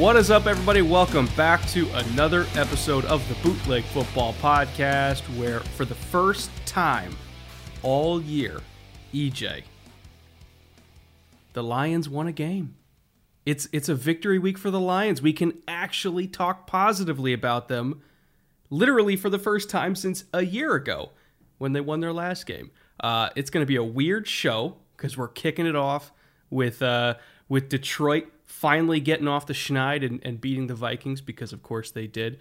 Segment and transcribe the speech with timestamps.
[0.00, 0.80] What is up, everybody?
[0.80, 7.14] Welcome back to another episode of the Bootleg Football Podcast, where for the first time
[7.82, 8.62] all year,
[9.12, 9.62] EJ,
[11.52, 12.76] the Lions won a game.
[13.44, 15.20] It's it's a victory week for the Lions.
[15.20, 18.00] We can actually talk positively about them,
[18.70, 21.10] literally for the first time since a year ago
[21.58, 22.70] when they won their last game.
[23.00, 26.10] Uh, it's going to be a weird show because we're kicking it off
[26.48, 27.16] with uh,
[27.50, 31.90] with Detroit finally getting off the schneid and, and beating the Vikings because, of course,
[31.90, 32.38] they did.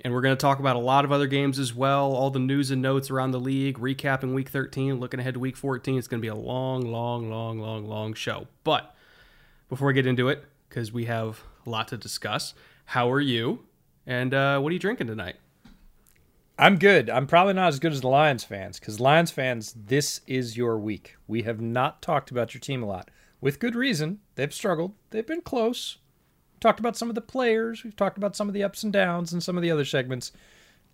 [0.00, 2.40] And we're going to talk about a lot of other games as well, all the
[2.40, 5.98] news and notes around the league, recapping week 13, looking ahead to week 14.
[5.98, 8.48] It's going to be a long, long, long, long, long show.
[8.64, 8.96] But
[9.68, 12.54] before we get into it, because we have a lot to discuss,
[12.86, 13.60] how are you?
[14.06, 15.36] And uh, what are you drinking tonight?
[16.58, 17.08] I'm good.
[17.08, 20.78] I'm probably not as good as the Lions fans because Lions fans, this is your
[20.78, 21.16] week.
[21.28, 23.10] We have not talked about your team a lot
[23.42, 24.20] with good reason.
[24.34, 24.94] They've struggled.
[25.10, 25.98] They've been close.
[26.54, 27.84] We talked about some of the players.
[27.84, 30.32] We've talked about some of the ups and downs and some of the other segments.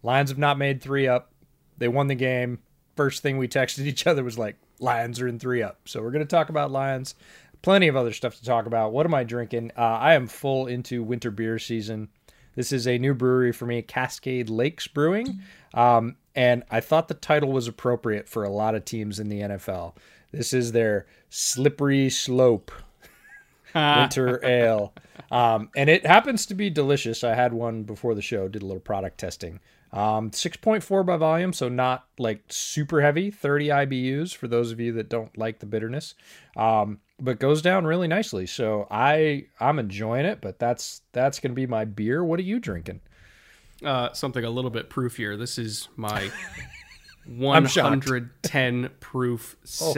[0.03, 1.33] Lions have not made three up.
[1.79, 2.61] They won the game.
[2.97, 5.81] First thing we texted each other was like, Lions are in three up.
[5.87, 7.15] So we're going to talk about Lions.
[7.63, 8.93] Plenty of other stuff to talk about.
[8.93, 9.73] What am I drinking?
[9.77, 12.09] Uh, I am full into winter beer season.
[12.55, 15.41] This is a new brewery for me, Cascade Lakes Brewing.
[15.75, 19.41] Um, and I thought the title was appropriate for a lot of teams in the
[19.41, 19.97] NFL.
[20.31, 22.71] This is their slippery slope
[24.01, 24.95] winter ale.
[25.31, 27.23] Um, and it happens to be delicious.
[27.23, 29.61] I had one before the show, did a little product testing.
[29.93, 34.93] Um, 6.4 by volume, so not like super heavy, 30 IBUs for those of you
[34.93, 36.15] that don't like the bitterness.
[36.57, 38.47] Um, but goes down really nicely.
[38.47, 42.23] So I I'm enjoying it, but that's that's going to be my beer.
[42.23, 43.01] What are you drinking?
[43.85, 45.39] Uh, something a little bit proofier.
[45.39, 46.31] This is my
[47.27, 49.93] 110 proof Oh.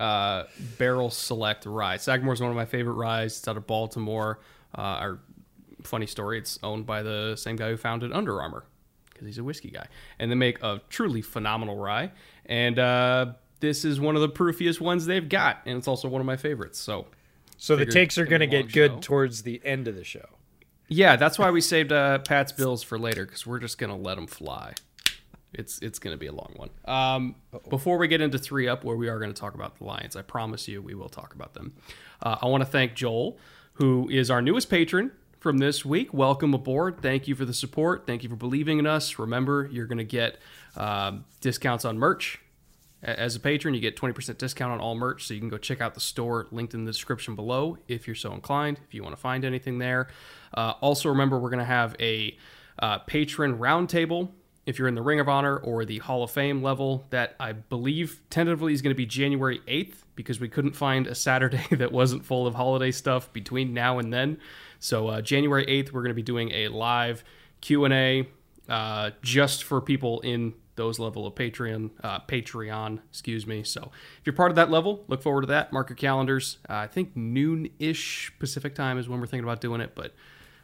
[0.00, 0.44] Uh,
[0.78, 1.96] Barrel Select rye.
[1.96, 3.38] Sagamore is one of my favorite ryes.
[3.38, 4.40] It's out of Baltimore.
[4.76, 5.18] Uh, our
[5.82, 8.64] funny story: it's owned by the same guy who founded Under Armour
[9.12, 9.86] because he's a whiskey guy,
[10.18, 12.10] and they make a truly phenomenal rye.
[12.46, 16.20] And uh, this is one of the proofiest ones they've got, and it's also one
[16.20, 16.78] of my favorites.
[16.78, 17.06] So.
[17.56, 18.98] So the takes are going to get good show.
[19.00, 20.26] towards the end of the show.
[20.88, 24.16] Yeah, that's why we saved uh, Pat's bills for later because we're just gonna let
[24.16, 24.74] them fly.
[25.54, 26.70] It's it's gonna be a long one.
[26.84, 27.36] Um,
[27.68, 30.16] before we get into three up, where we are going to talk about the Lions,
[30.16, 31.74] I promise you we will talk about them.
[32.22, 33.38] Uh, I want to thank Joel,
[33.74, 36.12] who is our newest patron from this week.
[36.14, 37.00] Welcome aboard.
[37.00, 38.06] Thank you for the support.
[38.06, 39.18] Thank you for believing in us.
[39.18, 40.38] Remember, you're going to get
[40.76, 42.40] um, discounts on merch
[43.04, 45.80] as a patron, you get 20% discount on all merch, so you can go check
[45.80, 49.14] out the store linked in the description below if you're so inclined, if you want
[49.14, 50.08] to find anything there.
[50.54, 52.36] Uh, also, remember, we're going to have a
[52.78, 54.30] uh, patron roundtable
[54.66, 57.06] if you're in the Ring of Honor or the Hall of Fame level.
[57.10, 61.14] That I believe tentatively is going to be January 8th because we couldn't find a
[61.14, 64.38] Saturday that wasn't full of holiday stuff between now and then.
[64.78, 67.24] So, uh, January 8th, we're going to be doing a live
[67.60, 68.28] Q&A
[68.68, 73.62] uh, just for people in those level of Patreon, uh, Patreon, excuse me.
[73.62, 75.72] So if you're part of that level, look forward to that.
[75.72, 76.58] Mark your calendars.
[76.68, 80.14] Uh, I think noon-ish Pacific time is when we're thinking about doing it, but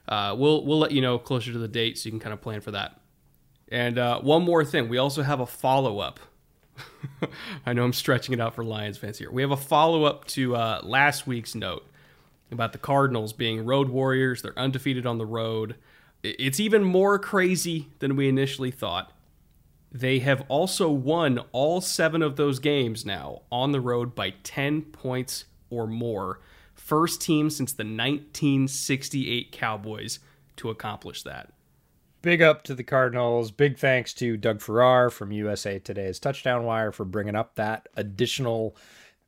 [0.09, 2.41] uh, we'll we'll let you know closer to the date so you can kind of
[2.41, 3.00] plan for that.
[3.71, 6.19] And uh, one more thing, we also have a follow-up.
[7.67, 9.31] I know I'm stretching it out for Lions fans here.
[9.31, 11.87] We have a follow-up to uh, last week's note
[12.51, 14.43] about the Cardinals being road warriors.
[14.43, 15.77] They're undefeated on the road.
[16.23, 19.13] It's even more crazy than we initially thought.
[19.93, 24.83] They have also won all seven of those games now on the road by 10
[24.83, 26.41] points or more.
[26.75, 30.21] First team since the 1968 Cowboys
[30.57, 31.53] to accomplish that.
[32.23, 33.51] Big up to the Cardinals.
[33.51, 38.77] Big thanks to Doug Farrar from USA Today's Touchdown Wire for bringing up that additional,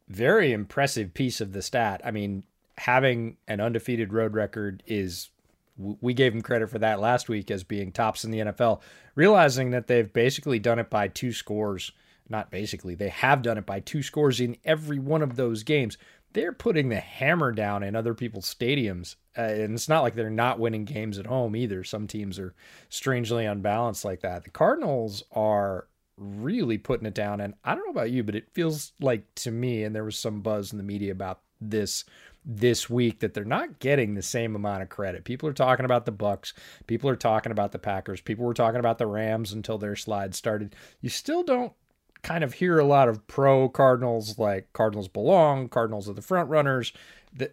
[0.09, 2.03] very impressive piece of the stat.
[2.05, 2.45] I mean,
[2.77, 5.31] having an undefeated road record is
[5.79, 8.83] we gave them credit for that last week as being tops in the NFL,
[9.15, 11.93] realizing that they've basically done it by two scores.
[12.29, 15.97] Not basically, they have done it by two scores in every one of those games.
[16.33, 19.17] They're putting the hammer down in other people's stadiums.
[19.37, 21.85] Uh, and it's not like they're not winning games at home either.
[21.85, 22.55] Some teams are
[22.89, 24.45] strangely unbalanced like that.
[24.45, 27.41] The Cardinals are really putting it down.
[27.41, 30.19] And I don't know about you, but it feels like to me, and there was
[30.19, 32.05] some buzz in the media about this
[32.45, 35.25] this week that they're not getting the same amount of credit.
[35.25, 36.53] People are talking about the Bucs,
[36.89, 40.35] people are talking about the Packers, people were talking about the Rams until their slide
[40.35, 40.75] started.
[41.01, 41.73] You still don't
[42.23, 46.49] kind of hear a lot of pro Cardinals like Cardinals belong, Cardinals are the front
[46.49, 46.93] runners.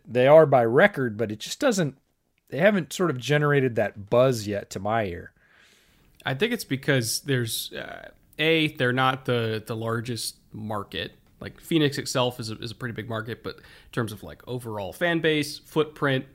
[0.06, 1.98] They are by record, but it just doesn't
[2.50, 5.32] they haven't sort of generated that buzz yet to my ear.
[6.26, 11.98] I think it's because there's uh, a they're not the the largest market like Phoenix
[11.98, 15.20] itself is a, is a pretty big market, but in terms of like overall fan
[15.20, 16.26] base, footprint,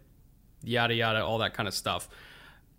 [0.62, 2.08] yada yada, all that kind of stuff,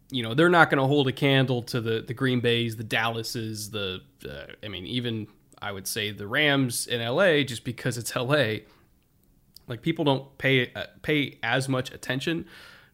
[0.09, 2.83] you know, they're not going to hold a candle to the the Green Bays, the
[2.83, 5.27] Dallases, the uh, I mean, even
[5.65, 8.57] I would say the Rams in LA, just because it's LA.
[9.67, 12.45] Like people don't pay uh, pay as much attention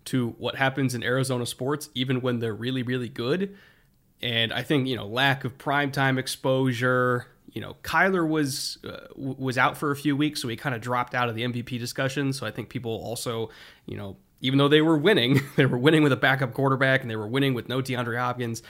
[0.06, 3.58] to what happens in Arizona sports, even when they're really really good.
[4.22, 9.58] And I think you know lack of primetime exposure, you know, Kyler was uh, was
[9.58, 12.32] out for a few weeks, so he kind of dropped out of the MVP discussion.
[12.32, 13.50] So I think people also,
[13.86, 17.12] you know, even though they were winning, they were winning with a backup quarterback and
[17.12, 18.64] they were winning with no DeAndre Hopkins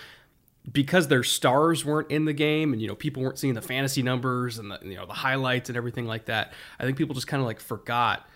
[0.69, 4.03] because their stars weren't in the game and you know people weren't seeing the fantasy
[4.03, 6.53] numbers and the you know the highlights and everything like that.
[6.79, 8.27] I think people just kind of like forgot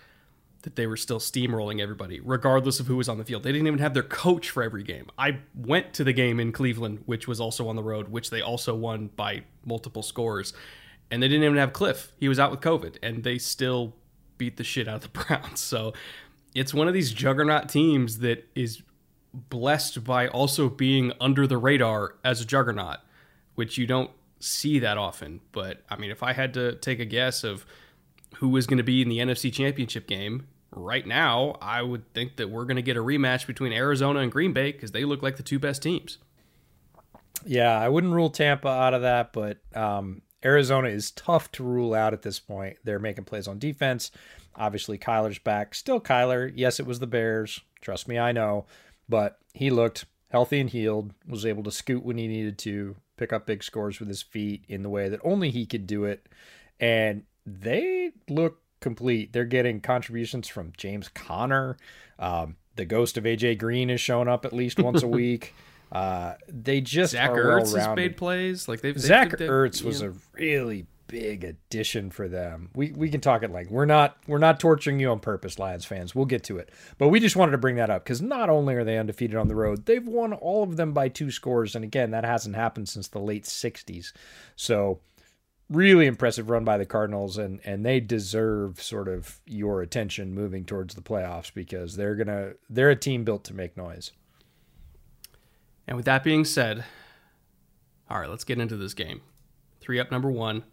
[0.66, 3.44] that they were still steamrolling everybody, regardless of who was on the field.
[3.44, 5.10] They didn't even have their coach for every game.
[5.18, 8.42] I went to the game in Cleveland, which was also on the road, which they
[8.42, 10.54] also won by multiple scores.
[11.12, 12.08] And they didn't even have Kliff.
[12.18, 13.96] He was out with COVID, and they still
[14.40, 15.60] beat the shit out of the Browns.
[15.60, 15.94] So
[16.56, 18.82] it's one of these juggernaut teams that is
[19.50, 22.98] blessed by also being under the radar as a juggernaut,
[23.56, 25.42] which you don't see that often.
[25.52, 27.66] But I mean, if I had to take a guess of
[28.38, 32.36] who was going to be in the NFC Championship game, right now, I would think
[32.38, 35.22] that we're going to get a rematch between Arizona and Green Bay because they look
[35.22, 36.18] like the two best teams.
[37.46, 41.94] Yeah, I wouldn't rule Tampa out of that, but um, Arizona is tough to rule
[41.94, 42.78] out at this point.
[42.84, 44.12] They're making plays on defense.
[44.56, 45.76] Obviously, Kyler's back.
[45.76, 46.52] Still Kyler.
[46.56, 47.62] Yes, it was the Bears.
[47.82, 48.66] Trust me, I know.
[49.08, 53.32] But he looked healthy and healed, was able to scoot when he needed to, pick
[53.32, 56.28] up big scores with his feet in the way that only he could do it.
[56.80, 59.34] And they look complete.
[59.34, 61.78] They're getting contributions from James Conner.
[62.20, 65.54] Um, the ghost of AJ Green is showing up at least once a week.
[65.92, 68.68] Uh, they just Zach are Ertz has made plays.
[68.68, 72.70] Like they've Zach they've, they've, Ertz was a really big addition for them.
[72.76, 75.86] We we can talk it like we're not we're not torturing you on purpose, Lions
[75.86, 76.16] fans.
[76.16, 78.76] We'll get to it, but we just wanted to bring that up because not only
[78.76, 81.84] are they undefeated on the road, they've won all of them by two scores, and
[81.84, 84.14] again that hasn't happened since the late '60s.
[84.56, 85.00] So
[85.70, 90.66] really impressive run by the Cardinals, and and they deserve sort of your attention moving
[90.66, 94.12] towards the playoffs because they're gonna they're a team built to make noise.
[95.88, 96.84] And with that being said,
[98.10, 99.22] all right, let's get into this game.
[99.80, 100.64] Three up, number one.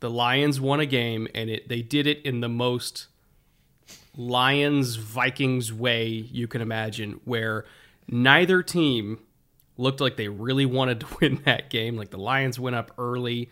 [0.00, 3.06] The Lions won a game, and it they did it in the most
[4.16, 7.64] Lions Vikings way you can imagine, where
[8.06, 9.20] neither team
[9.76, 11.96] looked like they really wanted to win that game.
[11.96, 13.50] Like the Lions went up early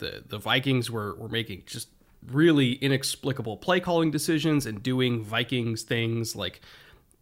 [0.00, 1.88] the the Vikings were were making just
[2.26, 6.60] really inexplicable play calling decisions and doing Vikings things like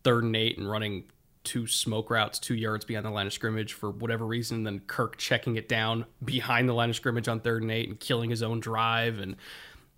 [0.02, 1.04] third and eight and running
[1.48, 4.64] two smoke routes two yards beyond the line of scrimmage for whatever reason.
[4.64, 7.98] Then Kirk checking it down behind the line of scrimmage on third and eight and
[7.98, 9.18] killing his own drive.
[9.18, 9.36] And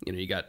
[0.05, 0.47] you know you got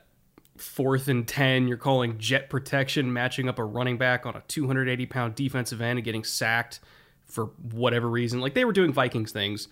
[0.58, 5.06] fourth and 10 you're calling jet protection matching up a running back on a 280
[5.06, 6.78] pound defensive end and getting sacked
[7.24, 9.68] for whatever reason like they were doing vikings things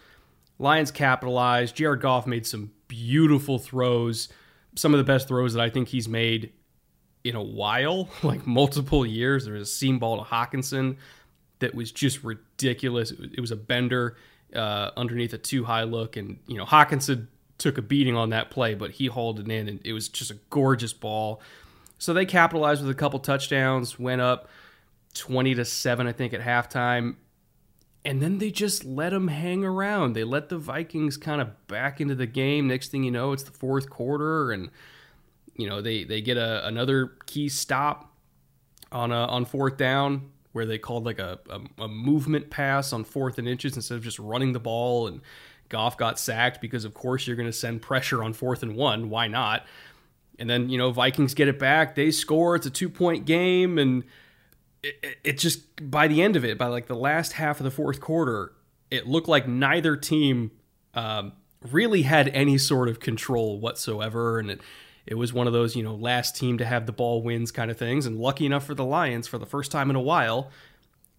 [0.60, 1.74] Lions capitalized.
[1.74, 4.28] Jared Goff made some beautiful throws,
[4.76, 6.52] some of the best throws that I think he's made
[7.24, 9.46] in a while, like multiple years.
[9.46, 10.98] There was a seam ball to Hockenson
[11.60, 13.10] that was just ridiculous.
[13.10, 14.16] It was a bender
[14.54, 17.26] uh, underneath a too high look, and you know Hockenson
[17.58, 20.30] took a beating on that play, but he hauled it in, and it was just
[20.30, 21.40] a gorgeous ball.
[21.98, 24.48] So they capitalized with a couple touchdowns, went up
[25.14, 27.16] twenty to seven, I think, at halftime
[28.04, 30.14] and then they just let them hang around.
[30.14, 32.66] They let the Vikings kind of back into the game.
[32.66, 34.70] Next thing you know, it's the fourth quarter, and
[35.54, 38.14] you know they they get a, another key stop
[38.90, 43.04] on a, on fourth down where they called like a, a, a movement pass on
[43.04, 45.06] fourth and inches instead of just running the ball.
[45.06, 45.20] And
[45.68, 49.10] Goff got sacked because of course you're going to send pressure on fourth and one.
[49.10, 49.66] Why not?
[50.38, 51.94] And then, you know, Vikings get it back.
[51.94, 52.56] They score.
[52.56, 53.78] It's a two point game.
[53.78, 54.04] And
[54.82, 57.70] it, it, just, by the end of it, by like the last half of the
[57.70, 58.52] fourth quarter,
[58.90, 60.50] it looked like neither team
[60.94, 61.32] um,
[61.70, 64.38] really had any sort of control whatsoever.
[64.38, 64.60] And it,
[65.10, 67.68] it was one of those, you know, last team to have the ball wins kind
[67.68, 68.06] of things.
[68.06, 70.50] And lucky enough for the Lions, for the first time in a while,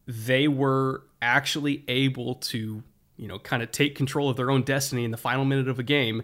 [0.07, 2.83] they were actually able to,
[3.17, 5.77] you know, kind of take control of their own destiny in the final minute of
[5.77, 6.23] a game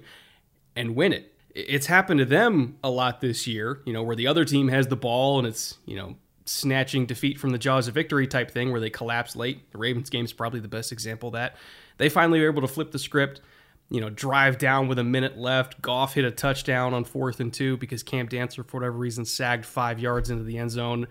[0.78, 1.34] and win it.
[1.54, 4.88] It's happened to them a lot this year, you know, where the other team has
[4.88, 8.72] the ball and it's, you know, snatching defeat from the jaws of victory type thing
[8.72, 9.70] where they collapse late.
[9.72, 11.58] The Ravens game is probably the best example of that.
[11.98, 13.42] They finally were able to flip the script,
[13.90, 15.82] you know, drive down with a minute left.
[15.82, 19.66] Goff hit a touchdown on fourth and two because Cam Dantzler, for whatever reason, sagged
[19.66, 21.08] five yards into the end zone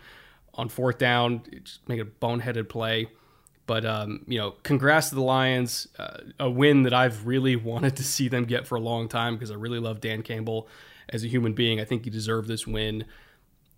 [0.55, 1.43] on fourth down.
[1.65, 3.09] Just make a boneheaded play.
[3.67, 5.89] But um, you know, congrats to the Lions.
[5.99, 9.35] Uh, a win that I've really wanted to see them get for a long time
[9.35, 10.69] because I really love Dan Campbell
[11.09, 11.81] as a human being.
[11.81, 13.05] I think he deserved this win.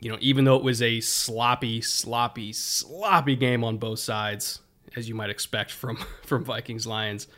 [0.00, 4.60] You know, even though it was a sloppy, sloppy, sloppy game on both sides,
[4.94, 7.28] as you might expect from from Vikings Lions,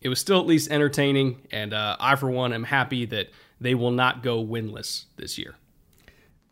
[0.00, 1.46] it was still at least entertaining.
[1.50, 5.56] And uh, I, for one, am happy that they will not go winless this year.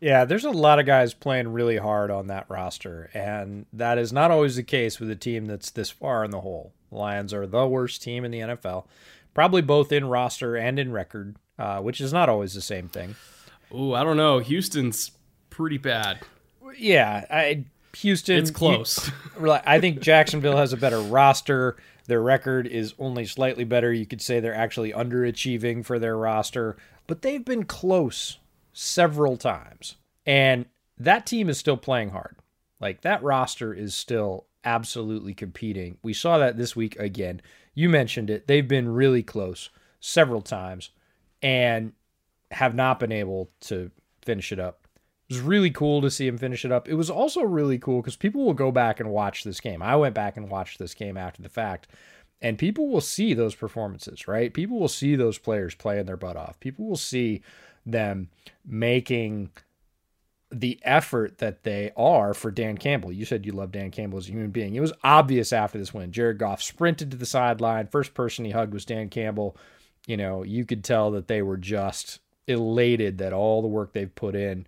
[0.01, 4.13] Yeah, there's a lot of guys playing really hard on that roster, and that is
[4.13, 6.75] not always the case with a team that's this far in the hole.
[6.91, 8.85] The Lions are the worst team in the NFL,
[9.33, 13.17] probably both in roster and in record, uh, which is not always the same thing.
[13.73, 14.39] Oh, I don't know.
[14.39, 15.13] Houston's
[15.49, 16.21] pretty bad.
[16.77, 17.65] Yeah, I,
[17.97, 18.37] Houston.
[18.37, 19.11] It's close.
[19.41, 21.77] I think Jacksonville has a better roster.
[22.07, 23.93] Their record is only slightly better.
[23.93, 28.39] You could say they're actually underachieving for their roster, but they've been close
[28.73, 29.97] several times.
[30.25, 30.67] And
[30.99, 32.37] that team is still playing hard.
[32.81, 35.99] Like that roster is still absolutely competing.
[36.03, 37.41] We saw that this week again.
[37.75, 38.47] You mentioned it.
[38.47, 39.71] They've been really close
[40.01, 40.91] several times
[41.43, 41.93] and
[42.51, 43.91] have not been able to
[44.23, 44.86] finish it up.
[45.29, 46.89] It was really cool to see him finish it up.
[46.89, 49.83] It was also really cool because people will go back and watch this game.
[49.83, 51.89] I went back and watched this game after the fact,
[52.41, 54.55] and people will see those performances, right?
[54.55, 56.61] People will see those players playing their butt off.
[56.61, 57.43] People will see
[57.85, 58.29] them
[58.65, 59.51] making
[60.53, 63.13] the effort that they are for Dan Campbell.
[63.13, 64.75] You said you love Dan Campbell as a human being.
[64.75, 66.13] It was obvious after this win.
[66.13, 67.89] Jared Goff sprinted to the sideline.
[67.89, 69.57] First person he hugged was Dan Campbell.
[70.07, 74.15] You know, you could tell that they were just elated that all the work they've
[74.15, 74.67] put in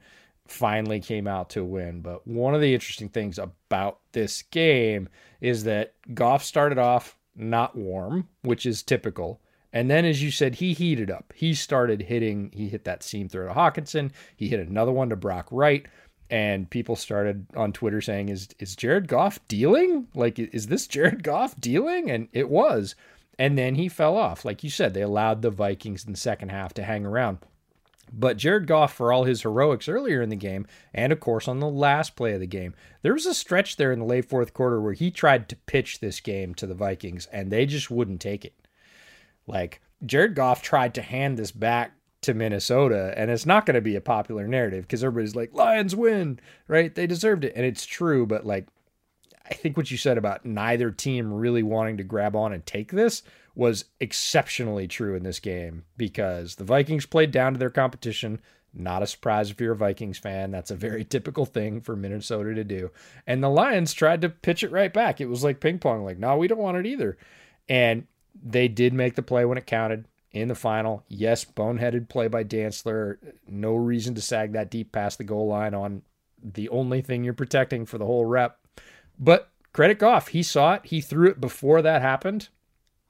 [0.49, 2.01] finally came out to win.
[2.01, 5.09] But one of the interesting things about this game
[5.41, 9.41] is that Goff started off not warm, which is typical.
[9.73, 11.33] And then, as you said, he heated up.
[11.37, 14.11] He started hitting, he hit that seam throw to Hockenson.
[14.35, 15.87] He hit another one to Brock Wright.
[16.31, 20.09] And people started on Twitter saying, Is is Jared Goff dealing?
[20.15, 22.11] Like, is this Jared Goff dealing?
[22.11, 22.95] And it was.
[23.39, 24.45] And then he fell off.
[24.45, 27.39] Like you said, they allowed the Vikings in the second half to hang around.
[28.13, 31.61] But Jared Goff, for all his heroics earlier in the game, and of course on
[31.61, 34.55] the last play of the game, there was a stretch there in the late fourth
[34.55, 38.21] quarter where he tried to pitch this game to the Vikings, and they just wouldn't
[38.21, 38.55] take it.
[39.47, 43.81] Like Jared Goff tried to hand this back to Minnesota, and it's not going to
[43.81, 46.95] be a popular narrative because everybody's like, Lions win, right?
[46.95, 47.53] They deserved it.
[47.55, 48.67] And it's true, but like,
[49.51, 52.93] I think what you said about neither team really wanting to grab on and take
[52.93, 53.23] this
[53.55, 58.41] was exceptionally true in this game because the Vikings played down to their competition.
[58.75, 60.51] Not a surprise if you're a Vikings fan.
[60.51, 62.91] That's a very typical thing for Minnesota to do.
[63.27, 65.21] And the Lions tried to pitch it right back.
[65.21, 67.17] It was like ping pong, like, no, we don't want it either.
[67.69, 68.07] And
[68.41, 71.03] they did make the play when it counted in the final.
[71.09, 73.17] Yes, boneheaded play by Dantzler.
[73.49, 76.03] No reason to sag that deep past the goal line on
[76.43, 78.59] the only thing you're protecting for the whole rep.
[79.19, 80.83] But credit Goff, he saw it.
[80.85, 82.49] He threw it before that happened.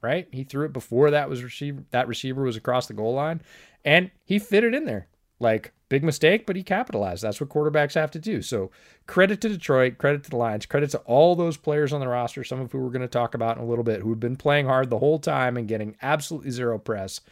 [0.01, 0.29] Right?
[0.31, 1.91] He threw it before that was received.
[1.91, 3.43] That receiver was across the goal line,
[3.85, 5.09] and he fit it in there.
[5.41, 7.23] Like Big mistake, but he capitalized.
[7.23, 8.43] That's what quarterbacks have to do.
[8.43, 8.71] So
[9.07, 12.45] credit to Detroit, credit to the Lions, credit to all those players on the roster,
[12.45, 14.67] some of who we're going to talk about in a little bit, who've been playing
[14.67, 17.23] hard the whole time and getting absolutely zero press.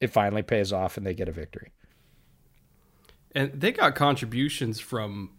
[0.00, 1.72] It finally pays off and they get a victory.
[3.34, 5.32] And they got contributions from,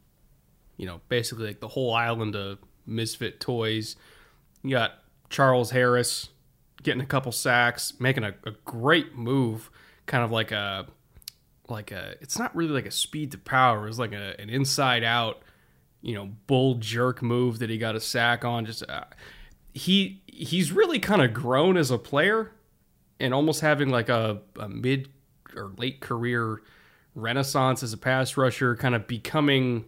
[0.76, 3.96] you know, basically like the whole island of misfit toys.
[4.64, 5.00] You got
[5.30, 6.30] Charles Harris
[6.84, 9.70] getting a couple sacks, making a, a great move,
[10.06, 10.88] kind of like a
[11.68, 13.88] like a it's not really like a speed to power.
[13.88, 15.42] It's like a, an inside out,
[16.02, 18.66] you know, bull jerk move that he got a sack on.
[18.66, 19.06] Just uh,
[19.74, 22.52] he he's really kind of grown as a player
[23.20, 25.10] and almost having like a, a mid
[25.56, 26.62] or late career
[27.16, 29.86] renaissance as a pass rusher, kind of becoming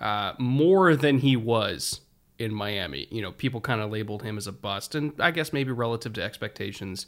[0.00, 2.00] uh, more than he was
[2.38, 3.08] in Miami.
[3.10, 6.12] You know, people kind of labeled him as a bust, and I guess maybe relative
[6.14, 7.06] to expectations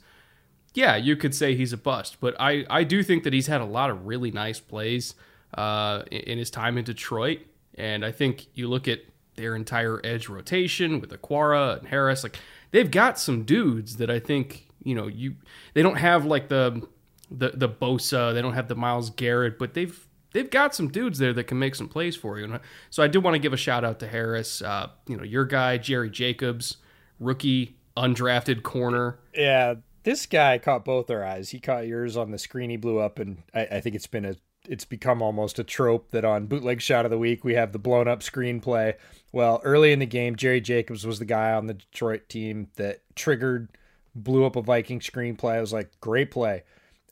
[0.74, 3.60] yeah, you could say he's a bust, but I, I do think that he's had
[3.60, 5.14] a lot of really nice plays
[5.54, 7.40] uh, in, his time in Detroit.
[7.74, 9.00] And I think you look at
[9.34, 12.38] their entire edge rotation with Okwara and Harris, like
[12.70, 15.36] they've got some dudes that I think, you know, you
[15.74, 16.86] they don't have like the
[17.30, 21.18] the the Bosa, they don't have the Myles Garrett, but they've they've got some dudes
[21.18, 22.44] there that can make some plays for you.
[22.44, 22.60] And
[22.90, 24.62] so I do want to give a shout out to Harris.
[24.62, 26.76] Uh, you know, your guy Jerry Jacobs,
[27.18, 29.18] rookie undrafted corner.
[29.34, 31.50] Yeah, this guy caught both our eyes.
[31.50, 32.70] He caught yours on the screen.
[32.70, 34.36] He blew up, and I, I think it's been a
[34.68, 37.78] it's become almost a trope that on bootleg shot of the week we have the
[37.78, 38.94] blown up screenplay.
[39.32, 43.00] Well, early in the game, Jerry Jacobs was the guy on the Detroit team that
[43.14, 43.70] triggered,
[44.14, 45.54] blew up a Viking screenplay.
[45.54, 46.64] I was like, great play.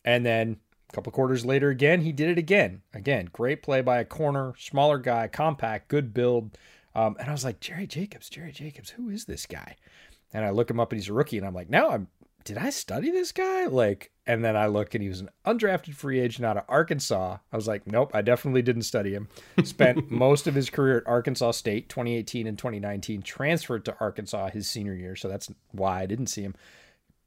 [0.05, 0.59] And then
[0.91, 2.83] a couple quarters later, again, he did it again.
[2.95, 6.57] Again, great play by a corner, smaller guy, compact, good build.
[6.95, 9.77] Um, and I was like, Jerry Jacobs, Jerry Jacobs, who is this guy?
[10.33, 12.09] And I look him up and he's a rookie, and I'm like, now I'm
[12.49, 13.67] did I study this guy?
[13.67, 17.37] Like, and then I look and he was an undrafted free agent out of Arkansas.
[17.53, 19.29] I was like, nope, I definitely didn't study him.
[19.65, 24.67] Spent most of his career at Arkansas State, 2018 and 2019, transferred to Arkansas his
[24.67, 25.15] senior year.
[25.15, 26.55] So that's why I didn't see him.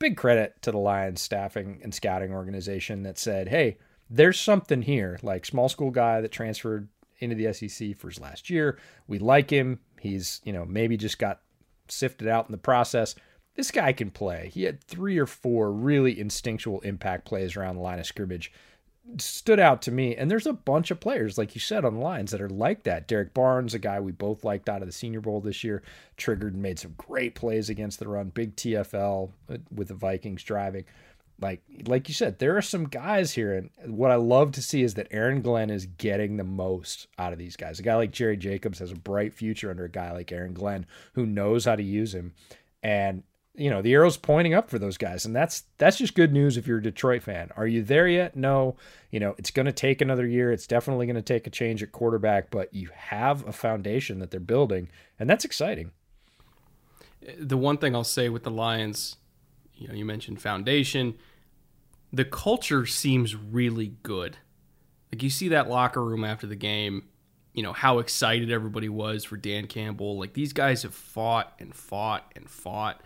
[0.02, 3.78] Big credit to the Lions staffing and scouting organization that said, hey,
[4.10, 5.20] there's something here.
[5.22, 6.90] Like, small school guy that transferred
[7.20, 8.80] into the SEC for his last year.
[9.08, 9.80] We like him.
[10.00, 11.42] He's, you know, maybe just got
[11.88, 13.16] sifted out in the process
[13.56, 14.50] this guy can play.
[14.54, 18.52] He had three or four really instinctual impact plays around the line of scrimmage.
[19.18, 20.16] Stood out to me.
[20.16, 22.84] And there's a bunch of players, like you said, on the lines that are like
[22.84, 23.08] that.
[23.08, 25.82] Derrick Barnes, a guy we both liked out of the Senior Bowl this year,
[26.18, 28.30] triggered and made some great plays against the run.
[28.30, 30.86] Big TFL uh, with the Vikings driving.
[31.40, 34.84] Like like you said, there are some guys here, and what I love to see
[34.84, 37.80] is that Aaron Glenn is getting the most out of these guys.
[37.80, 40.86] A guy like Jerry Jacobs has a bright future under a guy like Aaron Glenn
[41.14, 42.34] who knows how to use him.
[42.84, 43.24] And
[43.56, 45.26] you know the arrow's pointing up for those guys.
[45.26, 47.50] And that's that's just good news if you're a detroit fan.
[47.58, 48.36] Are you there yet?
[48.36, 48.76] No.
[49.10, 50.52] You know it's going to take another year.
[50.52, 54.32] It's definitely going to take a change at quarterback but you have a foundation that
[54.32, 54.90] they're building
[55.20, 55.92] and that's exciting.
[57.40, 59.18] The one thing i'll say with the lions
[59.76, 61.16] you know you mentioned foundation.
[62.14, 64.38] The culture seems really good.
[65.12, 67.04] Like you see that locker room after the game
[67.54, 70.18] you know how excited everybody was for dan campbell.
[70.18, 73.02] Like these guys have fought and fought and fought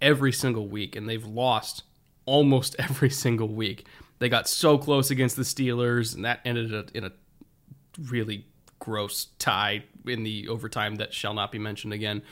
[0.00, 1.82] every single week, and they've lost
[2.24, 3.86] almost every single week.
[4.18, 7.12] They got so close against the Steelers, and that ended up in a
[8.10, 8.46] really
[8.78, 12.22] gross tie in the overtime that shall not be mentioned again.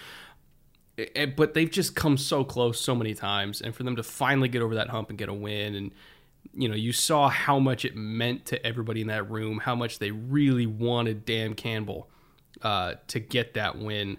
[1.36, 4.62] But they've just come so close so many times, and for them to finally get
[4.62, 5.92] over that hump and get a win, and
[6.52, 9.98] you know, you saw how much it meant to everybody in that room, how much
[9.98, 12.08] they really wanted Dan Campbell
[12.62, 14.18] uh, to get that win.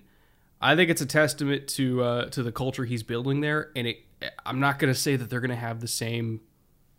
[0.62, 4.00] I think it's a testament to uh, to the culture he's building there, and it.
[4.46, 6.40] I'm not going to say that they're going to have the same,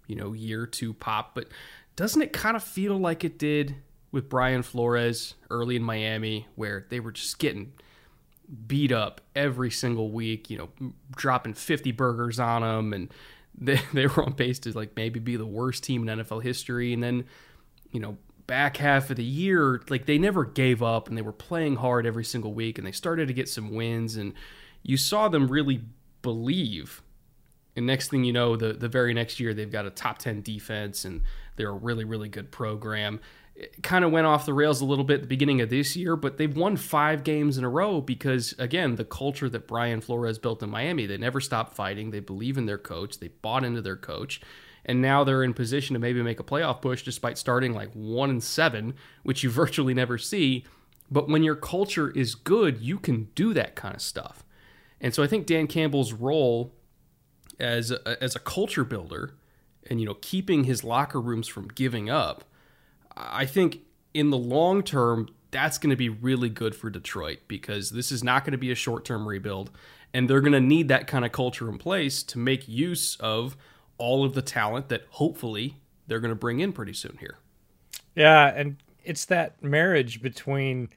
[0.06, 1.48] you know, year two pop, but
[1.96, 3.76] doesn't it kind of feel like it did
[4.12, 7.72] with Brian Flores early in Miami, where they were just getting
[8.66, 13.12] beat up every single week, you know, dropping 50 burgers on them, and
[13.58, 16.92] they they were on pace to like maybe be the worst team in NFL history,
[16.92, 17.24] and then,
[17.90, 21.32] you know, back half of the year, like they never gave up and they were
[21.32, 24.32] playing hard every single week and they started to get some wins and
[24.82, 25.82] you saw them really
[26.22, 27.02] believe.
[27.74, 30.42] And next thing you know, the the very next year they've got a top 10
[30.42, 31.22] defense and
[31.56, 33.20] they're a really really good program.
[33.54, 35.96] It kind of went off the rails a little bit at the beginning of this
[35.96, 40.02] year, but they've won 5 games in a row because again, the culture that Brian
[40.02, 42.10] Flores built in Miami, they never stopped fighting.
[42.10, 43.18] They believe in their coach.
[43.18, 44.40] They bought into their coach
[44.86, 48.30] and now they're in position to maybe make a playoff push despite starting like one
[48.30, 48.94] and seven,
[49.24, 50.64] which you virtually never see.
[51.10, 54.44] But when your culture is good, you can do that kind of stuff.
[55.00, 56.72] And so I think Dan Campbell's role
[57.60, 59.34] as a, as a culture builder
[59.88, 62.44] and you know keeping his locker rooms from giving up,
[63.16, 63.80] I think
[64.14, 68.22] in the long term that's going to be really good for Detroit because this is
[68.22, 69.70] not going to be a short-term rebuild
[70.12, 73.56] and they're going to need that kind of culture in place to make use of
[73.98, 77.38] all of the talent that hopefully they're going to bring in pretty soon here.
[78.14, 80.88] Yeah, and it's that marriage between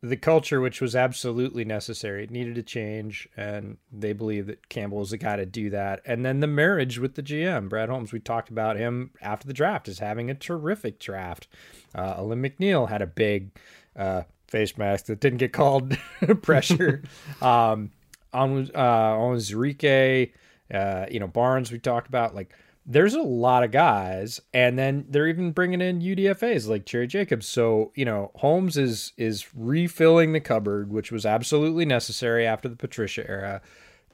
[0.00, 5.02] the culture, which was absolutely necessary, it needed to change, and they believe that Campbell
[5.02, 6.00] is the guy to do that.
[6.06, 8.12] And then the marriage with the GM, Brad Holmes.
[8.12, 11.48] We talked about him after the draft as having a terrific draft.
[11.94, 13.50] Uh, Alim McNeill had a big
[13.96, 15.98] uh, face mask that didn't get called
[16.42, 17.02] pressure.
[17.42, 17.90] um,
[18.32, 20.32] on uh, on Zerike,
[20.72, 22.34] uh, you know, Barnes we talked about.
[22.34, 22.52] Like,
[22.90, 27.46] there's a lot of guys, and then they're even bringing in UDFA's like Jerry Jacobs.
[27.46, 32.76] So you know, Holmes is is refilling the cupboard, which was absolutely necessary after the
[32.76, 33.60] Patricia era.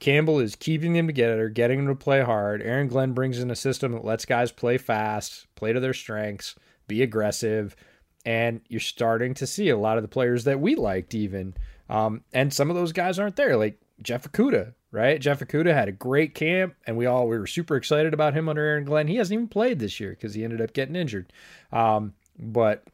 [0.01, 2.61] Campbell is keeping them together, getting them to play hard.
[2.61, 6.55] Aaron Glenn brings in a system that lets guys play fast, play to their strengths,
[6.87, 7.77] be aggressive,
[8.25, 11.55] and you're starting to see a lot of the players that we liked even.
[11.89, 15.19] Um, and some of those guys aren't there, like Jeff Okudah, right?
[15.19, 18.47] Jeff Okudah had a great camp, and we all we were super excited about him
[18.47, 19.07] under Aaron Glenn.
[19.07, 21.33] He hasn't even played this year because he ended up getting injured.
[21.73, 22.85] Um, but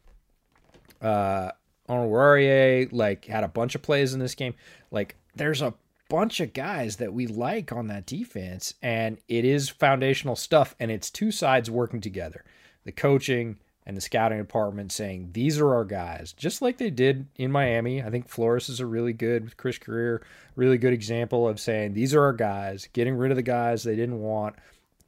[1.00, 1.52] uh,
[1.88, 4.54] Oruwariye like had a bunch of plays in this game.
[4.90, 5.74] Like there's a
[6.08, 10.90] bunch of guys that we like on that defense, and it is foundational stuff, and
[10.90, 12.44] it's two sides working together.
[12.84, 17.26] The coaching and the scouting department saying these are our guys, just like they did
[17.36, 18.02] in Miami.
[18.02, 20.22] I think Flores is a really good with Chris Grier,
[20.54, 23.96] really good example of saying these are our guys, getting rid of the guys they
[23.96, 24.56] didn't want,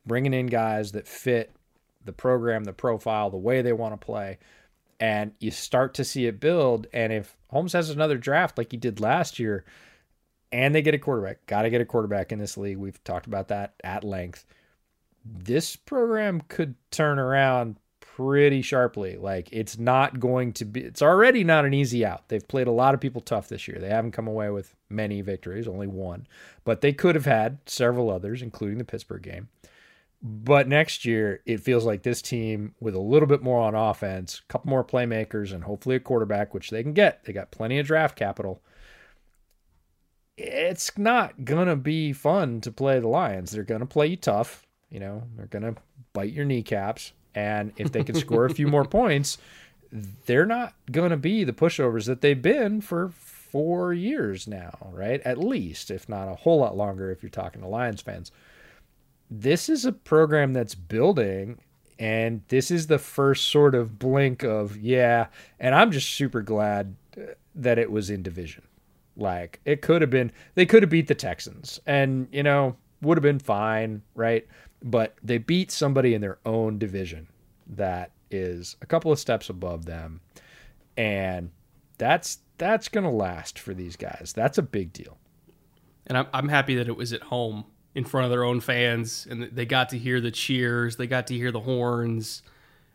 [0.07, 1.53] bringing in guys that fit
[2.05, 4.39] the program, the profile, the way they want to play.
[5.01, 6.87] And you start to see it build.
[6.93, 9.65] And if Holmes has another draft like he did last year,
[10.53, 12.79] and they get a quarterback, got to get a quarterback in this league.
[12.79, 14.45] We've talked about that at length.
[15.25, 17.77] This program could turn around
[18.17, 19.17] pretty sharply.
[19.17, 22.29] Like it's not going to be it's already not an easy out.
[22.29, 23.79] They've played a lot of people tough this year.
[23.81, 26.27] They haven't come away with many victories, only one.
[26.65, 29.49] But they could have had several others, including the Pittsburgh game.
[30.23, 34.41] But next year, it feels like this team with a little bit more on offense,
[34.49, 37.25] a couple more playmakers, and hopefully a quarterback, which they can get.
[37.25, 38.63] They got plenty of draft capital.
[40.39, 43.51] It's not going to be fun to play the Lions.
[43.51, 44.67] They're going to play you tough.
[44.89, 45.81] You know, they're going to
[46.15, 47.13] bite your kneecaps.
[47.35, 49.39] And if they can score a few more points,
[50.27, 55.21] they're not going to be the pushovers that they've been for four years now, right?
[55.23, 58.33] At least, if not a whole lot longer, if you're talking to Lions fans.
[59.31, 61.59] This is a program that's building,
[61.99, 65.29] and this is the first sort of blink of, yeah.
[65.61, 68.65] And I'm just super glad uh, that it was in division.
[69.17, 73.17] Like, it could have been, they could have beat the Texans, and, you know, would
[73.17, 74.47] have been fine, right?
[74.85, 77.27] But they beat somebody in their own division
[77.67, 80.21] that is a couple of steps above them.
[80.97, 81.51] And
[81.97, 84.33] that's that's going to last for these guys.
[84.37, 85.17] That's a big deal.
[86.07, 89.27] And I'm, I'm happy that it was at home in front of their own fans
[89.29, 92.43] and they got to hear the cheers they got to hear the horns.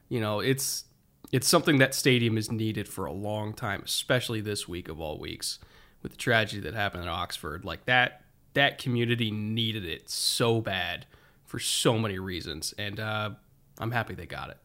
[0.10, 0.86] You know it's
[1.32, 5.17] it's something that stadium is needed for a long time especially this week of all
[5.17, 5.58] weeks
[6.04, 7.65] with the tragedy that happened at oxford.
[7.65, 8.21] Like that
[8.54, 11.08] that community needed it so bad
[11.50, 13.32] for so many reasons, and uh,
[13.80, 14.58] I'm happy they got it.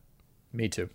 [0.53, 0.91] Me too.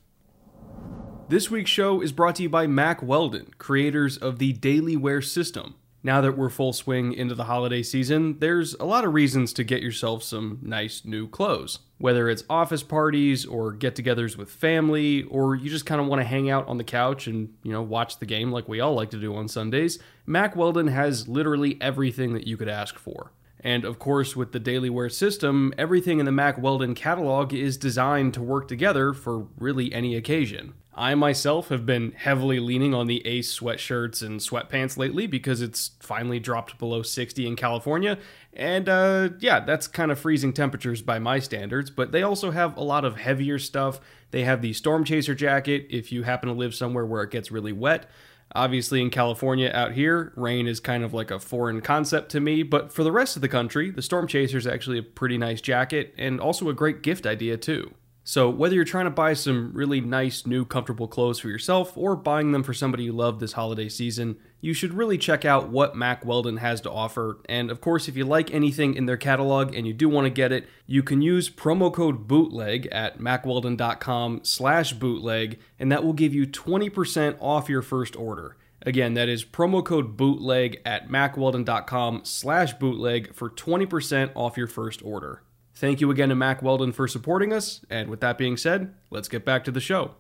[1.30, 5.22] This week's show is brought to you by Mack Weldon, creators of the Daily Wear
[5.22, 5.76] system.
[6.02, 9.64] Now that we're full swing into the holiday season, there's a lot of reasons to
[9.64, 11.80] get yourself some nice new clothes.
[11.98, 16.22] Whether it's office parties or get togethers with family, or you just kind of want
[16.22, 18.94] to hang out on the couch and, you know, watch the game like we all
[18.94, 23.34] like to do on Sundays, Mack Weldon has literally everything that you could ask for.
[23.62, 27.78] And of course, with the Daily Wear system, everything in the Mack Weldon catalog is
[27.78, 30.74] designed to work together for really any occasion.
[31.00, 35.92] I myself have been heavily leaning on the Ace sweatshirts and sweatpants lately because it's
[36.02, 38.18] finally dropped below 60 in California.
[38.54, 42.76] And uh, yeah, that's kind of freezing temperatures by my standards, but they also have
[42.76, 44.02] a lot of heavier stuff.
[44.32, 47.50] They have the Storm Chaser jacket if you happen to live somewhere where it gets
[47.50, 48.10] really wet.
[48.56, 52.64] Obviously, in California out here, rain is kind of like a foreign concept to me,
[52.64, 55.62] but for the rest of the country, the Storm Chaser is actually a pretty nice
[55.62, 57.94] jacket and also a great gift idea, too.
[58.24, 62.16] So, whether you're trying to buy some really nice, new, comfortable clothes for yourself or
[62.16, 65.96] buying them for somebody you love this holiday season, you should really check out what
[65.96, 67.40] Mack Weldon has to offer.
[67.48, 70.30] And of course, if you like anything in their catalog and you do want to
[70.30, 76.14] get it, you can use promo code bootleg at mackweldon.com slash bootleg, and that will
[76.14, 78.58] give you 20% off your first order.
[78.82, 85.04] Again, that is promo code bootleg at mackweldon.com slash bootleg for 20% off your first
[85.04, 85.44] order.
[85.76, 87.86] Thank you again to Mack Weldon for supporting us.
[87.90, 90.16] And with that being said, let's get back to the show.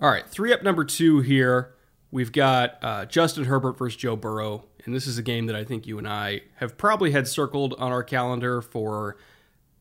[0.00, 1.74] All right, three up number two here.
[2.12, 4.66] We've got uh, Justin Herbert versus Joe Burrow.
[4.84, 7.74] And this is a game that I think you and I have probably had circled
[7.78, 9.16] on our calendar for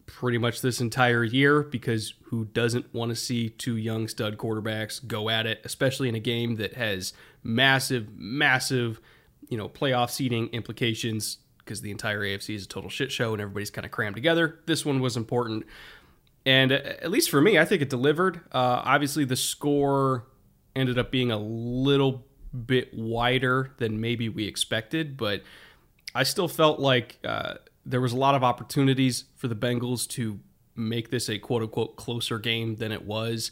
[0.05, 5.05] pretty much this entire year because who doesn't want to see two young stud quarterbacks
[5.05, 7.11] go at it, especially in a game that has
[7.43, 9.01] massive, massive,
[9.49, 13.41] you know, playoff seeding implications because the entire AFC is a total shit show and
[13.41, 14.59] everybody's kind of crammed together.
[14.67, 15.65] This one was important.
[16.45, 18.37] And at least for me, I think it delivered.
[18.53, 20.25] Uh, obviously, the score
[20.75, 22.25] ended up being a little
[22.65, 25.43] bit wider than maybe we expected, but
[26.13, 27.55] I still felt like uh,
[27.85, 30.39] there was a lot of opportunities for the Bengals to
[30.75, 33.51] make this a quote unquote closer game than it was.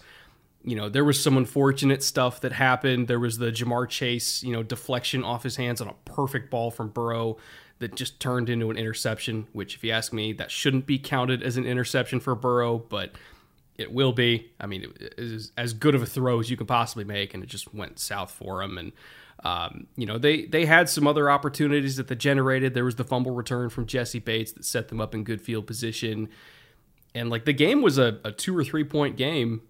[0.63, 3.07] You know, there was some unfortunate stuff that happened.
[3.07, 6.69] There was the Ja'Marr Chase, you know, deflection off his hands on a perfect ball
[6.69, 7.37] from Burrow
[7.79, 11.41] that just turned into an interception, which, if you ask me, that shouldn't be counted
[11.41, 13.13] as an interception for Burrow, but
[13.79, 14.51] it will be.
[14.59, 17.41] I mean, it is as good of a throw as you can possibly make, and
[17.41, 18.77] it just went south for him.
[18.77, 18.91] And
[19.43, 22.73] um, you know, they they had some other opportunities that they generated.
[22.73, 25.65] There was the fumble return from Jessie Bates that set them up in good field
[25.65, 26.27] position,
[27.15, 29.61] and like the game was a, a two or three point game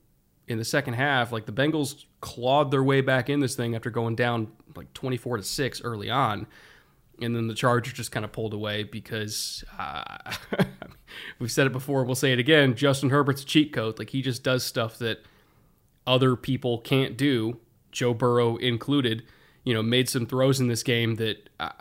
[0.48, 1.32] in the second half.
[1.32, 5.18] Like the Bengals clawed their way back in this thing after going down like twenty
[5.18, 6.48] four to six early on
[7.22, 10.34] and then the Chargers just kind of pulled away because uh,
[11.40, 12.76] we've said it before, we'll say it again.
[12.76, 15.24] Justin Herbert's a cheat code; like he just does stuff that
[16.08, 17.58] other people can't do,
[17.92, 19.24] Joe Burrow included.
[19.64, 21.50] You know, made some throws in this game that.
[21.60, 21.72] Uh,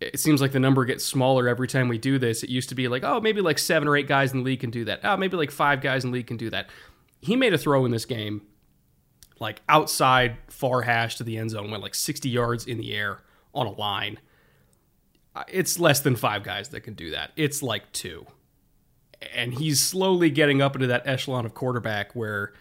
[0.00, 2.42] it seems like the number gets smaller every time we do this.
[2.42, 4.58] It used to be like, oh, maybe like seven or eight guys in the league
[4.58, 4.98] can do that.
[5.04, 6.70] Oh, maybe like five guys in the league can do that.
[7.20, 8.42] He made a throw in this game,
[9.38, 13.20] like outside far hash to the end zone, went like 60 yards in the air
[13.54, 14.18] on a line.
[15.34, 17.32] Uh, it's less than five guys that can do that.
[17.36, 18.26] It's like two.
[19.34, 22.52] And he's slowly getting up into that echelon of quarterback where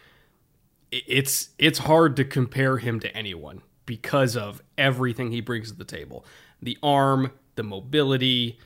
[0.92, 5.86] it's it's hard to compare him to anyone because of everything he brings to the
[5.86, 6.26] table.
[6.62, 8.60] The arm, the mobility,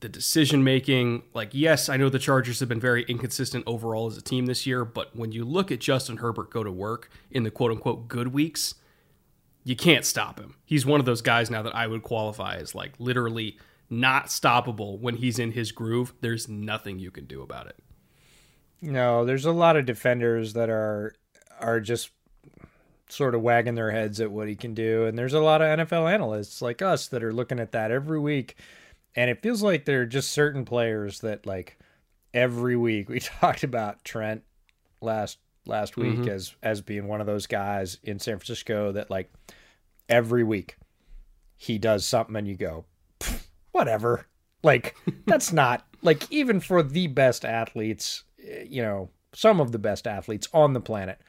[0.00, 1.22] the decision making.
[1.34, 4.66] Like, yes, I know the Chargers have been very inconsistent overall as a team this
[4.66, 8.08] year, but when you look at Justin Herbert go to work in the quote unquote
[8.08, 8.76] good weeks,
[9.68, 10.54] you can't stop him.
[10.64, 13.58] He's one of those guys now that I would qualify as like literally
[13.90, 16.14] not stoppable when he's in his groove.
[16.22, 17.76] There's nothing you can do about it.
[18.80, 21.14] No, there's a lot of defenders that are
[21.60, 22.08] are just
[23.10, 25.78] sort of wagging their heads at what he can do and there's a lot of
[25.78, 28.56] NFL analysts like us that are looking at that every week
[29.16, 31.78] and it feels like there are just certain players that like
[32.34, 34.44] every week we talked about Trent
[35.00, 36.28] last last week mm-hmm.
[36.28, 39.32] as as being one of those guys in San Francisco that like
[40.08, 40.76] every week
[41.56, 42.84] he does something and you go
[43.72, 44.26] whatever.
[44.62, 49.78] Like that's not like even for the best athletes eh, you know some of the
[49.78, 51.20] best athletes on the planet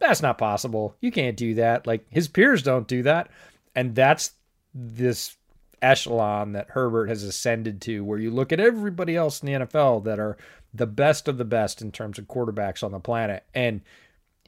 [0.00, 0.96] that's not possible.
[1.00, 1.86] You can't do that.
[1.86, 3.28] Like his peers don't do that.
[3.76, 4.32] And that's
[4.74, 5.36] this
[5.82, 10.04] echelon that Herbert has ascended to where you look at everybody else in the NFL
[10.04, 10.36] that are
[10.74, 13.44] the best of the best in terms of quarterbacks on the planet.
[13.54, 13.82] And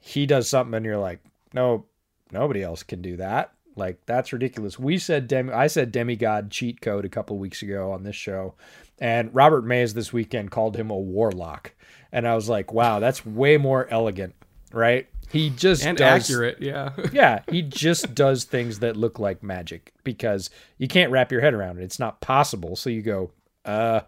[0.00, 1.20] he does something and you're like
[1.54, 1.84] no
[2.32, 4.78] nobody else can do that like that's ridiculous.
[4.78, 8.54] We said demi I said demigod cheat code a couple weeks ago on this show,
[8.98, 11.72] and Robert Mays this weekend called him a warlock,
[12.11, 14.35] and I was like, wow, that's way more elegant,
[14.72, 15.08] right?
[15.30, 17.40] He just and does, accurate, yeah, yeah.
[17.50, 21.78] He just does things that look like magic because you can't wrap your head around
[21.78, 21.85] it.
[21.85, 22.76] It's not possible.
[22.76, 23.30] So you go,
[23.64, 24.02] uh,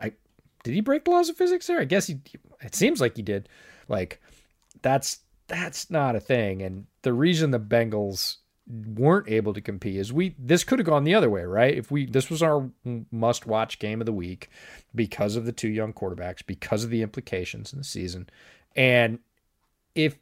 [0.00, 0.12] I
[0.64, 1.80] did he break the laws of physics there?
[1.80, 2.20] I guess he.
[2.62, 3.50] It seems like he did.
[3.86, 4.22] Like
[4.80, 6.62] that's that's not a thing.
[6.62, 8.36] And the reason the Bengals
[8.72, 11.74] weren't able to compete is we this could have gone the other way right?
[11.74, 12.70] If we this was our
[13.10, 14.48] must watch game of the week
[14.94, 18.28] because of the two young quarterbacks because of the implications in the season.
[18.74, 19.18] And
[19.94, 20.18] if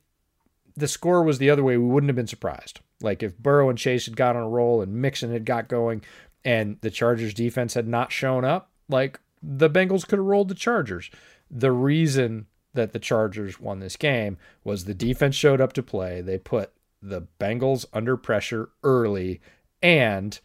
[0.77, 2.81] the score was the other way we wouldn't have been surprised.
[3.01, 6.03] Like if Burrow and Chase had got on a roll and Mixon had got going
[6.45, 10.55] and the Chargers defense had not shown up like the Bengals could have rolled the
[10.55, 11.11] Chargers.
[11.51, 16.21] The reason that the Chargers won this game was the defense showed up to play.
[16.21, 19.41] They put the Bengals under pressure early,
[19.83, 20.39] and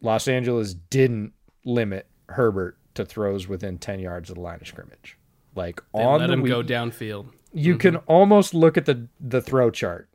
[0.00, 1.32] Los Angeles didn't
[1.64, 5.16] limit Herbert to throws within 10 yards of the line of scrimmage.
[5.54, 7.28] Like they on let the him week, go downfield.
[7.52, 7.80] You mm-hmm.
[7.80, 10.08] can almost look at the the throw chart,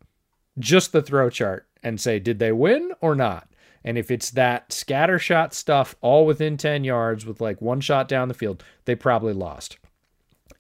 [0.60, 3.50] just the throw chart, and say, did they win or not?
[3.84, 8.08] And if it's that scatter shot stuff all within 10 yards with like one shot
[8.08, 9.78] down the field, they probably lost.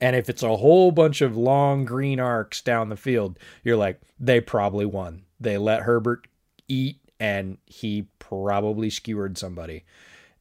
[0.03, 4.01] And if it's a whole bunch of long green arcs down the field, you're like,
[4.19, 5.23] they probably won.
[5.39, 6.27] They let Herbert
[6.67, 9.85] eat and he probably skewered somebody.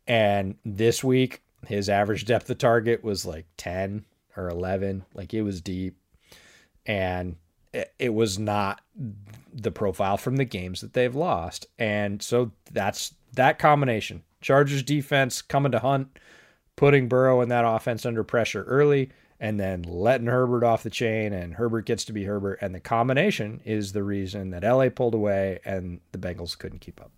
[0.04, 4.04] And this week, his average depth of target was like 10
[4.36, 5.04] or 11.
[5.14, 5.96] Like it was deep.
[6.84, 7.36] And
[8.00, 8.80] it, was not
[9.54, 11.66] the profile from the games that they've lost.
[11.78, 14.24] And so that's that combination.
[14.40, 16.18] Chargers defense coming to hunt,
[16.74, 21.32] putting Burrow and that offense under pressure early and then letting Herbert off the chain,
[21.32, 22.60] and Herbert gets to be Herbert.
[22.62, 27.00] And the combination is the reason that LA pulled away and the Bengals couldn't keep
[27.00, 27.10] up.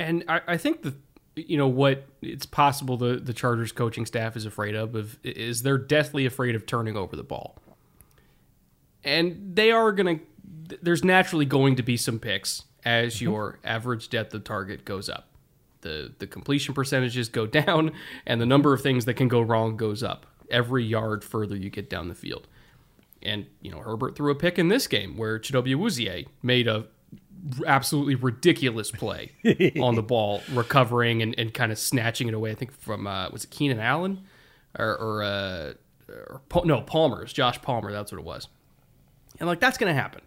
[0.00, 0.96] And I, I think the
[1.36, 5.62] you know what it's possible the the Chargers coaching staff is afraid of, of is
[5.62, 7.56] they're deathly afraid of turning over the ball.
[9.04, 13.26] And they are going to there's naturally going to be some picks as mm-hmm.
[13.26, 15.28] your average depth of target goes up.
[15.82, 17.92] The the completion percentages go down
[18.26, 21.70] and the number of things that can go wrong goes up every yard further you
[21.70, 22.48] get down the field.
[23.22, 26.86] And, you know, Herbert threw a pick in this game where Chidobe Awuzie made a
[27.66, 29.32] absolutely ridiculous play
[29.80, 32.50] on the ball, recovering and, and kind of snatching it away.
[32.50, 34.24] I think from uh, was it Keenan Allen
[34.78, 35.72] or, or, uh,
[36.08, 37.92] or no Palmer's Josh Palmer.
[37.92, 38.48] That's what it was.
[39.40, 40.22] And like that's going to happen.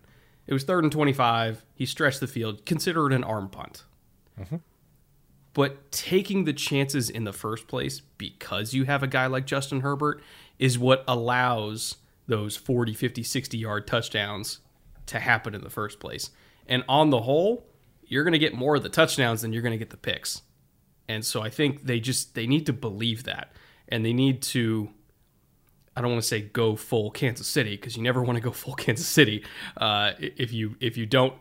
[0.48, 1.66] It was third and twenty five.
[1.74, 2.66] He stretched the field.
[2.66, 3.84] Consider it an arm punt.
[4.40, 4.58] Mm-hmm.
[5.56, 9.80] But taking the chances in the first place because you have a guy like Justin
[9.80, 10.22] Herbert
[10.60, 11.96] is what allows
[12.28, 14.60] those 40, 50, 60 yard touchdowns
[15.06, 16.30] to happen in the first place.
[16.68, 17.66] And on the whole,
[18.06, 20.42] you're going to get more of the touchdowns than you're going to get the picks.
[21.08, 23.54] And so I think they just they need to believe that
[23.88, 24.90] and they need to
[25.96, 28.52] I don't want to say go full Kansas City because you never want to go
[28.52, 29.46] full Kansas City
[29.78, 31.34] uh, if you if you don't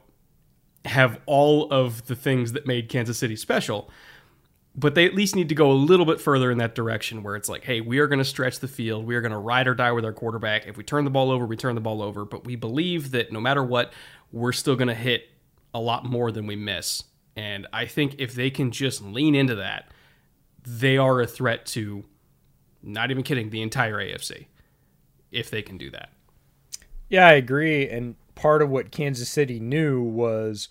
[0.85, 3.91] have all of the things that made Kansas City special.
[4.77, 7.37] But they at least need to go a little bit further in that direction where
[7.37, 9.07] it's like, hey, we are going to stretch the field.
[9.07, 10.67] We are going to ride or die with our quarterback.
[10.67, 12.25] If we turn the ball over, we turn the ball over.
[12.25, 13.93] But we believe that no matter what,
[14.33, 15.29] we're still going to hit
[15.73, 17.05] a lot more than we miss.
[17.37, 19.91] And I think if they can just lean into that,
[20.65, 22.05] they are a threat to,
[22.83, 24.47] not even kidding, the entire AFC,
[25.31, 26.11] if they can do that.
[27.09, 27.89] Yeah, I agree.
[27.89, 30.69] And part of what Kansas City knew was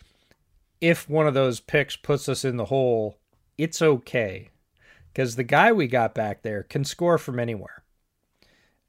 [0.81, 3.17] if one of those picks puts us in the hole,
[3.57, 4.49] it's okay.
[5.11, 7.83] Because the guy we got back there can score from anywhere.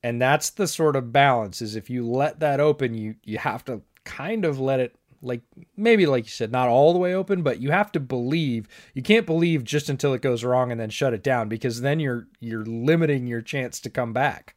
[0.03, 3.65] And that's the sort of balance is if you let that open, you you have
[3.67, 5.41] to kind of let it like
[5.77, 9.03] maybe like you said not all the way open but you have to believe you
[9.03, 12.29] can't believe just until it goes wrong and then shut it down because then you're
[12.41, 14.55] you're limiting your chance to come back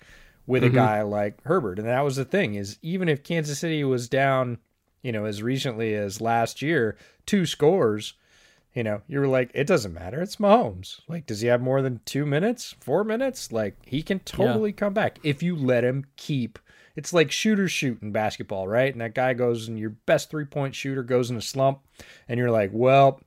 [0.48, 0.74] with mm-hmm.
[0.74, 4.10] a guy like Herbert and that was the thing is even if Kansas City was
[4.10, 4.58] down
[5.04, 8.14] you know as recently as last year two scores
[8.74, 11.82] you know you were like it doesn't matter it's Mahomes like does he have more
[11.82, 14.78] than 2 minutes 4 minutes like he can totally yeah.
[14.78, 16.58] come back if you let him keep
[16.98, 18.92] it's like shooter shoot in basketball, right?
[18.92, 21.82] And that guy goes and your best three point shooter goes in a slump,
[22.28, 23.22] and you're like, well,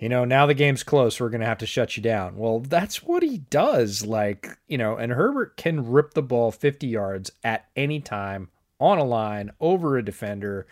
[0.00, 1.20] you know, now the game's close.
[1.20, 2.36] We're going to have to shut you down.
[2.36, 4.04] Well, that's what he does.
[4.04, 8.48] Like, you know, and Herbert can rip the ball 50 yards at any time
[8.80, 10.66] on a line over a defender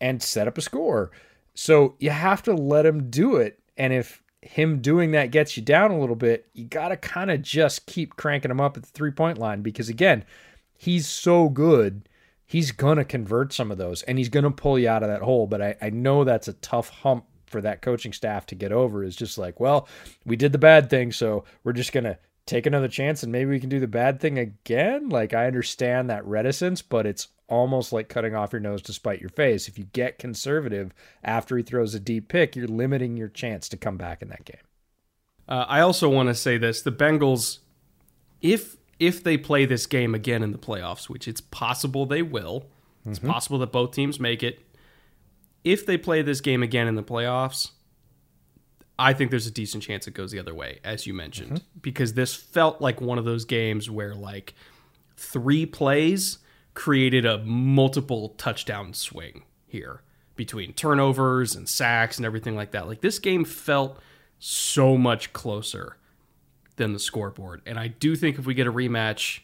[0.00, 1.10] and set up a score.
[1.54, 3.60] So you have to let him do it.
[3.76, 7.30] And if him doing that gets you down a little bit, you got to kind
[7.30, 10.24] of just keep cranking him up at the three point line because, again,
[10.78, 12.08] he's so good.
[12.46, 15.46] He's gonna convert some of those, and he's gonna pull you out of that hole.
[15.46, 19.04] But I, I know that's a tough hump for that coaching staff to get over.
[19.04, 19.88] Is just like, well,
[20.24, 23.60] we did the bad thing, so we're just gonna take another chance, and maybe we
[23.60, 25.08] can do the bad thing again.
[25.08, 29.20] Like I understand that reticence, but it's almost like cutting off your nose to spite
[29.20, 29.68] your face.
[29.68, 33.76] If you get conservative after he throws a deep pick, you're limiting your chance to
[33.76, 34.56] come back in that game.
[35.48, 37.58] Uh, I also want to say this: the Bengals,
[38.40, 42.66] if if they play this game again in the playoffs, which it's possible they will.
[43.06, 43.30] It's mm-hmm.
[43.30, 44.60] possible that both teams make it.
[45.64, 47.72] If they play this game again in the playoffs,
[48.98, 51.78] I think there's a decent chance it goes the other way, as you mentioned, mm-hmm.
[51.80, 54.54] because this felt like one of those games where like
[55.16, 56.38] three plays
[56.74, 60.02] created a multiple touchdown swing here
[60.36, 62.86] between turnovers and sacks and everything like that.
[62.86, 63.98] Like this game felt
[64.38, 65.96] so much closer
[66.76, 67.60] than the scoreboard.
[67.66, 69.40] And I do think if we get a rematch,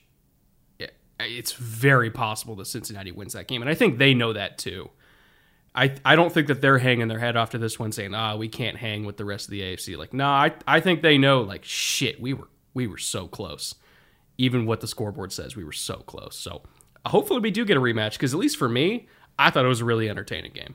[1.18, 3.62] it's very possible that Cincinnati wins that game.
[3.62, 4.90] And I think they know that too.
[5.76, 8.48] I, I don't think that they're hanging their head after this one saying, ah, we
[8.48, 9.96] can't hang with the rest of the AFC.
[9.96, 13.26] Like, no, nah, I, I think they know, like, shit, we were we were so
[13.26, 13.74] close.
[14.38, 16.36] Even what the scoreboard says, we were so close.
[16.36, 16.62] So
[17.06, 19.08] hopefully we do get a rematch because at least for me,
[19.38, 20.74] I thought it was a really entertaining game.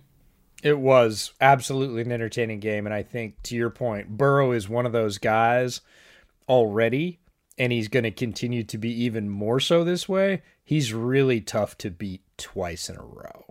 [0.64, 2.86] It was absolutely an entertaining game.
[2.86, 5.82] And I think to your point, Burrow is one of those guys–
[6.52, 7.18] already
[7.58, 11.78] and he's going to continue to be even more so this way, he's really tough
[11.78, 13.46] to beat twice in a row.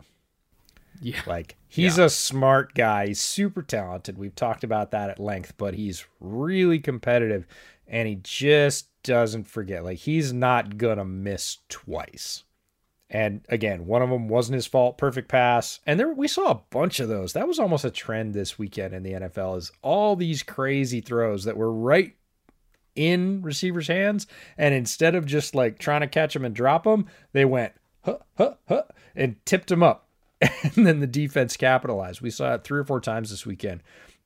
[1.00, 1.20] Yeah.
[1.26, 2.04] Like he's yeah.
[2.04, 3.08] a smart guy.
[3.08, 4.18] He's super talented.
[4.18, 7.46] We've talked about that at length, but he's really competitive
[7.86, 9.84] and he just doesn't forget.
[9.84, 12.44] Like he's not going to miss twice.
[13.12, 14.96] And again, one of them wasn't his fault.
[14.96, 15.80] Perfect pass.
[15.84, 17.32] And there we saw a bunch of those.
[17.32, 21.42] That was almost a trend this weekend in the NFL is all these crazy throws
[21.44, 22.14] that were right
[22.94, 24.28] in receivers' hands.
[24.56, 27.72] And instead of just like trying to catch them and drop them, they went,
[28.02, 28.84] huh, huh, huh,
[29.16, 30.06] and tipped them up.
[30.76, 32.20] And then the defense capitalized.
[32.20, 33.82] We saw it three or four times this weekend.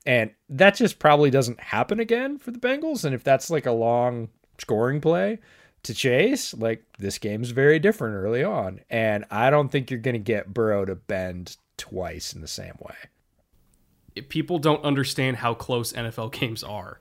[0.07, 3.05] And that just probably doesn't happen again for the Bengals.
[3.05, 5.39] And if that's like a long scoring play
[5.85, 8.81] to chase, like this game's very different early on.
[8.91, 12.75] And I don't think you're going to get Burrow to bend twice in the same
[12.81, 12.97] way.
[14.15, 17.01] If People don't understand how close NFL games are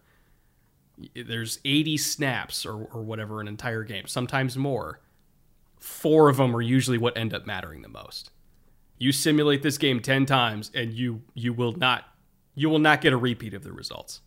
[1.16, 5.00] there's 80 snaps or, or whatever an entire game, sometimes more.
[5.80, 8.32] Four of them are usually what end up mattering the most.
[9.04, 12.06] You simulate this game 10 times and you you will not
[12.56, 14.22] you will not get a repeat of the results.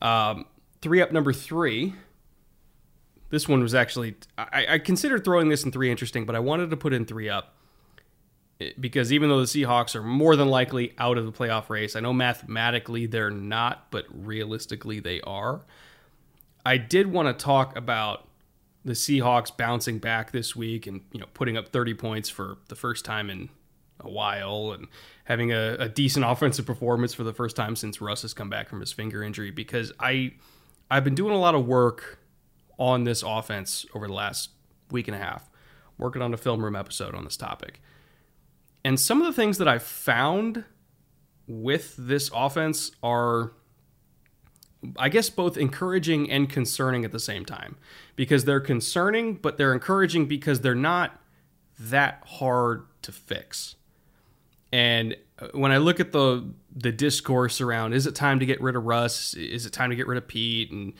[0.00, 0.46] Um,
[0.80, 1.92] three up number three.
[3.28, 6.70] This one was actually I, I considered throwing this in three interesting, but I wanted
[6.70, 7.54] to put in three up
[8.80, 12.00] because even though the Seahawks are more than likely out of the playoff race, I
[12.00, 15.66] know mathematically they're not, but realistically they are.
[16.64, 18.26] I did want to talk about
[18.86, 22.74] the Seahawks bouncing back this week and you know putting up 30 points for the
[22.74, 23.50] first time in
[24.04, 24.86] a while and
[25.24, 28.68] having a, a decent offensive performance for the first time since Russ has come back
[28.68, 30.32] from his finger injury because I
[30.90, 32.18] I've been doing a lot of work
[32.78, 34.50] on this offense over the last
[34.90, 35.48] week and a half,
[35.96, 37.80] working on a film room episode on this topic.
[38.84, 40.64] And some of the things that I've found
[41.46, 43.52] with this offense are,
[44.98, 47.76] I guess, both encouraging and concerning at the same time.
[48.16, 51.20] Because they're concerning, but they're encouraging because they're not
[51.78, 53.76] that hard to fix.
[54.72, 58.60] And uh, when I look at the the discourse around is it time to get
[58.60, 59.34] rid of Russ?
[59.34, 60.94] Is it time to get rid of Pete and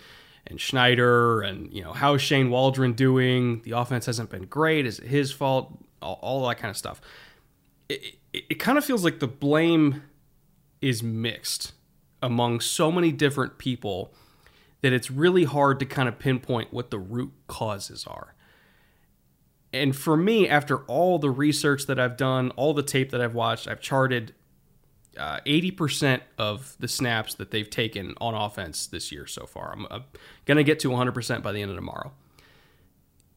[0.46, 3.62] and Schneider and you know how is Shane Waldron doing?
[3.62, 4.86] The offense hasn't been great.
[4.86, 5.78] Is it his fault?
[6.02, 7.00] All, all that kind of stuff
[7.92, 10.02] it, it, it kind of feels like the blame
[10.80, 11.72] is mixed
[12.22, 14.12] among so many different people
[14.80, 18.34] that it's really hard to kind of pinpoint what the root causes are.
[19.72, 23.34] And for me, after all the research that I've done, all the tape that I've
[23.34, 24.34] watched, I've charted
[25.16, 29.72] uh, 80% of the snaps that they've taken on offense this year so far.
[29.72, 30.04] I'm,
[30.44, 32.12] going to get to 100% by the end of tomorrow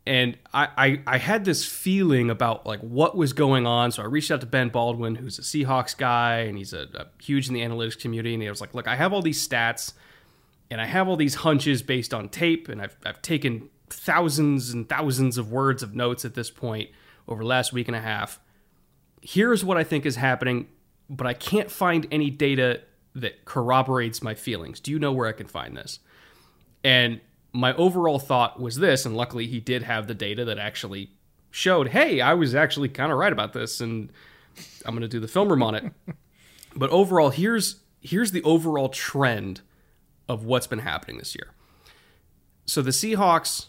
[0.08, 3.92] and I, I, I had this feeling about like what was going on.
[3.92, 7.08] So I reached out to Ben Baldwin, who's a Seahawks guy, and he's a, a
[7.24, 8.34] huge in the analytics community.
[8.34, 9.94] And he was like, "Look, I have all these stats,
[10.70, 14.88] and I have all these hunches based on tape, and I've I've taken thousands and
[14.88, 16.89] thousands of words of notes at this point
[17.28, 18.39] over the last week and a half.
[19.22, 20.68] Here's what I think is happening,
[21.10, 22.82] but I can't find any data
[23.16, 24.80] that corroborates my feelings.
[24.80, 26.00] Do you know where I can find this?"
[26.84, 27.22] And
[27.54, 31.10] my overall thought was this, and luckily he did have the data that actually
[31.56, 34.12] showed, hey, I was actually kind of right about this, and
[34.86, 35.86] I'm going to do the film room on it.
[36.76, 39.62] but overall, here's here's the overall trend
[40.28, 41.54] of what's been happening this year.
[42.66, 43.68] So the Seahawks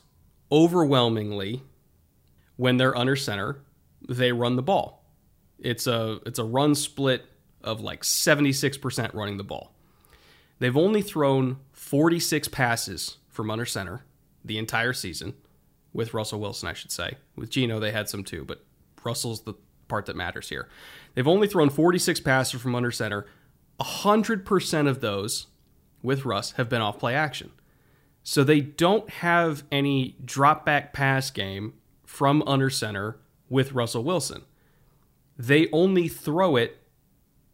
[0.51, 1.62] overwhelmingly,
[2.57, 3.59] when they're under center,
[4.09, 5.05] they run the ball.
[5.59, 7.26] It's a it's a run split
[7.62, 9.72] of like 76% running the ball.
[10.59, 14.05] They've only thrown 46 passes from under center
[14.44, 15.34] the entire season
[15.92, 17.16] with Russell Wilson, I should say.
[17.34, 18.64] With Geno, they had some too, but
[19.05, 19.55] Russell's the
[19.88, 20.68] part that matters here.
[21.14, 23.26] They've only thrown 46 passes from under center.
[23.80, 25.47] 100% of those
[26.03, 27.51] with Russ have been off play action.
[28.29, 31.74] So they don't have any drop back pass game
[32.05, 34.43] from under center with Russell Wilson.
[35.39, 36.77] They only throw it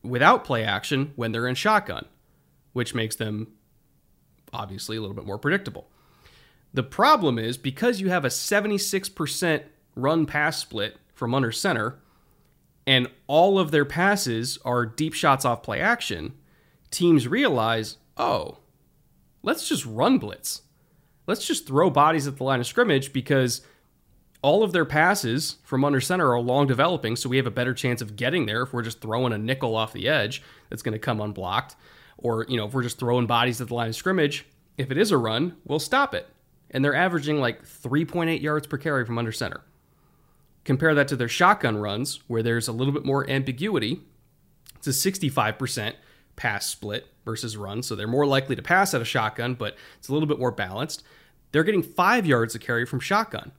[0.03, 2.07] without play action when they're in shotgun,
[2.73, 3.49] which makes them
[4.51, 5.91] obviously a little bit more predictable.
[6.73, 9.65] The problem is because you have a 76%
[9.95, 11.99] run pass split from under center,
[12.87, 16.33] and all of their passes are deep shots off play action,
[16.91, 18.57] teams realize, oh,
[19.43, 20.63] let's just run blitz.
[21.27, 23.61] Let's just throw bodies at the line of scrimmage because
[24.43, 27.75] all of their passes from under center are long developing, so we have a better
[27.75, 30.93] chance of getting there if we're just throwing a nickel off the edge that's going
[30.93, 31.77] to come unblocked
[32.23, 34.47] or you know if we're just throwing bodies at the line of scrimmage,
[34.79, 36.29] if it is a run, we'll stop it.
[36.71, 39.61] And they're averaging like 3.8 yards per carry from under center.
[40.65, 44.01] Compare that to their shotgun runs, where there's a little bit more ambiguity.
[44.77, 45.95] It's a 65%
[46.43, 50.09] pass split versus run, so they're more likely to pass at a shotgun, but it's
[50.09, 51.05] a little bit more balanced.
[51.53, 53.53] They're getting five yards a carry from shotgun.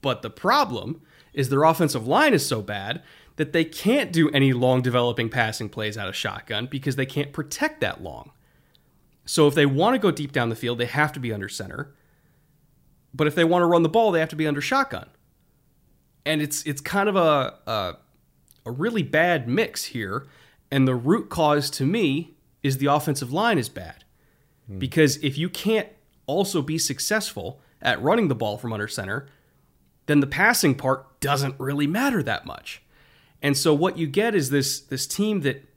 [0.00, 1.02] But the problem
[1.34, 3.02] is their offensive line is so bad
[3.36, 7.34] that they can't do any long developing passing plays out of shotgun because they can't
[7.34, 8.30] protect that long.
[9.26, 11.50] So if they want to go deep down the field, they have to be under
[11.50, 11.94] center.
[13.12, 15.10] But if they want to run the ball, they have to be under shotgun.
[16.24, 17.96] And it's it's kind of a a,
[18.64, 20.26] a really bad mix here.
[20.70, 24.04] And the root cause to me is the offensive line is bad.
[24.70, 24.78] Mm.
[24.78, 25.88] Because if you can't
[26.26, 29.26] also be successful at running the ball from under center,
[30.06, 32.82] then the passing part doesn't really matter that much.
[33.42, 35.68] And so what you get is this this team that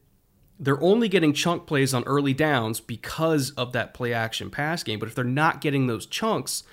[0.60, 5.00] they're only getting chunk plays on early downs because of that play action pass game.
[5.00, 6.64] But if they're not getting those chunks,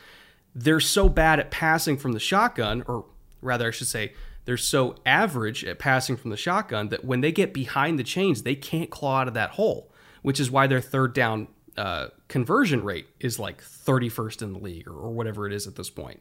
[0.55, 3.05] they're so bad at passing from the shotgun, or
[3.43, 4.13] rather, I should say,
[4.45, 8.43] they're so average at passing from the shotgun that when they get behind the chains,
[8.43, 9.91] they can't claw out of that hole,
[10.23, 14.87] which is why their third down uh, conversion rate is like 31st in the league
[14.87, 16.21] or, or whatever it is at this point.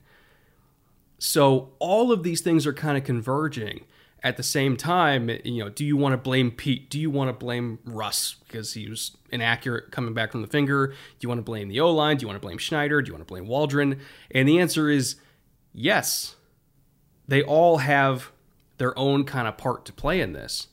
[1.20, 3.86] So all of these things are kind of converging
[4.24, 6.90] at the same time, you know, do you want to blame Pete?
[6.90, 10.88] Do you want to blame Russ because he was inaccurate coming back from the finger?
[10.88, 12.18] Do you want to blame the O line?
[12.18, 13.02] Do you want to blame Schneider?
[13.02, 14.00] Do you want to blame Waldron?
[14.32, 15.18] And the answer is
[15.74, 16.36] yes.
[17.28, 18.32] They all have
[18.78, 20.68] their own kind of part to play in this.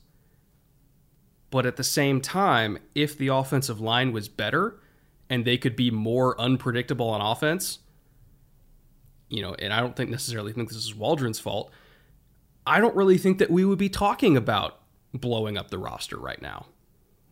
[1.49, 4.79] But at the same time, if the offensive line was better
[5.29, 7.79] and they could be more unpredictable on offense,
[9.29, 11.71] you know, and I don't think necessarily think this is Waldron's fault.
[12.65, 14.79] I don't really think that we would be talking about
[15.13, 16.67] blowing up the roster right now.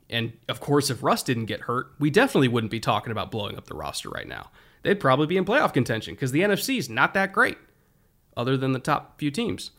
[0.09, 3.57] And of course, if Russ didn't get hurt, we definitely wouldn't be talking about blowing
[3.57, 4.49] up the roster right now.
[4.81, 7.57] They'd probably be in playoff contention because the NFC is not that great,
[8.39, 9.71] other than the top few teams.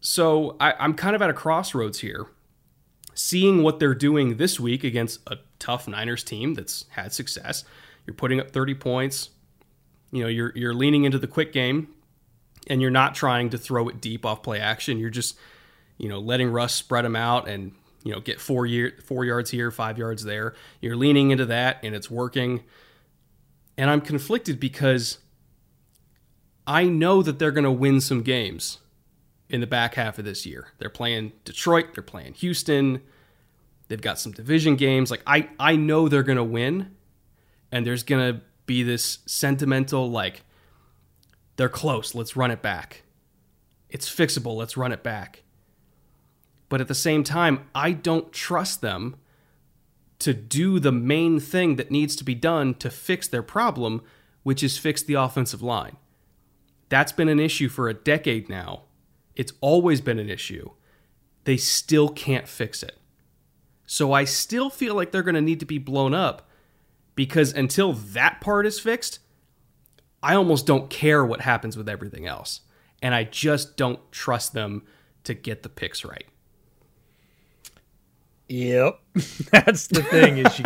[0.00, 2.26] So I, I'm kind of at a crossroads here
[3.14, 7.64] seeing what they're doing this week against a tough Niners team that's had success.
[8.04, 9.30] You're putting up 30 points.
[10.10, 11.88] You know, you're you're leaning into the quick game
[12.68, 14.98] and you're not trying to throw it deep off play action.
[14.98, 15.36] You're just,
[15.98, 17.72] you know, letting Russ spread them out and,
[18.04, 20.54] you know, get 4 year 4 yards here, 5 yards there.
[20.80, 22.64] You're leaning into that and it's working.
[23.78, 25.18] And I'm conflicted because
[26.66, 28.78] I know that they're going to win some games
[29.48, 30.68] in the back half of this year.
[30.78, 33.02] They're playing Detroit, they're playing Houston.
[33.88, 35.10] They've got some division games.
[35.10, 36.96] Like I I know they're going to win
[37.70, 40.42] and there's going to be this sentimental like
[41.56, 43.02] they're close, let's run it back.
[43.88, 45.42] It's fixable, let's run it back.
[46.68, 49.16] But at the same time, I don't trust them
[50.18, 54.02] to do the main thing that needs to be done to fix their problem,
[54.42, 55.96] which is fix the offensive line.
[56.88, 58.82] That's been an issue for a decade now
[59.36, 60.70] it's always been an issue.
[61.44, 62.98] They still can't fix it.
[63.86, 66.48] So I still feel like they're going to need to be blown up
[67.14, 69.20] because until that part is fixed,
[70.22, 72.62] I almost don't care what happens with everything else.
[73.00, 74.82] And I just don't trust them
[75.24, 76.26] to get the picks right.
[78.48, 78.98] Yep.
[79.52, 80.64] That's the thing is you,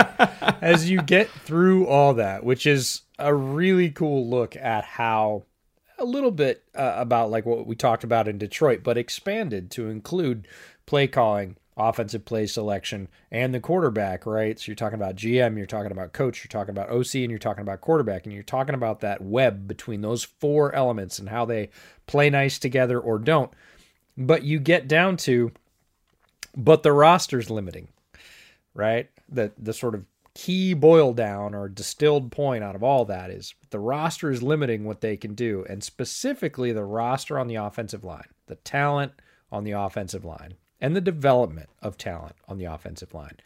[0.62, 5.44] as you get through all that, which is a really cool look at how
[6.00, 9.88] a little bit uh, about like what we talked about in Detroit, but expanded to
[9.88, 10.48] include
[10.86, 14.58] play calling, offensive play selection, and the quarterback, right?
[14.58, 17.38] So you're talking about GM, you're talking about coach, you're talking about OC, and you're
[17.38, 21.44] talking about quarterback, and you're talking about that web between those four elements and how
[21.44, 21.70] they
[22.06, 23.52] play nice together or don't.
[24.16, 25.52] But you get down to,
[26.56, 27.88] but the roster's limiting,
[28.74, 29.08] right?
[29.28, 30.04] The the sort of
[30.40, 34.84] key boil down or distilled point out of all that is the roster is limiting
[34.84, 39.12] what they can do, and specifically the roster on the offensive line, the talent
[39.52, 43.36] on the offensive line, and the development of talent on the offensive line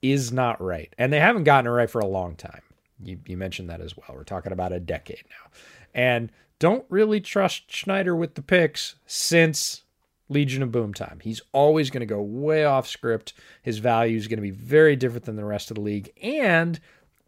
[0.00, 0.94] is not right.
[0.96, 2.62] And they haven't gotten it right for a long time.
[3.04, 4.16] You, you mentioned that as well.
[4.16, 5.50] We're talking about a decade now.
[5.92, 9.82] And don't really trust Schneider with the picks since
[10.28, 11.20] Legion of Boom time.
[11.22, 13.32] He's always going to go way off script.
[13.62, 16.10] His value is going to be very different than the rest of the league.
[16.22, 16.78] And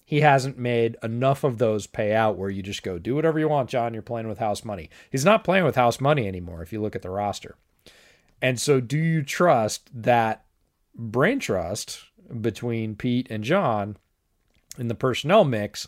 [0.04, 3.48] he hasn't made enough of those pay out where you just go, do whatever you
[3.48, 3.94] want, John.
[3.94, 4.90] You're playing with house money.
[5.10, 7.56] He's not playing with house money anymore if you look at the roster.
[8.42, 10.44] And so, do you trust that
[10.96, 12.00] brain trust
[12.40, 13.96] between Pete and John
[14.78, 15.86] in the personnel mix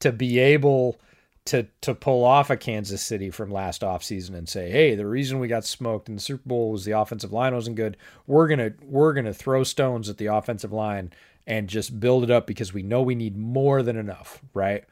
[0.00, 0.98] to be able
[1.46, 5.40] to to pull off a Kansas City from last offseason and say, "Hey, the reason
[5.40, 7.96] we got smoked in the Super Bowl was the offensive line wasn't good.
[8.26, 11.12] We're to we're to throw stones at the offensive line
[11.46, 14.84] and just build it up because we know we need more than enough, right?"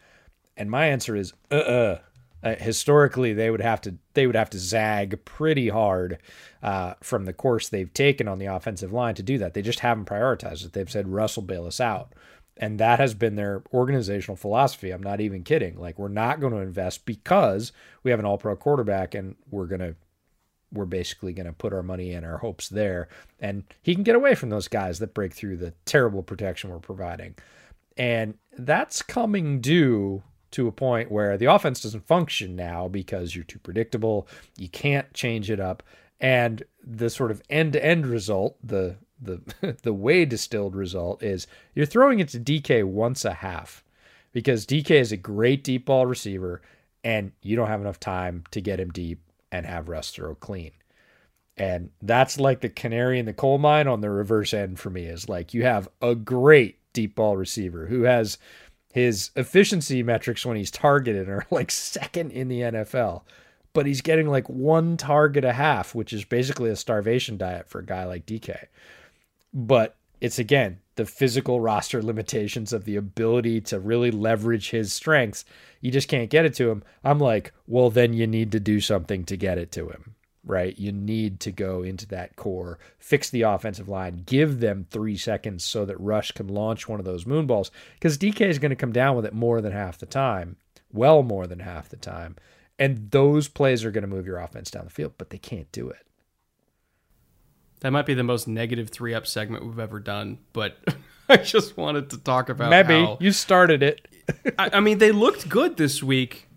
[0.57, 1.99] And my answer is uh-uh.
[2.40, 6.18] Uh, historically they would have to they would have to zag pretty hard
[6.62, 9.55] uh, from the course they've taken on the offensive line to do that.
[9.55, 10.72] They just haven't prioritized it.
[10.72, 12.12] They've said Russell bail us out.
[12.59, 14.90] And that has been their organizational philosophy.
[14.90, 15.78] I'm not even kidding.
[15.78, 19.80] Like we're not going to invest because we have an all-pro quarterback and we're going
[19.80, 19.94] to
[20.70, 23.09] we're basically going to put our money and our hopes there
[23.40, 26.78] and he can get away from those guys that break through the terrible protection we're
[26.78, 27.34] providing.
[27.96, 33.44] And that's coming due to a point where the offense doesn't function now because you're
[33.44, 34.28] too predictable.
[34.56, 35.82] You can't change it up.
[36.20, 41.47] And the sort of end to end result, the the the way distilled result is
[41.75, 43.85] you're throwing it to DK once a half
[44.33, 46.61] because DK is a great deep ball receiver
[47.05, 50.73] and you don't have enough time to get him deep and have Russ throw clean.
[51.57, 55.07] And that's like the canary in the coal mine on the reverse end for me
[55.07, 58.39] is like you have a great deep ball receiver who has
[58.93, 63.23] his efficiency metrics when he's targeted are like second in the NFL,
[63.73, 67.81] but he's getting like one target a half, which is basically a starvation diet for
[67.81, 68.66] a guy like DK.
[69.53, 75.44] But it's again the physical roster limitations of the ability to really leverage his strengths.
[75.80, 76.82] You just can't get it to him.
[77.05, 80.16] I'm like, well, then you need to do something to get it to him.
[80.44, 80.76] right?
[80.78, 85.62] You need to go into that core, fix the offensive line, give them three seconds
[85.62, 88.92] so that Russ can launch one of those moonballs because DK is going to come
[88.92, 90.57] down with it more than half the time,
[90.90, 92.34] well more than half the time.
[92.78, 95.70] And those plays are going to move your offense down the field, but they can't
[95.70, 96.07] do it.
[97.81, 100.79] That might be the most negative three up segment we've ever done, but
[101.29, 104.09] I just wanted to talk about Maybe how, you started it.
[104.59, 106.49] I, I mean, they looked good this week,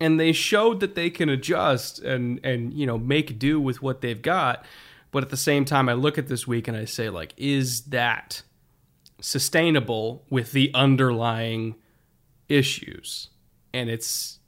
[0.00, 4.00] and they showed that they can adjust and and you know make do with what
[4.00, 4.64] they've got.
[5.10, 7.82] But at the same time, I look at this week and I say, like, is
[7.82, 8.42] that
[9.20, 11.76] sustainable with the underlying
[12.48, 13.28] issues?
[13.72, 14.40] And it's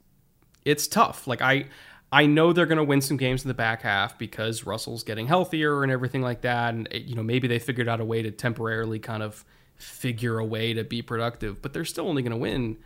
[0.65, 1.27] it's tough.
[1.27, 1.67] Like I
[2.11, 5.27] I know they're going to win some games in the back half because Russell's getting
[5.27, 6.73] healthier and everything like that.
[6.73, 9.43] And, you know, maybe they figured out a way to temporarily kind of
[9.75, 12.77] figure a way to be productive, but they're still only going to win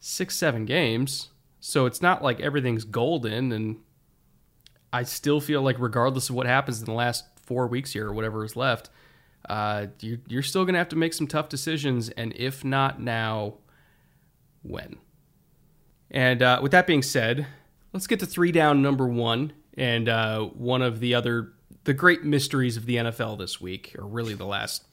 [0.00, 1.30] six, seven games.
[1.60, 3.52] So it's not like everything's golden.
[3.52, 3.78] And
[4.92, 8.12] I still feel like, regardless of what happens in the last four weeks here or
[8.12, 8.90] whatever is left,
[9.48, 12.10] uh, you're, you're still going to have to make some tough decisions.
[12.10, 13.54] And if not now,
[14.62, 14.96] when?
[16.10, 17.46] And uh, with that being said,
[17.92, 21.52] let's get to three down number one and uh, one of the other
[21.84, 24.84] the great mysteries of the NFL this week, or really the last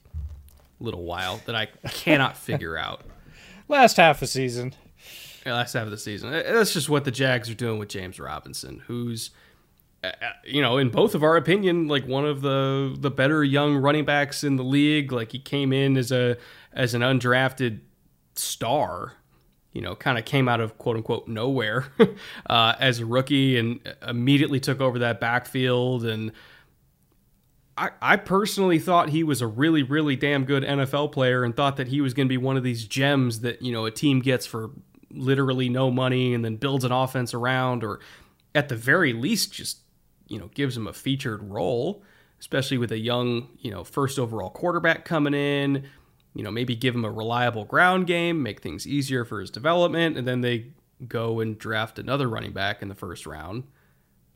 [0.80, 3.02] little while that I cannot figure out.
[3.68, 4.74] Last half of season.
[5.46, 6.34] Yeah, last half of the season.
[6.34, 9.32] Uh, That's just what the Jags are doing with James Robinson, who's
[10.04, 13.44] uh, uh, you know, in both of our opinion, like one of the the better
[13.44, 15.12] young running backs in the league.
[15.12, 16.38] Like he came in as a
[16.74, 17.80] as an undrafted
[18.36, 19.14] star,
[19.76, 21.86] you know, kind of came out of quote unquote nowhere
[22.50, 26.06] uh, as a rookie and immediately took over that backfield.
[26.06, 26.32] And
[27.78, 31.76] I, I personally thought he was a really, really damn good NFL player and thought
[31.76, 34.22] that he was going to be one of these gems that, you know, a team
[34.22, 34.72] gets for
[35.12, 38.00] literally no money and then builds an offense around, or
[38.56, 39.80] at the very least, just,
[40.30, 42.02] you know, gives him a featured role,
[42.40, 45.84] especially with a young, you know, first overall quarterback coming in
[46.36, 50.18] you know, maybe give him a reliable ground game, make things easier for his development,
[50.18, 50.68] and then they
[51.08, 53.64] go and draft another running back in the first round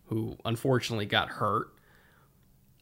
[0.06, 1.68] who unfortunately got hurt.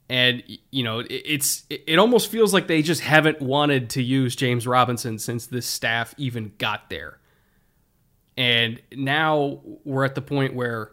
[0.08, 4.66] And you know, it's it almost feels like they just haven't wanted to use James
[4.66, 7.20] Robinson since this staff even got there.
[8.38, 10.92] And now we're at the point where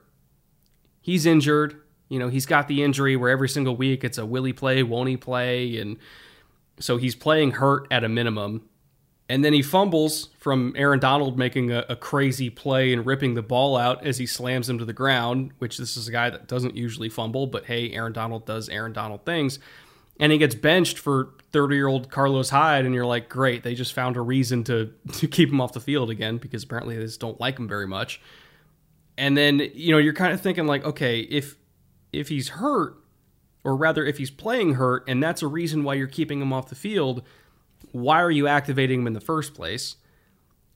[1.00, 1.80] he's injured.
[2.08, 4.82] You know, he's got the injury where every single week it's a will he play,
[4.82, 5.98] won't he play, and
[6.78, 8.68] so he's playing hurt at a minimum.
[9.28, 13.42] And then he fumbles from Aaron Donald making a, a, crazy play and ripping the
[13.42, 16.46] ball out as he slams him to the ground, which this is a guy that
[16.46, 19.58] doesn't usually fumble, but hey, Aaron Donald does Aaron Donald things.
[20.20, 23.74] And he gets benched for 30 year old Carlos Hyde, and you're like, great, they
[23.74, 27.04] just found a reason to, to keep him off the field again because apparently they
[27.04, 28.20] just don't like him very much.
[29.16, 31.56] And then, you know, you're kind of thinking, like, okay, if
[32.12, 32.96] if he's hurt,
[33.64, 36.68] or rather, if he's playing hurt and that's a reason why you're keeping him off
[36.68, 37.22] the field,
[37.92, 39.96] why are you activating him in the first place?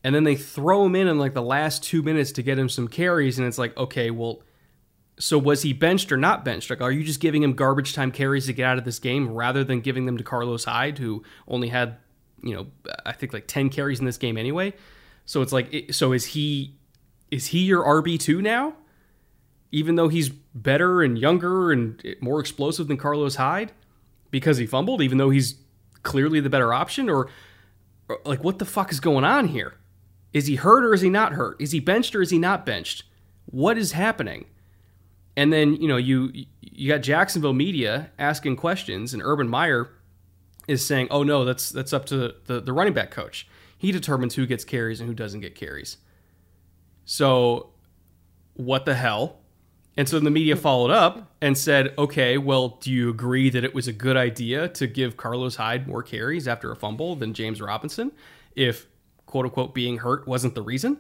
[0.02, 2.68] And then they throw him in in like the last two minutes to get him
[2.68, 4.42] some carries, and it's like, okay, well,
[5.18, 6.70] so was he benched or not benched?
[6.70, 9.28] Like, are you just giving him garbage time carries to get out of this game
[9.28, 11.96] rather than giving them to Carlos Hyde, who only had,
[12.42, 12.68] you know,
[13.04, 14.72] I think like ten carries in this game anyway?
[15.26, 16.76] So it's like, so is he,
[17.30, 18.74] is he your RB two now?
[19.70, 23.72] Even though he's better and younger and more explosive than Carlos Hyde
[24.30, 25.56] because he fumbled, even though he's
[26.02, 27.08] clearly the better option?
[27.08, 27.28] Or,
[28.08, 29.74] or, like, what the fuck is going on here?
[30.32, 31.60] Is he hurt or is he not hurt?
[31.60, 33.04] Is he benched or is he not benched?
[33.46, 34.46] What is happening?
[35.36, 39.88] And then you know you you got Jacksonville media asking questions, and Urban Meyer
[40.66, 43.46] is saying, "Oh no, that's that's up to the, the running back coach.
[43.76, 45.98] He determines who gets carries and who doesn't get carries."
[47.04, 47.70] So,
[48.54, 49.37] what the hell?
[49.98, 53.74] And so the media followed up and said, okay, well, do you agree that it
[53.74, 57.60] was a good idea to give Carlos Hyde more carries after a fumble than James
[57.60, 58.12] Robinson
[58.54, 58.86] if,
[59.26, 60.98] quote unquote, being hurt wasn't the reason?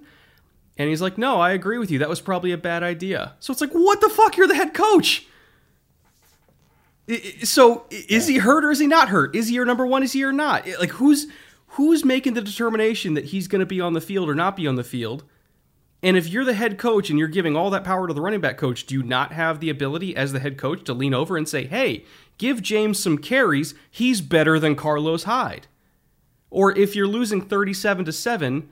[0.76, 2.00] And he's like, no, I agree with you.
[2.00, 3.34] That was probably a bad idea.
[3.38, 4.36] So it's like, what the fuck?
[4.36, 5.28] You're the head coach.
[7.44, 9.36] So is he hurt or is he not hurt?
[9.36, 10.02] Is he your number one?
[10.02, 10.66] Is he or not?
[10.80, 11.28] Like who's
[11.68, 14.66] who's making the determination that he's going to be on the field or not be
[14.66, 15.22] on the field?
[16.02, 18.40] And if you're the head coach and you're giving all that power to the running
[18.40, 21.36] back coach, do you not have the ability as the head coach to lean over
[21.36, 22.04] and say, hey,
[22.38, 23.74] give James some carries?
[23.90, 25.66] He's better than Carlos Hyde.
[26.50, 28.68] Or if you're losing 37 to 7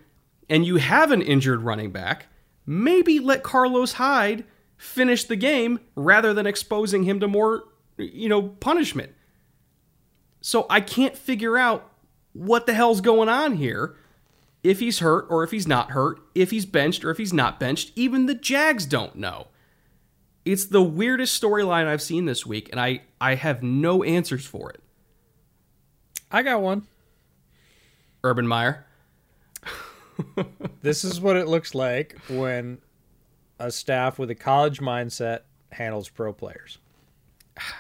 [0.48, 2.26] and you have an injured running back,
[2.64, 4.44] maybe let Carlos Hyde
[4.76, 7.64] finish the game rather than exposing him to more,
[7.96, 9.12] you know, punishment.
[10.40, 11.90] So I can't figure out
[12.32, 13.96] what the hell's going on here
[14.66, 17.60] if he's hurt or if he's not hurt, if he's benched or if he's not
[17.60, 17.92] benched.
[17.94, 19.46] Even the Jags don't know.
[20.44, 24.70] It's the weirdest storyline I've seen this week, and I, I have no answers for
[24.70, 24.80] it.
[26.30, 26.82] I got one.
[28.24, 28.84] Urban Meyer.
[30.82, 32.78] this is what it looks like when
[33.58, 35.40] a staff with a college mindset
[35.70, 36.78] handles pro players.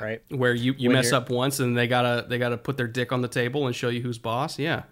[0.00, 0.22] Right?
[0.30, 2.86] Where you, you When mess you're- up once and they gotta they gotta put their
[2.88, 4.58] dick on the table and show you who's boss.
[4.58, 4.84] Yeah.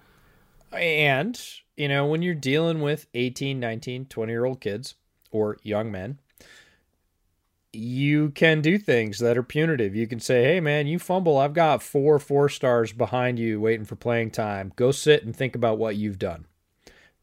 [0.73, 1.41] And,
[1.77, 4.95] you know, when you're dealing with 18, 19, 20 year old kids
[5.31, 6.19] or young men,
[7.73, 9.97] you can do things that are punitive.
[9.97, 11.39] You can say, hey, man, you fumble.
[11.39, 14.73] I've got four four stars behind you waiting for playing time.
[14.77, 16.47] Go sit and think about what you've done.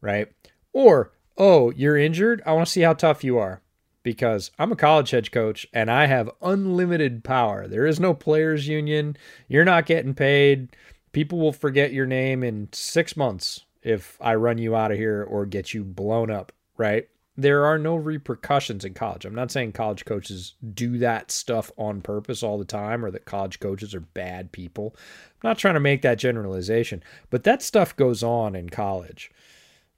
[0.00, 0.28] Right?
[0.72, 2.42] Or, oh, you're injured.
[2.44, 3.62] I want to see how tough you are
[4.02, 7.66] because I'm a college head coach and I have unlimited power.
[7.66, 9.16] There is no players union.
[9.48, 10.76] You're not getting paid.
[11.12, 15.22] People will forget your name in six months if I run you out of here
[15.22, 17.08] or get you blown up, right?
[17.36, 19.24] There are no repercussions in college.
[19.24, 23.24] I'm not saying college coaches do that stuff on purpose all the time or that
[23.24, 24.94] college coaches are bad people.
[25.42, 29.30] I'm not trying to make that generalization, but that stuff goes on in college,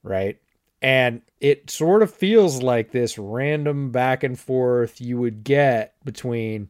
[0.03, 0.39] right?
[0.81, 6.69] And it sort of feels like this random back and forth you would get between,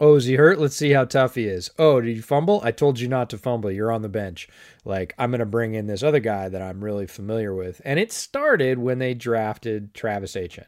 [0.00, 0.58] oh, is he hurt?
[0.58, 1.70] Let's see how tough he is.
[1.78, 2.60] Oh, did you fumble?
[2.62, 3.70] I told you not to fumble.
[3.70, 4.48] You're on the bench.
[4.84, 7.80] Like, I'm going to bring in this other guy that I'm really familiar with.
[7.84, 10.66] And it started when they drafted Travis Etienne,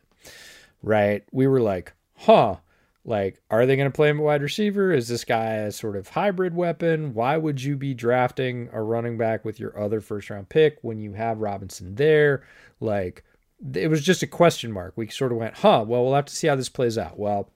[0.83, 1.25] right?
[1.33, 2.57] We were like, huh.
[3.05, 4.93] Like, are they going to play him at wide receiver?
[4.93, 7.15] Is this guy a sort of hybrid weapon?
[7.15, 10.99] Why would you be drafting a running back with your other first round pick when
[10.99, 12.43] you have Robinson there?
[12.81, 13.25] Like,
[13.75, 14.93] it was just a question mark.
[14.95, 17.19] We sort of went, huh, well, we'll have to see how this plays out.
[17.19, 17.51] Well,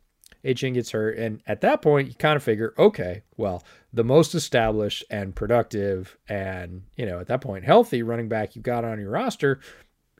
[0.45, 1.16] Etienne gets hurt.
[1.18, 3.62] And at that point, you kind of figure, okay, well,
[3.93, 8.62] the most established and productive and, you know, at that point, healthy running back you
[8.62, 9.61] got on your roster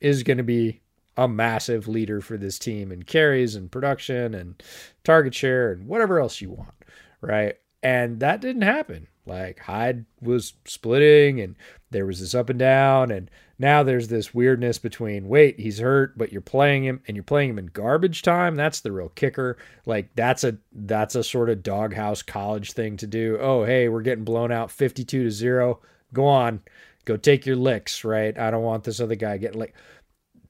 [0.01, 0.81] is going to be
[1.17, 4.63] a massive leader for this team in carries and production and
[5.05, 6.75] target share and whatever else you want,
[7.21, 7.57] right?
[7.83, 9.09] And that didn't happen.
[9.27, 11.57] Like Hyde was splitting and
[11.91, 13.31] there was this up and down and
[13.63, 17.49] now there's this weirdness between wait, he's hurt, but you're playing him and you're playing
[17.49, 18.57] him in garbage time.
[18.57, 19.57] That's the real kicker.
[19.87, 23.39] Like that's a that's a sort of doghouse college thing to do.
[23.41, 25.81] Oh, hey, we're getting blown out 52 to 0.
[26.13, 26.61] Go on.
[27.05, 28.39] Go take your licks, right?
[28.39, 29.75] I don't want this other guy getting like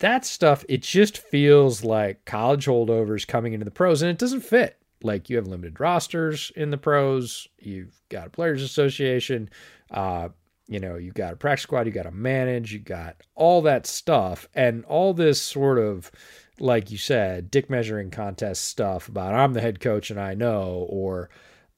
[0.02, 4.40] that stuff, it just feels like college holdovers coming into the pros, and it doesn't
[4.40, 4.76] fit.
[5.00, 9.48] Like you have limited rosters in the pros, you've got a players association,
[9.92, 10.30] uh,
[10.66, 13.86] you know, you got a practice squad, you got to manage, you got all that
[13.86, 16.10] stuff, and all this sort of,
[16.58, 20.86] like you said, dick measuring contest stuff about I'm the head coach and I know,
[20.88, 21.30] or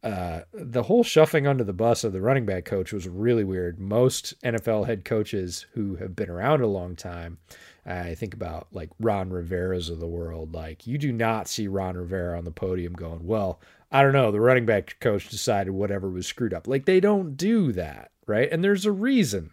[0.04, 3.80] uh, the whole shuffling under the bus of the running back coach was really weird.
[3.80, 7.38] Most NFL head coaches who have been around a long time,
[7.86, 10.54] I think about like Ron Rivera's of the world.
[10.54, 13.60] Like you do not see Ron Rivera on the podium going, "Well,
[13.94, 17.36] I don't know, the running back coach decided whatever was screwed up." Like they don't
[17.36, 18.48] do that, right?
[18.52, 19.50] And there's a reason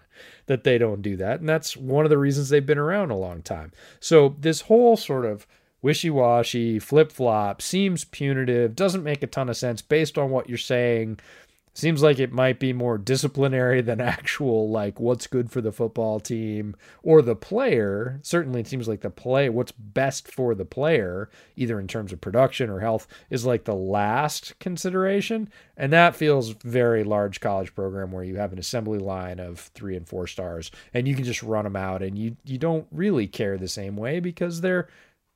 [0.47, 3.17] that they don't do that, and that's one of the reasons they've been around a
[3.17, 3.71] long time.
[3.99, 5.47] So this whole sort of
[5.81, 11.19] wishy-washy, flip-flop seems punitive, doesn't make a ton of sense based on what you're saying.
[11.73, 16.19] Seems like it might be more disciplinary than actual like what's good for the football
[16.19, 18.19] team or the player.
[18.23, 22.19] Certainly it seems like the play what's best for the player, either in terms of
[22.19, 25.49] production or health, is like the last consideration.
[25.77, 29.95] And that feels very large college program where you have an assembly line of three
[29.95, 33.27] and four stars and you can just run them out and you you don't really
[33.27, 34.87] care the same way because they're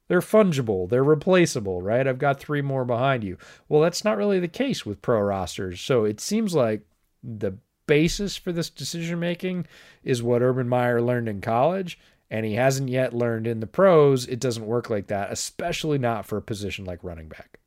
[0.08, 2.08] they're fungible, they're replaceable, right?
[2.08, 3.38] I've got three more behind you.
[3.68, 5.82] Well, that's not really the case with pro rosters.
[5.82, 6.82] So it seems like
[7.24, 9.68] the basis for this decision making
[10.04, 12.00] is what Urban Meyer learned in college,
[12.30, 14.28] and he hasn't yet learned in the pros.
[14.28, 17.60] It doesn't work like that, especially not for a position like running back.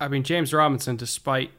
[0.00, 1.50] I mean, James Robinson, despite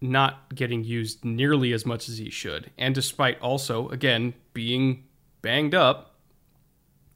[0.00, 5.04] not getting used nearly as much as he should, and despite also, again, being
[5.40, 6.13] banged up,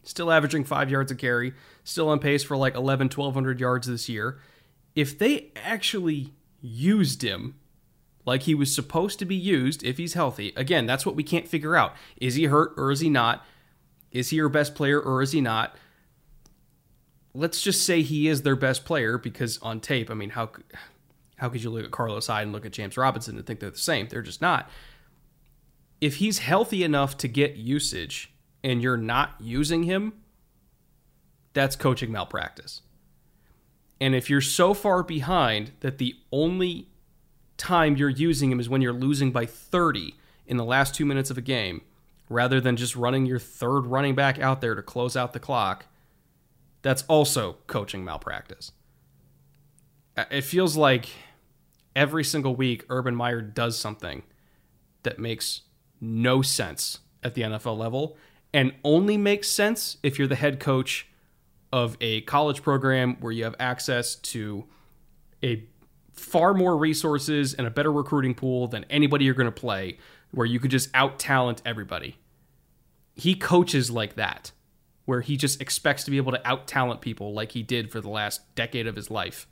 [0.08, 1.52] still averaging five yards a carry,
[1.84, 4.40] still on pace for like 11, 1200 yards this year.
[4.94, 6.32] If they actually
[6.62, 7.56] used him
[8.24, 11.46] like he was supposed to be used, if he's healthy, again, that's what we can't
[11.46, 11.94] figure out.
[12.16, 13.44] Is he hurt or is he not?
[14.10, 15.76] Is he your best player or is he not?
[17.34, 20.50] Let's just say he is their best player because on tape, I mean, how
[21.36, 23.70] how could you look at Carlos Hyde and look at James Robinson and think they're
[23.70, 24.08] the same?
[24.08, 24.70] They're just not.
[26.00, 28.32] If he's healthy enough to get usage,
[28.62, 30.12] and you're not using him,
[31.52, 32.82] that's coaching malpractice.
[34.00, 36.88] And if you're so far behind that the only
[37.56, 40.14] time you're using him is when you're losing by 30
[40.46, 41.82] in the last two minutes of a game,
[42.28, 45.86] rather than just running your third running back out there to close out the clock,
[46.82, 48.72] that's also coaching malpractice.
[50.16, 51.08] Uh, it feels like
[51.96, 54.22] every single week Urban Meyer does something
[55.02, 55.62] that makes
[56.00, 58.16] no sense at the NFL level
[58.52, 61.06] and only makes sense if you're the head coach
[61.72, 64.64] of a college program where you have access to
[65.42, 65.62] a
[66.12, 69.98] far more resources and a better recruiting pool than anybody you're going to play
[70.30, 72.16] where you could just out talent everybody.
[73.14, 74.52] He coaches like that
[75.04, 78.00] where he just expects to be able to out talent people like he did for
[78.00, 79.46] the last decade of his life.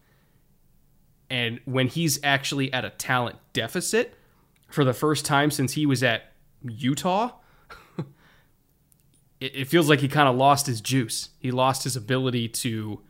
[1.30, 4.14] And when he's actually at a talent deficit
[4.68, 6.32] for the first time since he was at
[6.62, 7.32] Utah,
[9.41, 11.30] it, it feels like he kind of lost his juice.
[11.39, 13.01] He lost his ability to,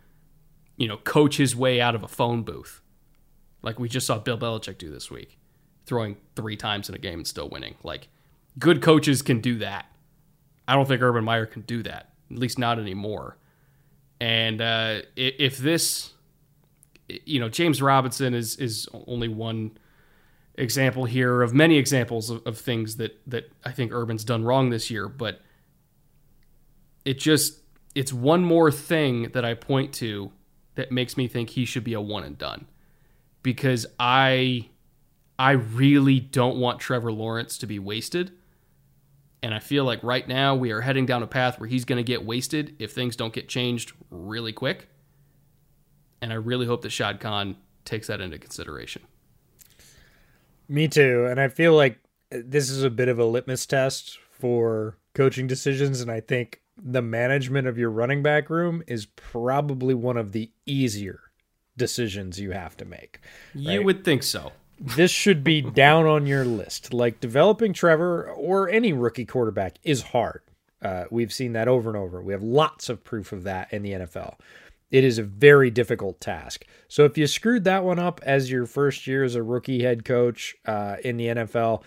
[0.77, 2.81] you know, coach his way out of a phone booth,
[3.62, 5.39] like we just saw Bill Belichick do this week,
[5.87, 7.77] throwing three times in a game and still winning.
[7.83, 8.09] Like,
[8.59, 9.87] good coaches can do that.
[10.68, 13.37] I don't think Urban Meyer can do that, at least not anymore.
[14.20, 16.12] And uh, if this,
[17.09, 19.79] you know, James Robinson is is only one
[20.55, 24.70] example here of many examples of, of things that that I think Urban's done wrong
[24.70, 25.43] this year, but
[27.07, 27.61] it just
[27.94, 30.30] it's one more thing that I point to
[30.74, 32.66] that makes me think he should be a one and done.
[33.42, 34.68] Because I
[35.38, 38.32] I really don't want Trevor Lawrence to be wasted.
[39.42, 41.98] And I feel like right now we are heading down a path where he's going
[41.98, 44.88] to get wasted if things don't get changed really quick.
[46.20, 49.02] And I really hope that Shad Khan takes that into consideration.
[50.68, 51.26] Me too.
[51.30, 51.98] And I feel like
[52.30, 56.00] this is a bit of a litmus test for coaching decisions.
[56.00, 60.51] And I think the management of your running back room is probably one of the
[60.66, 61.20] easier
[61.77, 63.20] decisions you have to make.
[63.55, 63.64] Right?
[63.64, 64.53] You would think so.
[64.79, 66.93] this should be down on your list.
[66.93, 70.43] Like developing Trevor or any rookie quarterback is hard.
[70.83, 72.22] Uh, we've seen that over and over.
[72.22, 74.35] We have lots of proof of that in the NFL.
[74.91, 76.64] It is a very difficult task.
[76.87, 80.05] So if you screwed that one up as your first year as a rookie head
[80.05, 81.83] coach uh, in the NFL,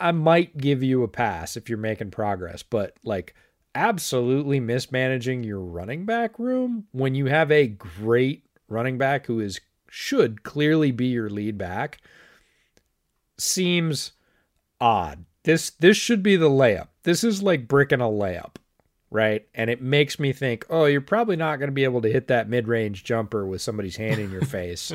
[0.00, 2.62] I might give you a pass if you're making progress.
[2.62, 3.34] But like
[3.76, 9.60] absolutely mismanaging your running back room when you have a great running back who is
[9.88, 11.98] should clearly be your lead back
[13.38, 14.12] seems
[14.80, 15.26] odd.
[15.44, 16.88] This this should be the layup.
[17.02, 18.56] This is like bricking a layup,
[19.10, 19.46] right?
[19.54, 22.28] And it makes me think, "Oh, you're probably not going to be able to hit
[22.28, 24.92] that mid-range jumper with somebody's hand in your face."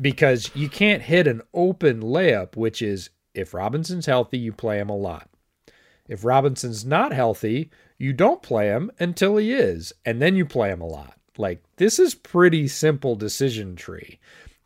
[0.00, 4.88] because you can't hit an open layup, which is if Robinson's healthy, you play him
[4.88, 5.28] a lot.
[6.08, 10.70] If Robinson's not healthy, you don't play him until he is, and then you play
[10.70, 11.18] him a lot.
[11.36, 14.18] Like this is pretty simple decision tree.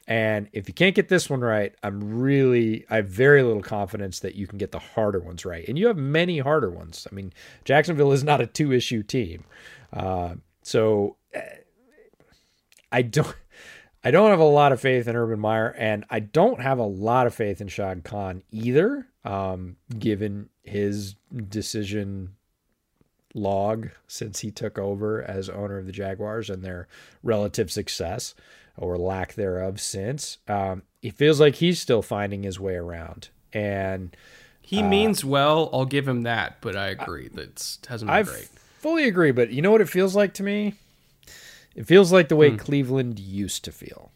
[0.06, 4.20] And if you can't get this one right, I'm really, I have very little confidence
[4.20, 5.68] that you can get the harder ones right.
[5.68, 7.06] And you have many harder ones.
[7.10, 7.30] I mean,
[7.66, 9.44] Jacksonville is not a two issue team.
[9.92, 11.42] Uh, so eh,
[12.90, 13.36] I don't,
[14.02, 16.84] I don't have a lot of faith in Urban Meyer, and I don't have a
[16.84, 21.16] lot of faith in Shad Khan either, um, given his
[21.48, 22.34] decision
[23.38, 26.88] log since he took over as owner of the Jaguars and their
[27.22, 28.34] relative success
[28.76, 30.38] or lack thereof since.
[30.46, 33.28] Um, it feels like he's still finding his way around.
[33.52, 34.16] And
[34.60, 35.70] he uh, means well.
[35.72, 38.48] I'll give him that, but I agree that hasn't been I great.
[38.78, 40.74] Fully agree, but you know what it feels like to me?
[41.74, 42.58] It feels like the way mm.
[42.58, 44.12] Cleveland used to feel,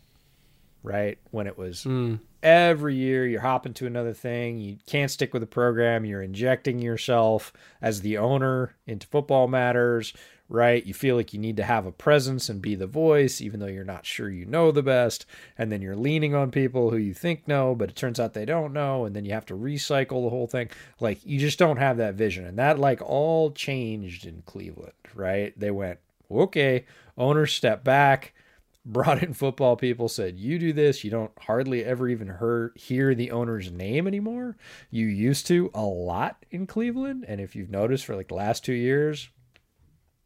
[0.82, 1.18] right?
[1.30, 4.58] When it was mm every year you're hopping to another thing.
[4.58, 6.04] You can't stick with the program.
[6.04, 10.12] You're injecting yourself as the owner into football matters,
[10.48, 10.84] right?
[10.84, 13.66] You feel like you need to have a presence and be the voice, even though
[13.66, 15.24] you're not sure you know the best.
[15.56, 18.44] And then you're leaning on people who you think know, but it turns out they
[18.44, 19.04] don't know.
[19.04, 20.70] And then you have to recycle the whole thing.
[21.00, 22.44] Like you just don't have that vision.
[22.44, 25.58] And that like all changed in Cleveland, right?
[25.58, 26.84] They went, okay,
[27.16, 28.34] owners step back
[28.84, 33.14] brought in football people said you do this you don't hardly ever even hear, hear
[33.14, 34.56] the owner's name anymore
[34.90, 38.64] you used to a lot in cleveland and if you've noticed for like the last
[38.64, 39.28] two years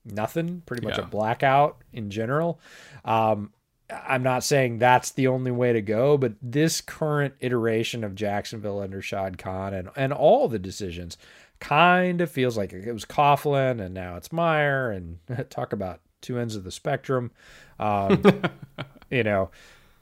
[0.07, 1.05] nothing pretty much yeah.
[1.05, 2.59] a blackout in general
[3.05, 3.53] um,
[3.91, 8.81] i'm not saying that's the only way to go but this current iteration of jacksonville
[8.81, 11.19] under shad khan and, and all the decisions
[11.61, 15.19] kind of feels like it was coughlin and now it's meyer and
[15.51, 17.31] talk about two ends of the spectrum
[17.79, 18.23] um,
[19.11, 19.51] you know,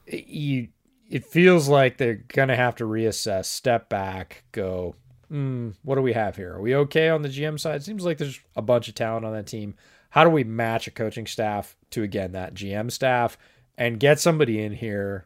[0.07, 0.69] you
[1.09, 4.95] it feels like they're gonna have to reassess, step back, go.
[5.31, 6.53] Mm, what do we have here?
[6.53, 7.83] Are we okay on the GM side?
[7.83, 9.75] Seems like there's a bunch of talent on that team.
[10.11, 13.37] How do we match a coaching staff to again that GM staff
[13.77, 15.25] and get somebody in here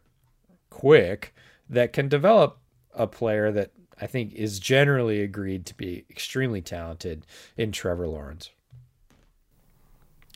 [0.69, 1.33] quick
[1.69, 2.59] that can develop
[2.93, 3.71] a player that
[4.01, 7.25] I think is generally agreed to be extremely talented
[7.57, 8.51] in Trevor Lawrence.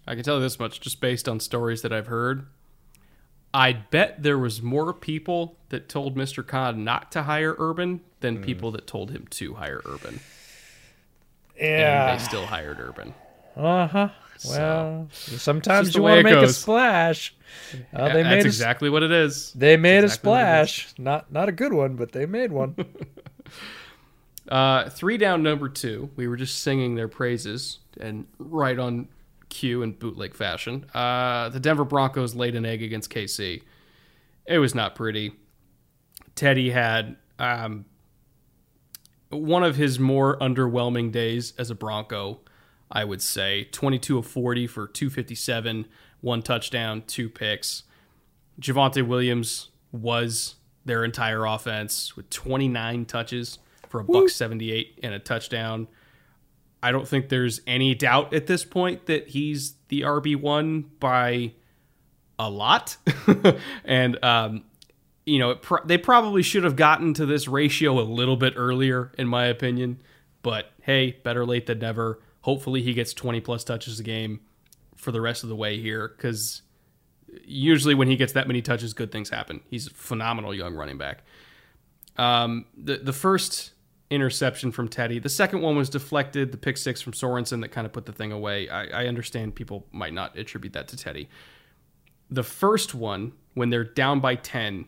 [0.07, 2.45] I can tell you this much just based on stories that I've heard.
[3.53, 6.45] I bet there was more people that told Mr.
[6.45, 8.41] Khan not to hire Urban than Hmm.
[8.43, 10.19] people that told him to hire Urban.
[11.59, 12.11] Yeah.
[12.11, 13.13] And they still hired Urban.
[13.55, 14.09] Uh huh.
[14.49, 17.35] Well, sometimes you want to it make a splash.
[17.93, 19.53] Uh, they That's made a, exactly what it is.
[19.53, 20.09] they made exactly a
[20.67, 20.93] splash.
[20.97, 22.75] Not not a good one, but they made one.
[24.49, 26.09] Uh, three down, number two.
[26.17, 29.07] We were just singing their praises and right on
[29.53, 30.85] cue in bootleg fashion.
[30.93, 33.61] Uh, the Denver Broncos laid an egg against KC.
[34.45, 35.33] It was not pretty.
[36.35, 37.85] Teddy had um,
[39.29, 42.39] one of his more underwhelming days as a Bronco,
[42.91, 43.65] I would say.
[43.71, 45.87] 22 of 40 for 257,
[46.21, 47.83] one touchdown, two picks.
[48.59, 55.19] Javonte Williams was their entire offense with 29 touches for a buck 78 and a
[55.19, 55.87] touchdown.
[56.83, 61.53] I don't think there's any doubt at this point that he's the RB1 by
[62.37, 62.97] a lot.
[63.85, 64.65] and um,
[65.25, 69.13] you know, pro- they probably should have gotten to this ratio a little bit earlier
[69.17, 70.01] in my opinion,
[70.41, 72.19] but hey, better late than never.
[72.41, 74.41] Hopefully he gets 20 plus touches a game
[74.97, 76.63] for the rest of the way here cuz
[77.45, 79.61] usually when he gets that many touches, good things happen.
[79.69, 81.23] He's a phenomenal young running back.
[82.17, 83.71] Um, the the first
[84.09, 86.51] interception from Teddy, the second one was deflected.
[86.51, 88.69] The pick six from Sorensen that kind of put the thing away.
[88.69, 91.29] I, I understand people might not attribute that to Teddy.
[92.29, 94.87] The first one, when they're down by ten,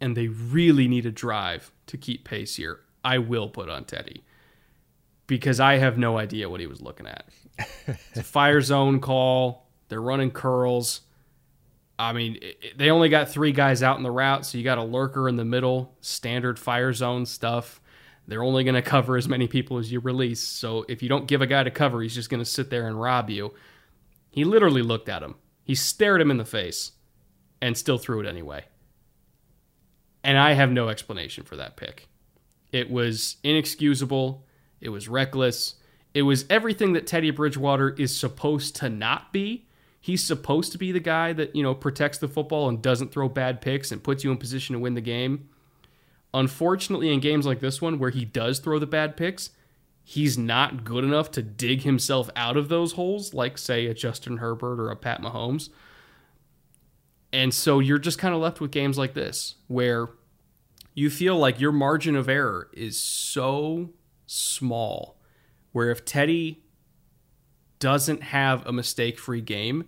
[0.00, 4.24] and they really need a drive to keep pace here, I will put on Teddy
[5.26, 7.26] because I have no idea what he was looking at.
[7.86, 9.68] It's a fire zone call.
[9.88, 11.02] They're running curls.
[11.98, 14.78] I mean, it- they only got three guys out in the route, so you got
[14.78, 17.80] a lurker in the middle, standard fire zone stuff.
[18.26, 20.40] They're only going to cover as many people as you release.
[20.40, 22.86] So if you don't give a guy to cover, he's just going to sit there
[22.86, 23.52] and rob you.
[24.30, 25.34] He literally looked at him.
[25.62, 26.92] He stared him in the face
[27.60, 28.64] and still threw it anyway.
[30.22, 32.08] And I have no explanation for that pick.
[32.72, 34.46] It was inexcusable.
[34.80, 35.74] It was reckless.
[36.14, 39.66] It was everything that Teddy Bridgewater is supposed to not be.
[40.00, 43.28] He's supposed to be the guy that, you know, protects the football and doesn't throw
[43.28, 45.48] bad picks and puts you in position to win the game.
[46.34, 49.50] Unfortunately, in games like this one where he does throw the bad picks,
[50.02, 54.38] he's not good enough to dig himself out of those holes, like, say, a Justin
[54.38, 55.70] Herbert or a Pat Mahomes.
[57.32, 60.08] And so you're just kind of left with games like this where
[60.92, 63.90] you feel like your margin of error is so
[64.26, 65.16] small.
[65.70, 66.64] Where if Teddy
[67.78, 69.84] doesn't have a mistake free game,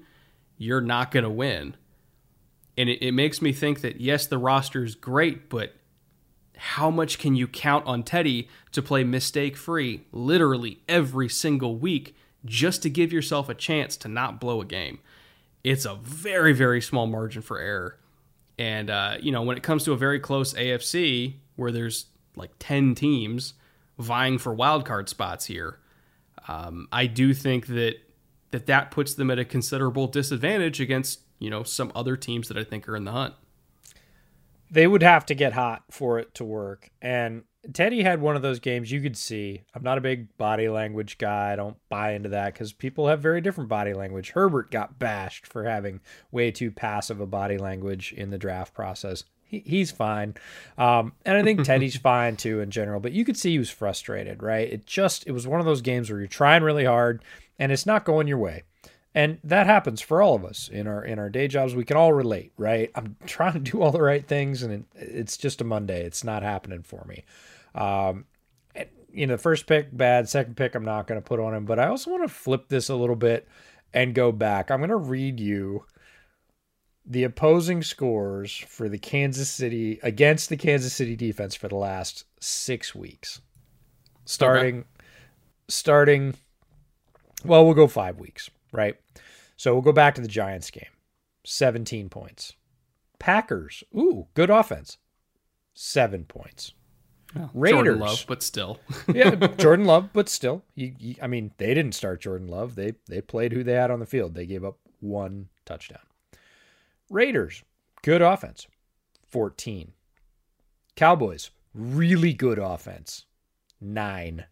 [0.58, 1.76] you're not going to win.
[2.78, 5.74] And it, it makes me think that, yes, the roster is great, but
[6.56, 12.16] how much can you count on Teddy to play mistake free literally every single week
[12.44, 14.98] just to give yourself a chance to not blow a game?
[15.62, 17.98] It's a very, very small margin for error.
[18.58, 22.52] And, uh, you know, when it comes to a very close AFC where there's like
[22.58, 23.54] 10 teams
[23.98, 25.78] vying for wildcard spots here,
[26.48, 27.96] um, I do think that,
[28.52, 32.56] that that puts them at a considerable disadvantage against, you know, some other teams that
[32.56, 33.34] I think are in the hunt.
[34.70, 36.90] They would have to get hot for it to work.
[37.00, 39.62] And Teddy had one of those games you could see.
[39.74, 41.52] I'm not a big body language guy.
[41.52, 44.30] I don't buy into that because people have very different body language.
[44.30, 46.00] Herbert got bashed for having
[46.30, 49.24] way too passive a body language in the draft process.
[49.44, 50.34] He, he's fine.
[50.78, 53.70] Um, and I think Teddy's fine too in general, but you could see he was
[53.70, 54.72] frustrated, right?
[54.72, 57.24] It just, it was one of those games where you're trying really hard
[57.58, 58.64] and it's not going your way
[59.16, 61.74] and that happens for all of us in our in our day jobs.
[61.74, 62.90] We can all relate right?
[62.94, 66.04] I'm trying to do all the right things and it, it's just a monday.
[66.04, 67.24] It's not happening for me.
[67.74, 68.26] Um
[68.74, 70.28] and, you know the first pick bad.
[70.28, 71.64] Second pick i'm not going to put on him.
[71.64, 73.48] But i also want to flip this a little bit
[73.94, 74.70] and go back.
[74.70, 75.84] I'm going to read you
[77.06, 82.24] the opposing scores for the kansas city against the kansas city defense for the last
[82.38, 83.40] six weeks.
[84.26, 84.84] Starting
[85.68, 86.34] starting
[87.44, 88.96] well we'll go five weeks right
[89.56, 90.84] so we'll go back to the Giants game.
[91.44, 92.54] 17 points.
[93.18, 94.98] Packers, ooh, good offense.
[95.74, 96.74] 7 points.
[97.54, 97.76] Raiders.
[97.84, 98.78] Jordan Love, but still.
[99.12, 102.74] yeah, Jordan Love, but still, you, you, I mean, they didn't start Jordan Love.
[102.74, 104.34] They they played who they had on the field.
[104.34, 106.00] They gave up one touchdown.
[107.10, 107.62] Raiders,
[108.02, 108.66] good offense.
[109.28, 109.92] 14.
[110.94, 113.26] Cowboys, really good offense.
[113.80, 114.44] 9.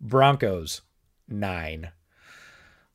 [0.00, 0.82] Broncos,
[1.28, 1.90] 9.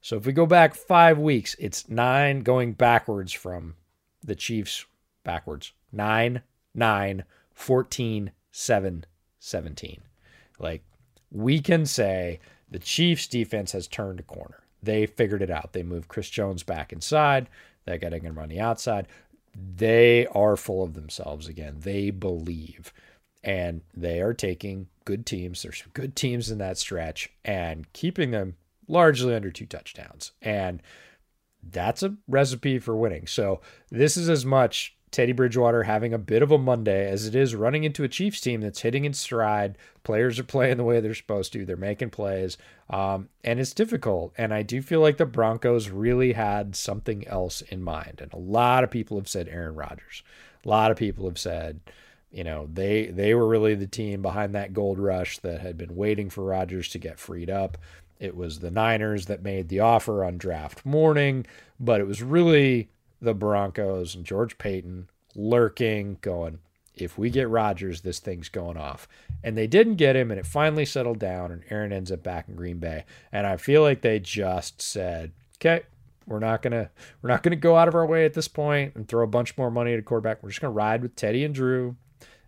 [0.02, 3.76] So if we go back five weeks, it's nine going backwards from
[4.24, 4.86] the Chiefs
[5.24, 5.74] backwards.
[5.92, 6.42] Nine,
[6.74, 7.24] nine,
[7.54, 9.06] 14, 7,
[9.40, 10.02] 17.
[10.60, 10.84] Like
[11.32, 12.40] we can say
[12.70, 14.64] the Chiefs defense has turned a corner.
[14.84, 15.74] they figured it out.
[15.74, 17.48] They moved Chris Jones back inside.
[17.86, 19.08] That guy can run the outside.
[19.54, 21.78] They are full of themselves again.
[21.82, 22.92] They believe.
[23.44, 25.62] And they are taking good teams.
[25.62, 28.56] There's some good teams in that stretch and keeping them
[28.88, 30.32] largely under two touchdowns.
[30.42, 30.82] And
[31.64, 33.28] that's a recipe for winning.
[33.28, 37.36] So this is as much Teddy Bridgewater having a bit of a Monday as it
[37.36, 39.78] is running into a Chiefs team that's hitting in stride.
[40.04, 41.66] Players are playing the way they're supposed to.
[41.66, 42.58] They're making plays,
[42.90, 44.34] um, and it's difficult.
[44.38, 48.22] And I do feel like the Broncos really had something else in mind.
[48.22, 50.24] And a lot of people have said Aaron Rodgers.
[50.66, 51.82] A lot of people have said,
[52.32, 55.96] you know, they they were really the team behind that gold rush that had been
[55.96, 57.78] waiting for Rodgers to get freed up.
[58.22, 61.48] It was the Niners that made the offer on draft morning,
[61.80, 66.60] but it was really the Broncos and George Paton lurking, going,
[66.96, 69.08] if we get Rodgers, this thing's going off.
[69.44, 72.48] And they didn't get him, and it finally settled down, and Aaron ends up back
[72.48, 73.06] in Green Bay.
[73.32, 75.82] And I feel like they just said, okay,
[76.28, 76.92] we're not gonna
[77.24, 79.58] we're not gonna go out of our way at this point and throw a bunch
[79.58, 80.44] more money at a quarterback.
[80.44, 81.96] We're just gonna ride with Teddy and Drew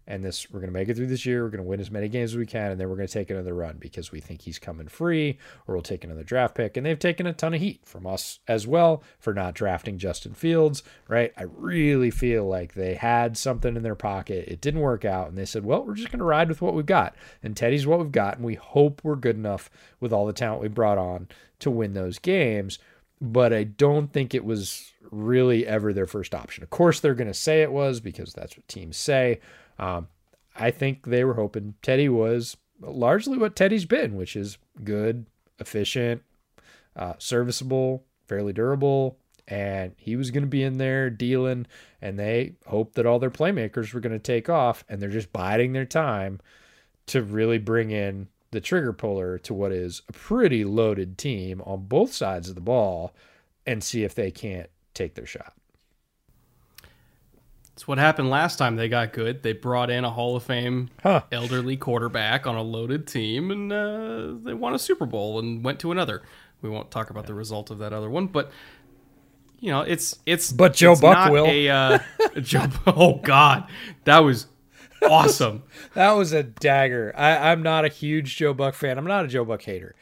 [0.08, 1.44] and this we're going to make it through this year.
[1.44, 3.14] We're going to win as many games as we can, and then we're going to
[3.14, 5.38] take another run because we think he's coming free,
[5.68, 6.76] or we'll take another draft pick.
[6.76, 10.34] And they've taken a ton of heat from us as well for not drafting Justin
[10.34, 10.84] Fields.
[11.08, 11.34] Right?
[11.38, 14.48] I really feel like they had something in their pocket.
[14.48, 16.74] It didn't work out, and they said, "Well, we're just going to ride with what
[16.74, 20.26] we've got." And Teddy's what we've got, and we hope we're good enough with all
[20.26, 21.28] the talent we brought on
[21.60, 22.80] to win those games.
[23.22, 26.64] But I don't think it was really ever their first option.
[26.64, 29.40] Of course, they're going to say it was because that's what teams say.
[29.80, 30.08] Um,
[30.56, 35.26] I think they were hoping Teddy was largely what Teddy's been, which is good,
[35.60, 36.22] efficient,
[36.96, 39.18] uh, serviceable, fairly durable,
[39.48, 41.66] and he was going to be in there dealing.
[42.02, 45.34] And they hoped that all their playmakers were going to take off, and they're just
[45.34, 46.40] biding their time
[47.08, 51.86] to really bring in the trigger puller to what is a pretty loaded team on
[51.86, 53.14] both sides of the ball
[53.66, 55.54] and see if they can't take their shot.
[57.74, 59.42] It's what happened last time they got good.
[59.42, 61.24] They brought in a Hall of Fame Huh.
[61.32, 65.80] elderly quarterback on a loaded team, and uh, they won a Super Bowl and went
[65.80, 66.22] to another.
[66.62, 68.52] We won't talk about the result of that other one, but
[69.60, 70.52] you know, it's it's.
[70.52, 71.46] But Joe it's Buck not will.
[71.48, 72.00] A, uh,
[72.42, 73.68] Joe, oh God,
[74.04, 74.48] that was
[75.10, 75.64] awesome.
[75.96, 77.14] That was a dagger.
[77.18, 78.98] I, I'm not a huge Joe Buck fan.
[78.98, 79.96] I'm not a Joe Buck hater,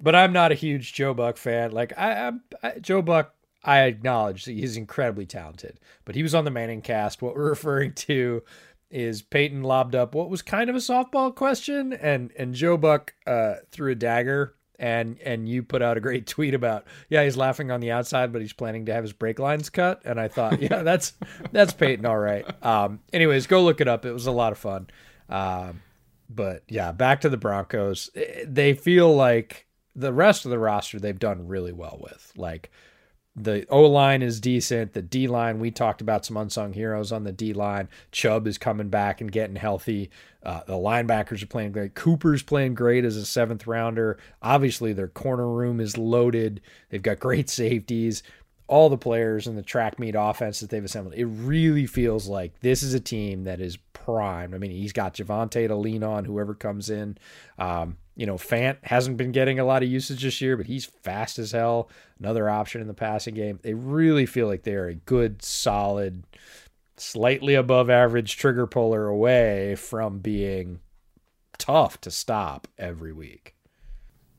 [0.00, 1.72] but I'm not a huge Joe Buck fan.
[1.72, 3.33] Like I, I'm I, Joe Buck.
[3.64, 7.22] I acknowledge that he's incredibly talented, but he was on the Manning cast.
[7.22, 8.42] What we're referring to
[8.90, 13.14] is Peyton lobbed up what was kind of a softball question, and and Joe Buck
[13.26, 14.54] uh, threw a dagger.
[14.76, 18.32] And and you put out a great tweet about yeah he's laughing on the outside
[18.32, 21.12] but he's planning to have his brake lines cut and I thought yeah that's
[21.52, 24.58] that's Peyton all right um anyways go look it up it was a lot of
[24.58, 24.88] fun
[25.28, 25.80] um
[26.28, 28.10] but yeah, back to the Broncos.
[28.16, 32.32] Eh, They feel like the rest of the roster they've done really well with.
[32.36, 32.70] Like
[33.36, 34.92] the O line is decent.
[34.92, 37.88] The D line, we talked about some unsung heroes on the D line.
[38.12, 40.10] Chubb is coming back and getting healthy.
[40.42, 41.94] Uh, the linebackers are playing great.
[41.94, 44.18] Cooper's playing great as a seventh rounder.
[44.40, 46.60] Obviously, their corner room is loaded.
[46.90, 48.22] They've got great safeties.
[48.66, 51.14] All the players in the track meet offense that they've assembled.
[51.14, 54.54] It really feels like this is a team that is primed.
[54.54, 57.18] I mean, he's got Javonte to lean on, whoever comes in.
[57.58, 60.84] Um, you know, Fant hasn't been getting a lot of usage this year, but he's
[60.84, 61.90] fast as hell.
[62.18, 63.58] Another option in the passing game.
[63.62, 66.24] They really feel like they're a good, solid,
[66.96, 70.80] slightly above average trigger puller away from being
[71.58, 73.54] tough to stop every week.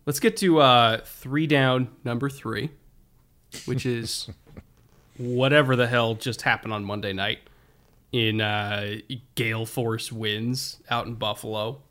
[0.06, 2.70] Let's get to uh, three down, number three,
[3.66, 4.30] which is
[5.18, 7.40] whatever the hell just happened on Monday night
[8.12, 8.98] in uh,
[9.34, 11.82] gale force winds out in Buffalo.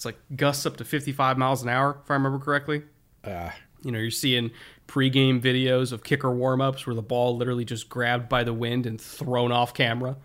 [0.00, 2.84] It's like gusts up to 55 miles an hour, if I remember correctly.
[3.22, 3.50] Uh,
[3.84, 4.50] You know, you're seeing
[4.88, 8.98] pregame videos of kicker warmups where the ball literally just grabbed by the wind and
[8.98, 10.16] thrown off camera.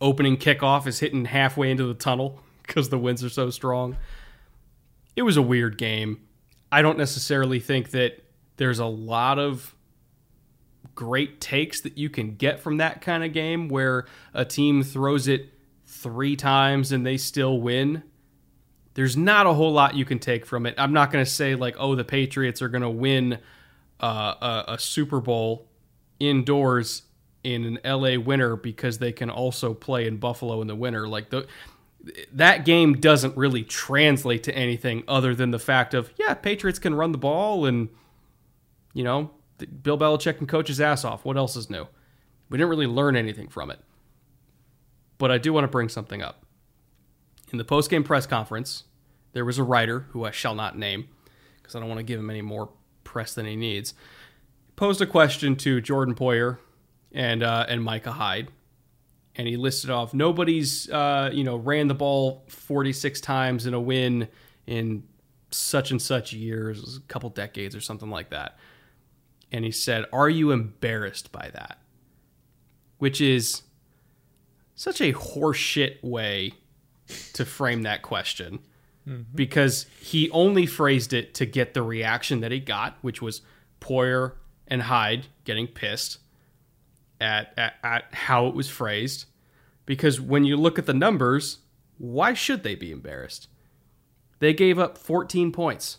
[0.00, 3.96] Opening kickoff is hitting halfway into the tunnel because the winds are so strong.
[5.14, 6.20] It was a weird game.
[6.72, 8.20] I don't necessarily think that
[8.56, 9.76] there's a lot of
[10.96, 15.28] great takes that you can get from that kind of game where a team throws
[15.28, 15.50] it
[15.86, 18.02] three times and they still win
[18.94, 20.74] there's not a whole lot you can take from it.
[20.78, 23.38] I'm not going to say like, oh, the Patriots are going to win
[24.00, 25.68] uh, a, a Super Bowl
[26.20, 27.02] indoors
[27.42, 31.06] in an LA winter because they can also play in Buffalo in the winter.
[31.06, 31.46] Like the
[32.32, 36.94] that game doesn't really translate to anything other than the fact of yeah, Patriots can
[36.94, 37.88] run the ball and
[38.92, 39.30] you know
[39.82, 41.24] Bill Belichick can coach his ass off.
[41.24, 41.86] What else is new?
[42.48, 43.80] We didn't really learn anything from it.
[45.18, 46.43] But I do want to bring something up.
[47.54, 48.82] In the post-game press conference,
[49.32, 51.06] there was a writer who I shall not name
[51.56, 52.70] because I don't want to give him any more
[53.04, 53.94] press than he needs.
[54.74, 56.58] Posed a question to Jordan Poyer
[57.12, 58.48] and uh, and Micah Hyde,
[59.36, 63.80] and he listed off nobody's uh, you know ran the ball 46 times in a
[63.80, 64.26] win
[64.66, 65.04] in
[65.52, 68.58] such and such years, a couple decades or something like that.
[69.52, 71.78] And he said, "Are you embarrassed by that?"
[72.98, 73.62] Which is
[74.74, 76.54] such a horseshit way
[77.34, 78.60] to frame that question
[79.08, 79.22] mm-hmm.
[79.34, 83.42] because he only phrased it to get the reaction that he got, which was
[83.80, 84.32] Poyer
[84.66, 86.18] and Hyde getting pissed
[87.20, 89.26] at, at, at how it was phrased.
[89.86, 91.58] Because when you look at the numbers,
[91.98, 93.48] why should they be embarrassed?
[94.38, 95.98] They gave up 14 points.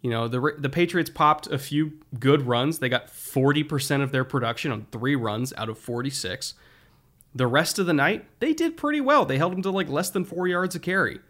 [0.00, 2.78] You know, the the Patriots popped a few good runs.
[2.78, 6.54] They got 40% of their production on 3 runs out of 46.
[7.38, 9.24] The rest of the night, they did pretty well.
[9.24, 11.20] They held them to like less than 4 yards a carry.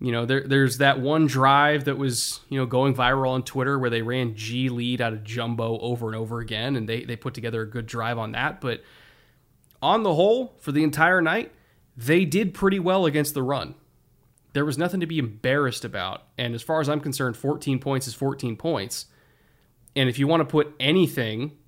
[0.00, 3.78] You know, there, there's that one drive that was, you know, going viral on Twitter
[3.78, 7.14] where they ran G lead out of jumbo over and over again, and they, they
[7.14, 8.62] put together a good drive on that.
[8.62, 8.82] But
[9.82, 11.52] on the whole, for the entire night,
[11.94, 13.74] they did pretty well against the run.
[14.54, 16.22] There was nothing to be embarrassed about.
[16.38, 19.06] And as far as I'm concerned, 14 points is 14 points.
[19.94, 21.58] And if you want to put anything,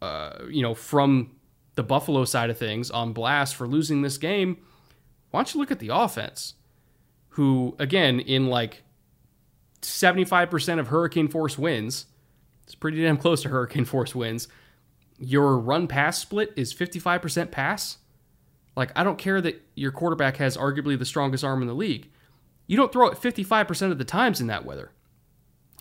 [0.00, 1.32] uh, you know, from
[1.74, 4.58] the Buffalo side of things on blast for losing this game,
[5.30, 6.54] why don't you look at the offense?
[7.32, 8.82] who, again, in like
[9.80, 12.06] 75% of hurricane force wins,
[12.64, 14.48] it's pretty damn close to hurricane force wins.
[15.18, 17.98] Your run pass split is 55% pass.
[18.76, 22.10] Like, I don't care that your quarterback has arguably the strongest arm in the league.
[22.66, 24.92] You don't throw it 55% of the times in that weather.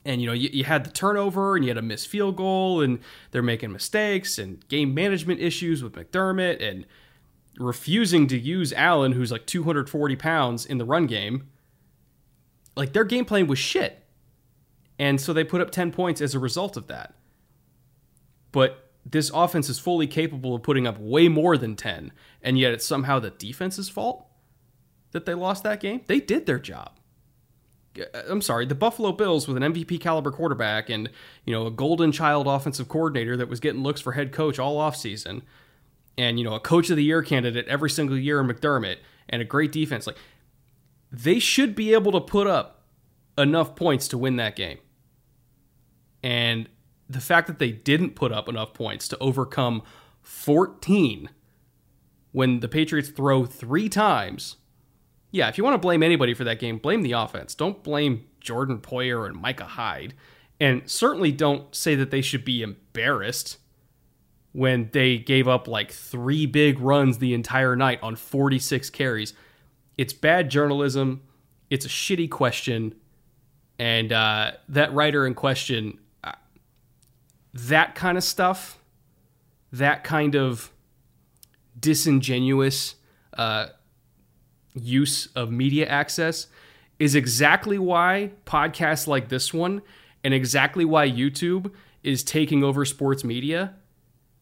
[0.03, 2.81] And, you know, you, you had the turnover and you had a missed field goal
[2.81, 2.99] and
[3.31, 6.85] they're making mistakes and game management issues with McDermott and
[7.59, 11.49] refusing to use Allen, who's like 240 pounds in the run game,
[12.75, 14.03] like their game plan was shit.
[14.97, 17.15] And so they put up 10 points as a result of that.
[18.51, 22.11] But this offense is fully capable of putting up way more than 10,
[22.41, 24.27] and yet it's somehow the defense's fault
[25.11, 26.01] that they lost that game.
[26.05, 26.91] They did their job.
[27.99, 31.09] Uh, I'm sorry, the Buffalo Bills with an MVP caliber quarterback and,
[31.45, 34.77] you know, a golden child offensive coordinator that was getting looks for head coach all
[34.77, 35.41] offseason
[36.17, 38.97] and you know a coach of the year candidate every single year in McDermott
[39.29, 40.17] and a great defense like
[41.11, 42.83] they should be able to put up
[43.37, 44.77] enough points to win that game.
[46.23, 46.69] And
[47.09, 49.81] the fact that they didn't put up enough points to overcome
[50.21, 51.29] 14
[52.31, 54.55] when the Patriots throw 3 times.
[55.31, 57.55] Yeah, if you want to blame anybody for that game, blame the offense.
[57.55, 60.13] Don't blame Jordan Poyer and Micah Hyde.
[60.59, 63.57] And certainly don't say that they should be embarrassed
[64.51, 69.33] when they gave up like three big runs the entire night on 46 carries.
[69.97, 71.21] It's bad journalism.
[71.69, 72.95] It's a shitty question.
[73.79, 76.33] And uh, that writer in question, uh,
[77.53, 78.77] that kind of stuff,
[79.71, 80.71] that kind of
[81.79, 82.95] disingenuous
[83.37, 83.67] uh,
[84.73, 86.47] use of media access
[86.99, 89.81] is exactly why podcasts like this one
[90.23, 91.71] and exactly why YouTube
[92.03, 93.73] is taking over sports media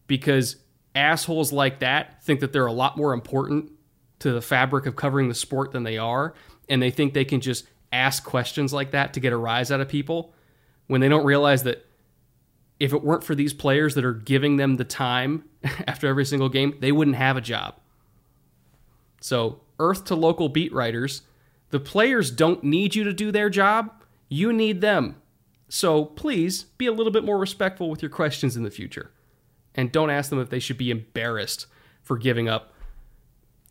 [0.06, 0.56] because
[0.94, 3.70] assholes like that think that they're a lot more important
[4.18, 6.34] to the fabric of covering the sport than they are.
[6.68, 9.80] And they think they can just ask questions like that to get a rise out
[9.80, 10.34] of people
[10.86, 11.86] when they don't realize that
[12.78, 15.44] if it weren't for these players that are giving them the time
[15.86, 17.74] after every single game, they wouldn't have a job.
[19.20, 21.22] So, earth to local beat writers,
[21.70, 23.92] the players don't need you to do their job,
[24.28, 25.16] you need them.
[25.68, 29.12] So, please be a little bit more respectful with your questions in the future
[29.74, 31.66] and don't ask them if they should be embarrassed
[32.02, 32.72] for giving up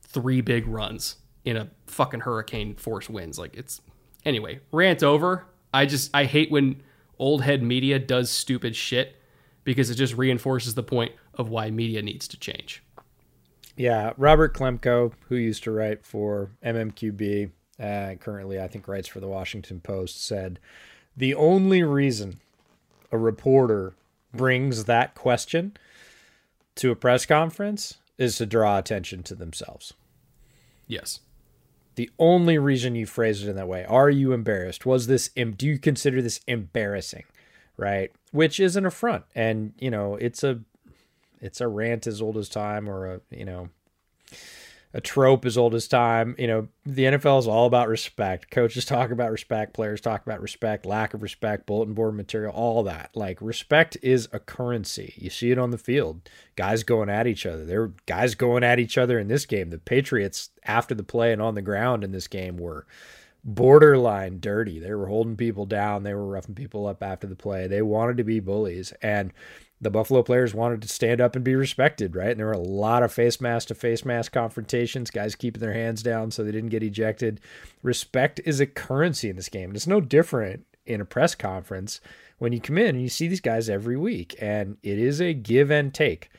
[0.01, 3.37] three big runs in a fucking hurricane force winds.
[3.37, 3.81] Like it's
[4.25, 5.45] anyway, rant over.
[5.73, 6.81] I just I hate when
[7.17, 9.15] old head media does stupid shit
[9.63, 12.83] because it just reinforces the point of why media needs to change.
[13.79, 17.49] Yeah, Robert Klemko, who used to write for MMQB,
[17.79, 20.59] uh, currently I think writes for the Washington Post, said
[21.15, 22.41] the only reason
[23.09, 23.93] a reporter
[24.33, 25.77] brings that question
[26.75, 29.93] to a press conference is to draw attention to themselves.
[30.85, 31.21] Yes.
[31.95, 34.85] The only reason you phrase it in that way, are you embarrassed?
[34.85, 37.23] Was this do you consider this embarrassing?
[37.77, 38.11] Right?
[38.33, 39.23] Which is an affront.
[39.33, 40.59] And, you know, it's a
[41.41, 43.69] it's a rant as old as time or a, you know,
[44.93, 46.35] a trope as old as time.
[46.39, 48.49] You know, the NFL is all about respect.
[48.49, 52.83] Coaches talk about respect, players talk about respect, lack of respect, bulletin board material, all
[52.83, 53.11] that.
[53.13, 55.13] Like respect is a currency.
[55.17, 56.27] You see it on the field.
[56.55, 57.65] Guys going at each other.
[57.65, 59.69] There were guys going at each other in this game.
[59.69, 62.87] The Patriots after the play and on the ground in this game were
[63.43, 64.79] borderline dirty.
[64.79, 66.03] They were holding people down.
[66.03, 67.67] They were roughing people up after the play.
[67.67, 68.91] They wanted to be bullies.
[69.01, 69.31] And
[69.81, 72.31] the Buffalo players wanted to stand up and be respected, right?
[72.31, 75.73] And there were a lot of face mask to face mask confrontations, guys keeping their
[75.73, 77.39] hands down so they didn't get ejected.
[77.81, 79.69] Respect is a currency in this game.
[79.69, 82.01] And it's no different in a press conference
[82.39, 84.35] when you come in and you see these guys every week.
[84.39, 86.29] And it is a give and take.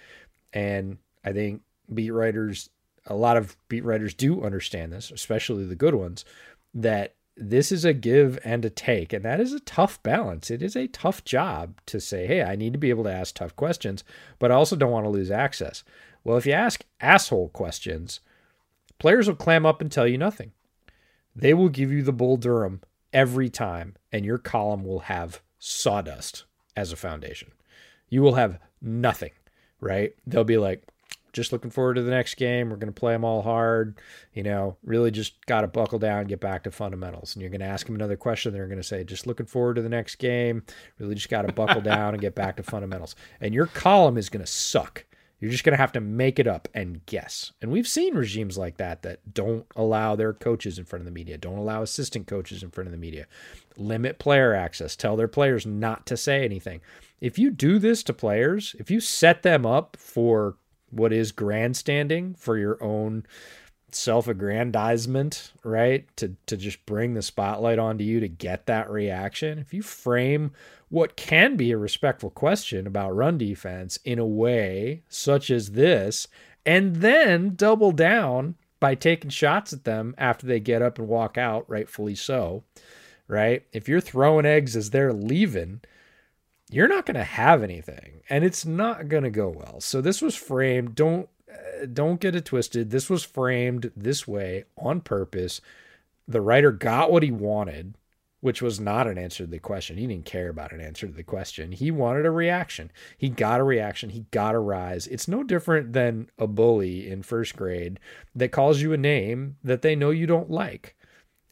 [0.52, 1.62] And I think
[1.92, 2.68] beat writers,
[3.06, 6.26] a lot of beat writers do understand this, especially the good ones,
[6.74, 10.50] that this is a give and a take, and that is a tough balance.
[10.50, 13.34] It is a tough job to say, hey, I need to be able to ask
[13.34, 14.04] tough questions,
[14.38, 15.82] but I also don't want to lose access.
[16.22, 18.20] Well, if you ask asshole questions,
[18.98, 20.52] players will clam up and tell you nothing.
[21.34, 26.44] They will give you the Bull Durham every time, and your column will have sawdust
[26.76, 27.52] as a foundation.
[28.10, 29.32] You will have nothing,
[29.80, 30.14] right?
[30.26, 30.86] They'll be like,
[31.32, 32.70] just looking forward to the next game.
[32.70, 33.98] We're going to play them all hard.
[34.34, 37.34] You know, really just got to buckle down, get back to fundamentals.
[37.34, 38.52] And you're going to ask them another question.
[38.52, 40.62] They're going to say, just looking forward to the next game.
[40.98, 43.14] Really just got to buckle down and get back to fundamentals.
[43.40, 45.04] And your column is going to suck.
[45.40, 47.52] You're just going to have to make it up and guess.
[47.62, 51.12] And we've seen regimes like that that don't allow their coaches in front of the
[51.12, 53.26] media, don't allow assistant coaches in front of the media,
[53.78, 56.82] limit player access, tell their players not to say anything.
[57.22, 60.56] If you do this to players, if you set them up for
[60.90, 63.24] what is grandstanding for your own
[63.92, 66.06] self-aggrandizement, right?
[66.16, 69.58] To to just bring the spotlight onto you to get that reaction.
[69.58, 70.52] If you frame
[70.88, 76.26] what can be a respectful question about run defense in a way such as this
[76.66, 81.38] and then double down by taking shots at them after they get up and walk
[81.38, 82.64] out, rightfully so,
[83.28, 83.64] right?
[83.72, 85.80] If you're throwing eggs as they're leaving,
[86.70, 89.80] you're not going to have anything and it's not going to go well.
[89.80, 92.90] So this was framed don't uh, don't get it twisted.
[92.90, 95.60] This was framed this way on purpose.
[96.28, 97.96] The writer got what he wanted,
[98.40, 99.96] which was not an answer to the question.
[99.96, 101.72] He didn't care about an answer to the question.
[101.72, 102.92] He wanted a reaction.
[103.18, 104.10] He got a reaction.
[104.10, 105.08] He got a rise.
[105.08, 107.98] It's no different than a bully in first grade
[108.34, 110.96] that calls you a name that they know you don't like.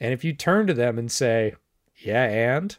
[0.01, 1.57] And if you turn to them and say,
[1.97, 2.77] "Yeah, and,"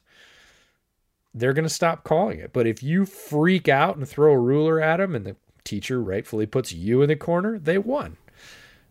[1.33, 2.53] they're going to stop calling it.
[2.53, 6.45] But if you freak out and throw a ruler at them and the teacher rightfully
[6.45, 8.17] puts you in the corner, they won.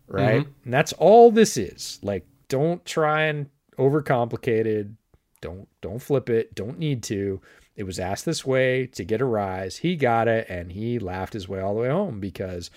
[0.07, 0.41] Right?
[0.41, 0.51] Mm-hmm.
[0.65, 1.99] And that's all this is.
[2.01, 4.87] Like don't try and overcomplicate it.
[5.41, 6.55] Don't don't flip it.
[6.55, 7.41] Don't need to.
[7.75, 9.77] It was asked this way to get a rise.
[9.77, 12.69] He got it and he laughed his way all the way home because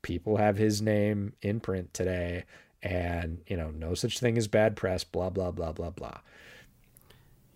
[0.00, 2.44] people have his name in print today
[2.82, 6.18] and, you know, no such thing as bad press, blah blah blah blah blah.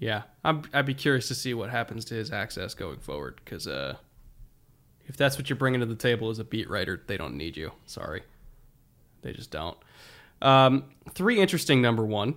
[0.02, 3.68] Yeah, i would be curious to see what happens to his access going forward because
[3.68, 3.94] uh,
[5.06, 7.56] if that's what you're bringing to the table as a beat writer, they don't need
[7.56, 7.70] you.
[7.86, 8.24] Sorry,
[9.22, 9.76] they just don't.
[10.40, 12.34] Um, three interesting number one.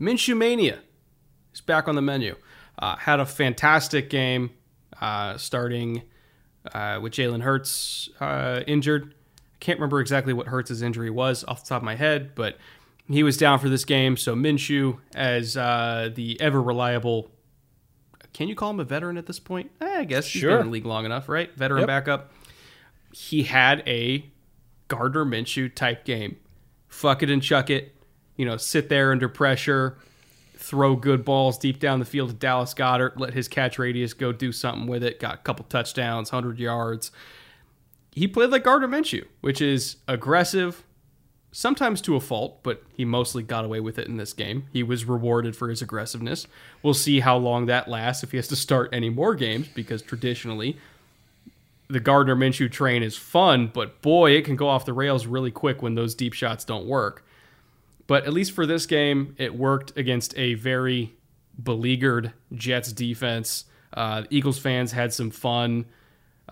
[0.00, 0.78] Minshew Mania
[1.52, 2.36] is back on the menu.
[2.78, 4.52] Uh, had a fantastic game
[4.98, 6.04] uh, starting
[6.72, 9.12] uh, with Jalen Hurts uh, injured.
[9.12, 12.56] I can't remember exactly what Hurts' injury was off the top of my head, but
[13.08, 14.16] he was down for this game.
[14.16, 17.30] So Minshew, as uh, the ever reliable,
[18.32, 19.70] can you call him a veteran at this point?
[19.80, 20.50] Eh, I guess he's sure.
[20.52, 21.54] been in the league long enough, right?
[21.56, 21.86] Veteran yep.
[21.86, 22.32] backup.
[23.12, 24.30] He had a
[24.88, 26.36] Gardner Minshew type game.
[26.88, 27.94] Fuck it and chuck it.
[28.36, 29.96] You know, sit there under pressure,
[30.56, 34.32] throw good balls deep down the field to Dallas Goedert, let his catch radius go
[34.32, 35.18] do something with it.
[35.18, 37.10] Got a couple touchdowns, 100 yards.
[38.12, 40.84] He played like Gardner Minshew, which is aggressive,
[41.56, 44.66] sometimes to a fault, but he mostly got away with it in this game.
[44.74, 46.46] He was rewarded for his aggressiveness.
[46.82, 50.02] We'll see how long that lasts if he has to start any more games, because
[50.02, 50.76] traditionally,
[51.88, 55.50] the Gardner Minshew train is fun, but boy, it can go off the rails really
[55.50, 57.24] quick when those deep shots don't work.
[58.06, 61.14] But at least for this game, it worked against a very
[61.62, 63.64] beleaguered Jets defense.
[63.94, 65.86] Uh, Eagles fans had some fun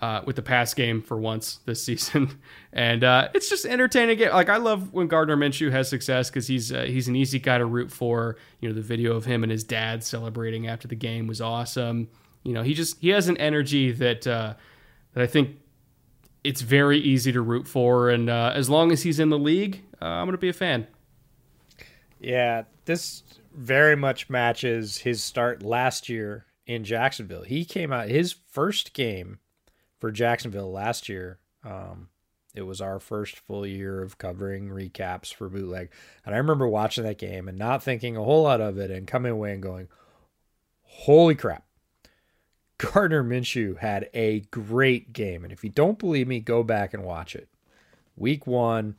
[0.01, 2.39] uh, with the pass game for once this season,
[2.73, 4.19] and uh, it's just entertaining.
[4.29, 7.57] Like I love when Gardner Minshew has success because he's uh, he's an easy guy
[7.57, 8.37] to root for.
[8.59, 12.09] You know, the video of him and his dad celebrating after the game was awesome.
[12.43, 14.53] You know, he just he has an energy that uh,
[15.13, 15.57] that I think
[16.43, 19.81] it's very easy to root for, and uh, as long as he's in the league,
[20.01, 20.87] uh, I'm gonna be a fan.
[22.19, 23.23] Yeah, this
[23.53, 27.43] very much matches his start last year in Jacksonville.
[27.43, 29.39] He came out his first game
[30.05, 31.39] for Jacksonville last year.
[31.63, 32.09] Um,
[32.53, 35.89] it was our first full year of covering recaps for bootleg.
[36.23, 39.07] And I remember watching that game and not thinking a whole lot of it and
[39.07, 39.87] coming away and going,
[40.83, 41.65] holy crap.
[42.77, 45.43] Gardner Minshew had a great game.
[45.43, 47.49] And if you don't believe me, go back and watch it.
[48.15, 48.97] Week one,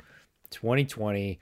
[0.50, 1.38] 2020,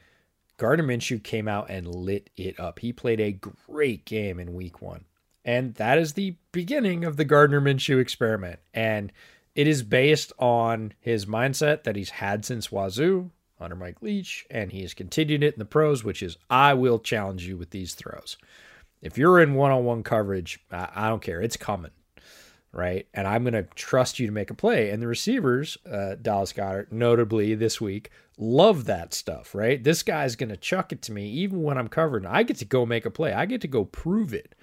[0.59, 2.81] Gardner Minshew came out and lit it up.
[2.81, 5.07] He played a great game in week one.
[5.43, 8.61] And that is the beginning of the Gardner Minshew experiment.
[8.75, 9.11] And
[9.55, 14.73] it is based on his mindset that he's had since Wazoo under Mike Leach, and
[14.73, 17.95] he has continued it in the pros, which is I will challenge you with these
[17.95, 18.37] throws.
[19.01, 21.41] If you're in one on one coverage, I, I, don't care.
[21.41, 21.91] It's coming,
[22.73, 23.07] right?
[23.13, 24.91] And I'm going to trust you to make a play.
[24.91, 29.83] And the receivers, uh, Dallas Goedert, notably this week, love that stuff, right?
[29.83, 32.27] This guy's going to chuck it to me even when I'm covered.
[32.27, 34.55] I get to go make a play, I get to go prove it.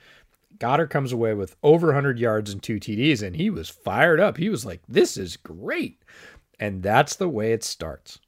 [0.61, 4.37] Goedert comes away with over 100 yards and two TDs, and he was fired up.
[4.37, 6.03] He was like, This is great.
[6.59, 8.19] And that's the way it starts.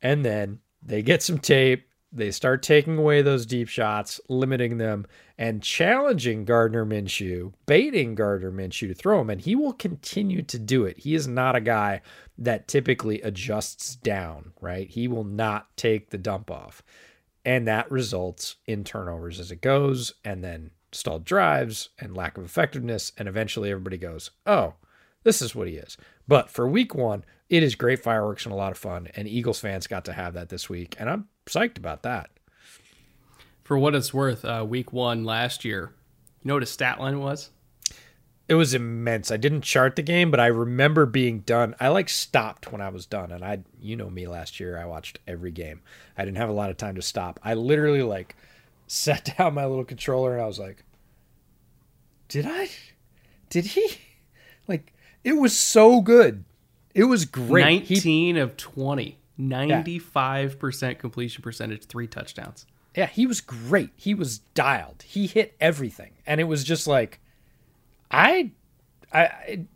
[0.00, 1.86] And then they get some tape.
[2.10, 5.06] They start taking away those deep shots, limiting them,
[5.38, 9.28] and challenging Gardner Minshew, baiting Gardner Minshew to throw him.
[9.28, 10.98] And he will continue to do it.
[10.98, 12.00] He is not a guy
[12.38, 14.88] that typically adjusts down, right?
[14.88, 16.82] He will not take the dump off.
[17.44, 20.14] And that results in turnovers as it goes.
[20.24, 23.12] And then stalled drives and lack of effectiveness.
[23.18, 24.74] And eventually everybody goes, oh,
[25.24, 25.96] this is what he is.
[26.28, 29.08] But for week one, it is great fireworks and a lot of fun.
[29.16, 30.96] And Eagles fans got to have that this week.
[30.98, 32.30] And I'm psyched about that.
[33.64, 35.92] For what it's worth, uh, week one last year,
[36.42, 37.50] you know what his stat line was?
[38.48, 39.30] It was immense.
[39.30, 41.74] I didn't chart the game, but I remember being done.
[41.78, 44.84] I like stopped when I was done, and I, you know me, last year I
[44.84, 45.80] watched every game.
[46.18, 47.38] I didn't have a lot of time to stop.
[47.42, 48.36] I literally like
[48.92, 50.84] set down my little controller and I was like,
[52.28, 52.68] did I?
[53.48, 53.88] Did he?
[54.68, 54.92] Like,
[55.24, 56.44] it was so good.
[56.94, 57.90] It was great.
[57.90, 59.18] 19 he, of 20.
[59.40, 60.94] 95% yeah.
[60.94, 62.64] completion percentage, three touchdowns.
[62.94, 63.90] Yeah, he was great.
[63.96, 65.02] He was dialed.
[65.02, 66.12] He hit everything.
[66.28, 67.18] And it was just like,
[68.08, 68.52] I,
[69.12, 69.66] I, I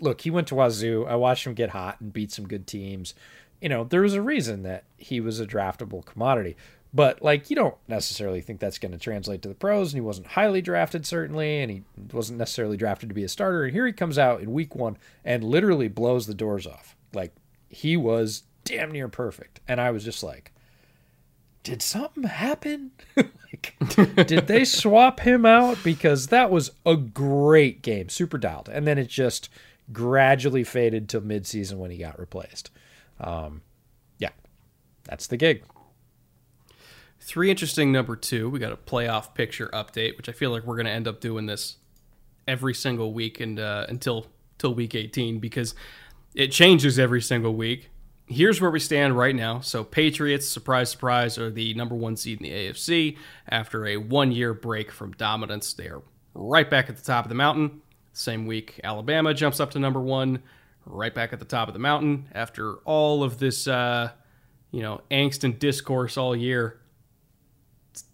[0.00, 1.06] look, he went to Wazoo.
[1.06, 3.14] I watched him get hot and beat some good teams.
[3.60, 6.56] You know, there was a reason that he was a draftable commodity.
[6.94, 10.06] But like you don't necessarily think that's going to translate to the pros, and he
[10.06, 11.82] wasn't highly drafted certainly, and he
[12.12, 13.64] wasn't necessarily drafted to be a starter.
[13.64, 16.94] And here he comes out in week one and literally blows the doors off.
[17.14, 17.34] Like
[17.68, 20.52] he was damn near perfect, and I was just like,
[21.62, 22.90] did something happen?
[23.16, 23.74] like,
[24.26, 25.78] did they swap him out?
[25.82, 29.48] Because that was a great game, super dialed, and then it just
[29.92, 32.70] gradually faded till midseason when he got replaced.
[33.18, 33.62] Um,
[34.18, 34.30] yeah,
[35.04, 35.62] that's the gig.
[37.24, 38.50] Three interesting number two.
[38.50, 41.20] We got a playoff picture update, which I feel like we're going to end up
[41.20, 41.76] doing this
[42.48, 44.26] every single week and uh, until
[44.58, 45.76] till week 18 because
[46.34, 47.90] it changes every single week.
[48.26, 49.60] Here's where we stand right now.
[49.60, 53.16] So Patriots, surprise, surprise, are the number one seed in the AFC
[53.48, 55.74] after a one-year break from dominance.
[55.74, 56.02] They are
[56.34, 57.82] right back at the top of the mountain.
[58.14, 60.42] Same week, Alabama jumps up to number one,
[60.86, 64.10] right back at the top of the mountain after all of this, uh,
[64.72, 66.80] you know, angst and discourse all year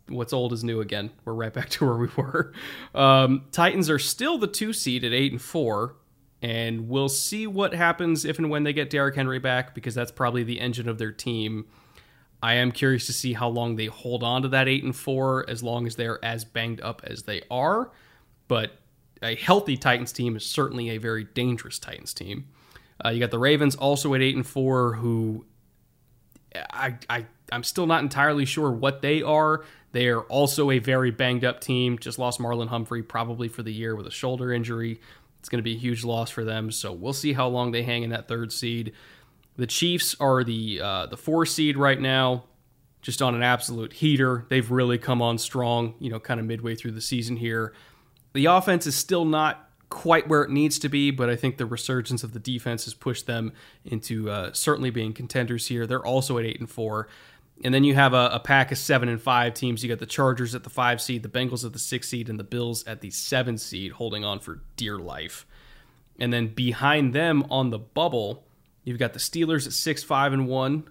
[0.08, 1.10] what's old is new again.
[1.24, 2.52] We're right back to where we were.
[2.94, 5.96] Um, Titans are still the two seed at eight and four,
[6.42, 10.12] and we'll see what happens if and when they get Derrick Henry back because that's
[10.12, 11.66] probably the engine of their team.
[12.42, 15.44] I am curious to see how long they hold on to that eight and four,
[15.48, 17.90] as long as they're as banged up as they are.
[18.46, 18.78] But
[19.22, 22.46] a healthy Titans team is certainly a very dangerous Titans team.
[23.04, 25.44] Uh, you got the Ravens also at eight and four, who
[26.54, 29.64] I, I I'm still not entirely sure what they are.
[29.92, 31.98] They are also a very banged up team.
[31.98, 35.00] Just lost Marlon Humphrey probably for the year with a shoulder injury.
[35.40, 36.70] It's going to be a huge loss for them.
[36.70, 38.92] So we'll see how long they hang in that third seed.
[39.56, 42.44] The Chiefs are the uh, the four seed right now,
[43.02, 44.44] just on an absolute heater.
[44.48, 45.94] They've really come on strong.
[45.98, 47.72] You know, kind of midway through the season here.
[48.34, 51.66] The offense is still not quite where it needs to be, but I think the
[51.66, 53.52] resurgence of the defense has pushed them
[53.84, 55.86] into uh, certainly being contenders here.
[55.86, 57.08] They're also at eight and four.
[57.64, 59.82] And then you have a, a, pack of seven and five teams.
[59.82, 62.38] You got the Chargers at the five seed, the Bengals at the six seed, and
[62.38, 65.44] the Bills at the seven seed, holding on for dear life.
[66.20, 68.44] And then behind them on the bubble,
[68.84, 70.88] you've got the Steelers at six, five, and one.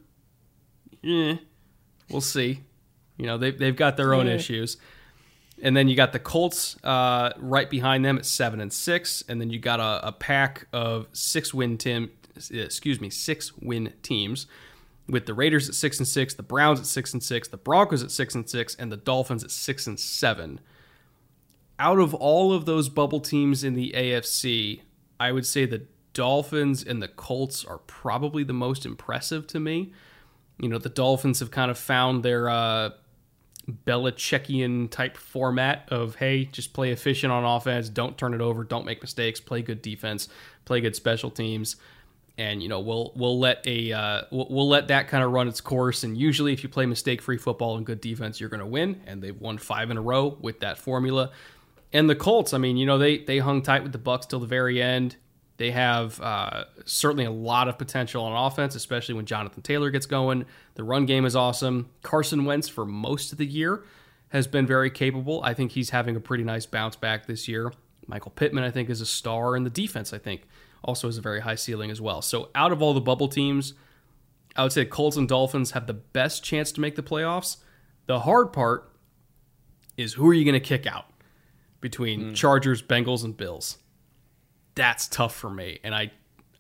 [1.04, 1.38] Eh,
[2.10, 2.62] we'll see.
[3.18, 4.34] You know, they've, they've got their own yeah.
[4.34, 4.78] issues.
[5.62, 9.24] And then you got the Colts uh, right behind them at seven and six.
[9.28, 12.12] And then you got a, a pack of six win team,
[12.52, 14.48] excuse me, six win teams
[15.10, 18.04] with the Raiders at six and six, the Browns at six and six, the Broncos
[18.04, 20.60] at six and six, and the Dolphins at six and seven.
[21.80, 24.82] Out of all of those bubble teams in the AFC,
[25.20, 29.94] I would say the Dolphins and the Colts are probably the most impressive to me.
[30.60, 32.90] You know, the Dolphins have kind of found their uh,
[33.86, 38.86] Belichickian type format of hey, just play efficient on offense, don't turn it over, don't
[38.86, 40.28] make mistakes, play good defense,
[40.66, 41.76] play good special teams
[42.38, 45.48] and you know we'll we'll let a uh, we'll, we'll let that kind of run
[45.48, 46.04] its course.
[46.04, 49.02] And usually, if you play mistake-free football and good defense, you're going to win.
[49.06, 51.32] And they've won five in a row with that formula.
[51.94, 54.40] And the Colts, I mean, you know, they they hung tight with the Bucs till
[54.40, 55.16] the very end.
[55.58, 60.06] They have uh, certainly a lot of potential on offense, especially when Jonathan Taylor gets
[60.06, 60.46] going.
[60.76, 61.90] The run game is awesome.
[62.04, 63.84] Carson Wentz, for most of the year,
[64.30, 65.42] has been very capable.
[65.44, 67.74] I think he's having a pretty nice bounce back this year.
[68.06, 70.48] Michael Pittman, I think, is a star, and the defense, I think,
[70.88, 72.22] also has a very high ceiling as well.
[72.22, 73.74] So, out of all the bubble teams,
[74.56, 77.58] I would say Colts and Dolphins have the best chance to make the playoffs.
[78.08, 78.92] The hard part
[79.98, 81.06] is who are you going to kick out
[81.82, 82.36] between mm.
[82.36, 83.78] Chargers, Bengals, and Bills?
[84.76, 86.12] That's tough for me, and I,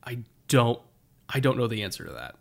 [0.03, 0.79] I don't,
[1.29, 2.35] I don't know the answer to that.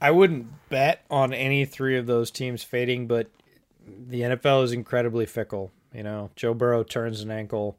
[0.00, 3.28] I wouldn't bet on any three of those teams fading, but
[3.86, 5.72] the NFL is incredibly fickle.
[5.92, 7.78] You know, Joe Burrow turns an ankle,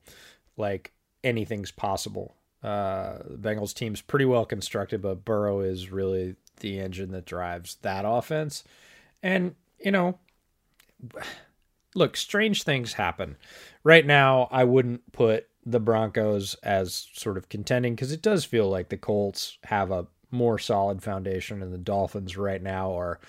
[0.58, 0.92] like
[1.26, 2.36] anything's possible.
[2.64, 8.06] Uh, Bengals team's pretty well constructed, but Burrow is really the engine that drives that
[8.08, 8.64] offense.
[9.22, 10.18] And, you know,
[11.94, 13.38] look, strange things happen.
[13.84, 18.70] Right now, I wouldn't put the Broncos as sort of contending because it does feel
[18.70, 23.20] like the Colts have a more solid foundation and the Dolphins right now are,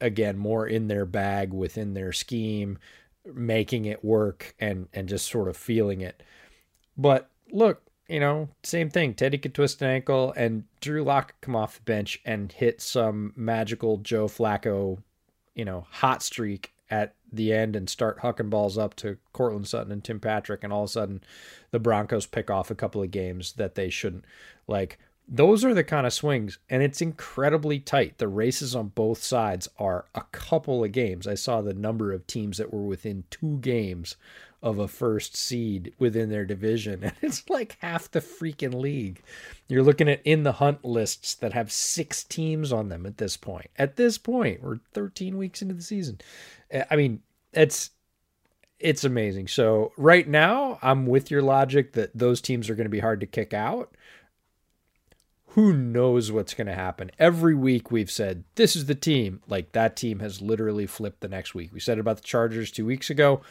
[0.00, 2.78] again, more in their bag within their scheme,
[3.24, 6.22] making it work and, and just sort of feeling it.
[6.96, 9.14] But look, you know, same thing.
[9.14, 13.32] Teddy could twist an ankle, and Drew Lock come off the bench and hit some
[13.36, 14.98] magical Joe Flacco,
[15.54, 19.92] you know, hot streak at the end and start hucking balls up to Courtland Sutton
[19.92, 21.22] and Tim Patrick, and all of a sudden
[21.70, 24.24] the Broncos pick off a couple of games that they shouldn't.
[24.66, 24.98] Like,
[25.28, 28.18] those are the kind of swings, and it's incredibly tight.
[28.18, 31.26] The races on both sides are a couple of games.
[31.26, 34.16] I saw the number of teams that were within two games
[34.62, 37.02] of a first seed within their division.
[37.02, 39.22] And it's like half the freaking league.
[39.68, 43.36] You're looking at in the hunt lists that have six teams on them at this
[43.36, 43.70] point.
[43.76, 46.20] At this point, we're 13 weeks into the season.
[46.70, 47.22] Eh, I mean,
[47.52, 47.90] it's
[48.78, 49.48] it's amazing.
[49.48, 53.20] So right now, I'm with your logic that those teams are going to be hard
[53.20, 53.94] to kick out.
[55.48, 57.10] Who knows what's going to happen?
[57.18, 59.42] Every week we've said this is the team.
[59.46, 61.72] Like that team has literally flipped the next week.
[61.72, 63.42] We said it about the Chargers two weeks ago.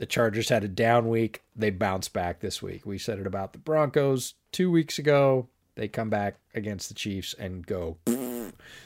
[0.00, 1.42] The Chargers had a down week.
[1.54, 2.86] They bounced back this week.
[2.86, 5.48] We said it about the Broncos two weeks ago.
[5.74, 7.98] They come back against the Chiefs and go.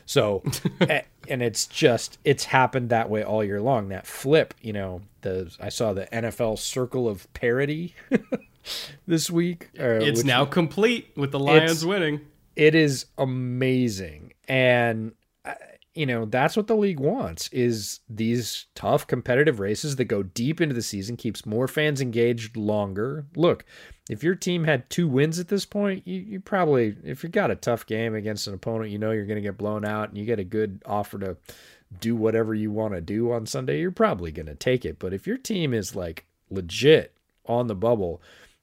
[0.07, 0.43] So,
[1.29, 3.89] and it's just it's happened that way all year long.
[3.89, 7.95] That flip, you know, the I saw the NFL Circle of Parity
[9.07, 9.71] this week.
[9.79, 12.21] Uh, it's now complete with the Lions winning.
[12.57, 15.13] It is amazing, and
[15.95, 20.61] you know that's what the league wants is these tough competitive races that go deep
[20.61, 23.27] into the season keeps more fans engaged longer.
[23.37, 23.65] Look
[24.11, 27.51] if your team had two wins at this point you, you probably if you got
[27.51, 30.19] a tough game against an opponent you know you're going to get blown out and
[30.19, 31.37] you get a good offer to
[32.01, 34.99] do whatever you want to do on sunday you're probably going to take it.
[34.99, 37.17] But if your team is like legit
[37.47, 38.21] on the bubble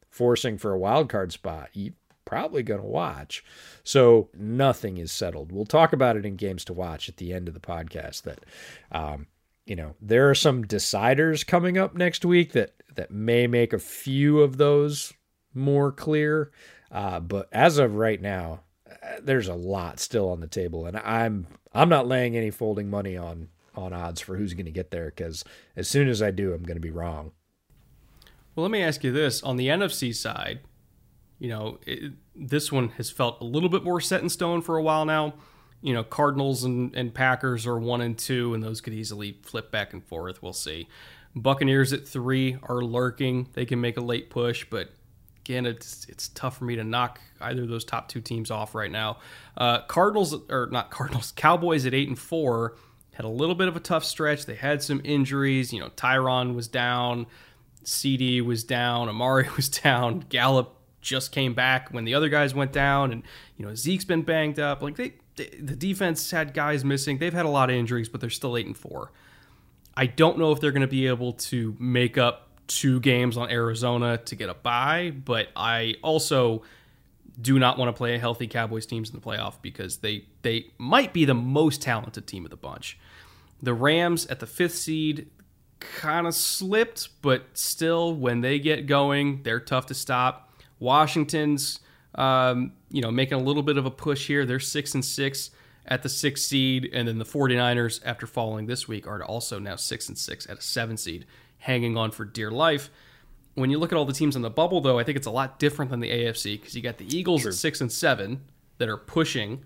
[0.10, 1.94] forcing for a wild card spot you
[2.32, 3.44] probably going to watch.
[3.84, 5.52] So nothing is settled.
[5.52, 8.22] We'll talk about it in games to watch at the end of the podcast.
[8.22, 8.40] That,
[8.90, 9.28] um,
[9.66, 13.80] you know, there are some deciders coming up next week that that may make a
[13.80, 15.12] few of those
[15.54, 16.52] more clear.
[16.90, 20.96] Uh, but as of right now, uh, there's a lot still on the table, and
[20.98, 24.92] I'm I'm not laying any folding money on on odds for who's going to get
[24.92, 25.44] there because
[25.76, 27.34] as soon as I do, I'm going to be wrong.
[28.56, 30.62] Well, let me ask you this: on the NFC side,
[31.42, 34.78] you know, it, this one has felt a little bit more set in stone for
[34.78, 35.34] a while now.
[35.82, 39.72] You know, Cardinals and, and Packers are one and two, and those could easily flip
[39.72, 40.44] back and forth.
[40.44, 40.88] We'll see.
[41.36, 43.50] Buccaneers at three are lurking.
[43.54, 44.92] They can make a late push, but
[45.40, 48.76] again, it's it's tough for me to knock either of those top two teams off
[48.76, 49.18] right now.
[49.58, 52.76] Uh, Cardinals or not Cardinals, Cowboys at eight and four
[53.14, 54.46] had a little bit of a tough stretch.
[54.46, 55.74] They had some injuries.
[55.74, 57.26] You know, Tyron was down,
[57.84, 62.72] CD was down, Amari was down, Gallup just came back when the other guys went
[62.72, 63.24] down, and
[63.58, 64.82] you know Zeke's been banged up.
[64.82, 67.18] Like they, they, the defense had guys missing.
[67.18, 69.12] They've had a lot of injuries, but they're still eight and four.
[69.96, 73.50] I don't know if they're going to be able to make up two games on
[73.50, 76.64] Arizona to get a bye, but I also
[77.40, 80.68] do not want to play a healthy Cowboys teams in the playoff because they they
[80.78, 82.98] might be the most talented team of the bunch.
[83.62, 85.28] The Rams at the fifth seed
[85.80, 90.51] kind of slipped, but still, when they get going, they're tough to stop.
[90.82, 91.80] Washington's,
[92.16, 94.46] um, you know, making a little bit of a push here.
[94.46, 95.52] They're six and six
[95.86, 99.76] at the six seed, and then the 49ers, after falling this week, are also now
[99.76, 101.26] six and six at a seven seed,
[101.60, 102.90] hanging on for dear life.
[103.56, 105.32] when you look at all the teams in the bubble, though, I think it's a
[105.32, 108.46] lot different than the AFC because you got the Eagles at six and seven
[108.78, 109.66] that are pushing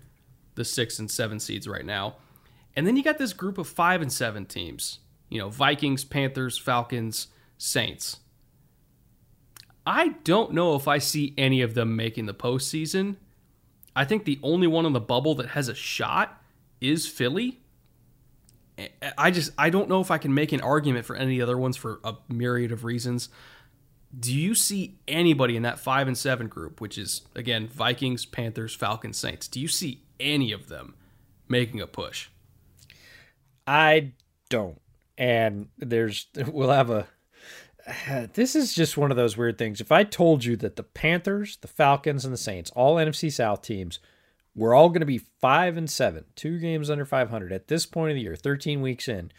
[0.56, 2.16] the six and seven seeds right now,
[2.74, 4.98] and then you got this group of five and seven teams.
[5.28, 7.28] You know, Vikings, Panthers, Falcons,
[7.58, 8.18] Saints.
[9.86, 13.16] I don't know if I see any of them making the postseason.
[13.94, 16.42] I think the only one on the bubble that has a shot
[16.80, 17.60] is Philly.
[19.16, 21.76] I just I don't know if I can make an argument for any other ones
[21.76, 23.30] for a myriad of reasons.
[24.18, 28.74] Do you see anybody in that five and seven group, which is again Vikings, Panthers,
[28.74, 29.48] Falcons, Saints?
[29.48, 30.94] Do you see any of them
[31.48, 32.28] making a push?
[33.66, 34.12] I
[34.50, 34.80] don't.
[35.16, 37.06] And there's we'll have a
[38.34, 39.80] this is just one of those weird things.
[39.80, 43.62] If I told you that the Panthers, the Falcons, and the Saints, all NFC South
[43.62, 43.98] teams,
[44.54, 48.10] were all going to be five and seven, two games under 500 at this point
[48.10, 49.30] of the year, 13 weeks in,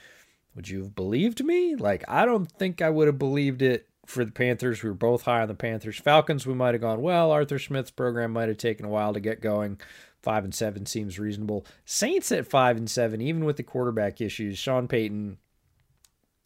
[0.56, 1.76] would you have believed me?
[1.76, 4.82] Like, I don't think I would have believed it for the Panthers.
[4.82, 6.00] We were both high on the Panthers.
[6.00, 9.20] Falcons, we might have gone, well, Arthur Smith's program might have taken a while to
[9.20, 9.80] get going.
[10.22, 11.66] Five and seven seems reasonable.
[11.86, 15.38] Saints at five and seven, even with the quarterback issues, Sean Payton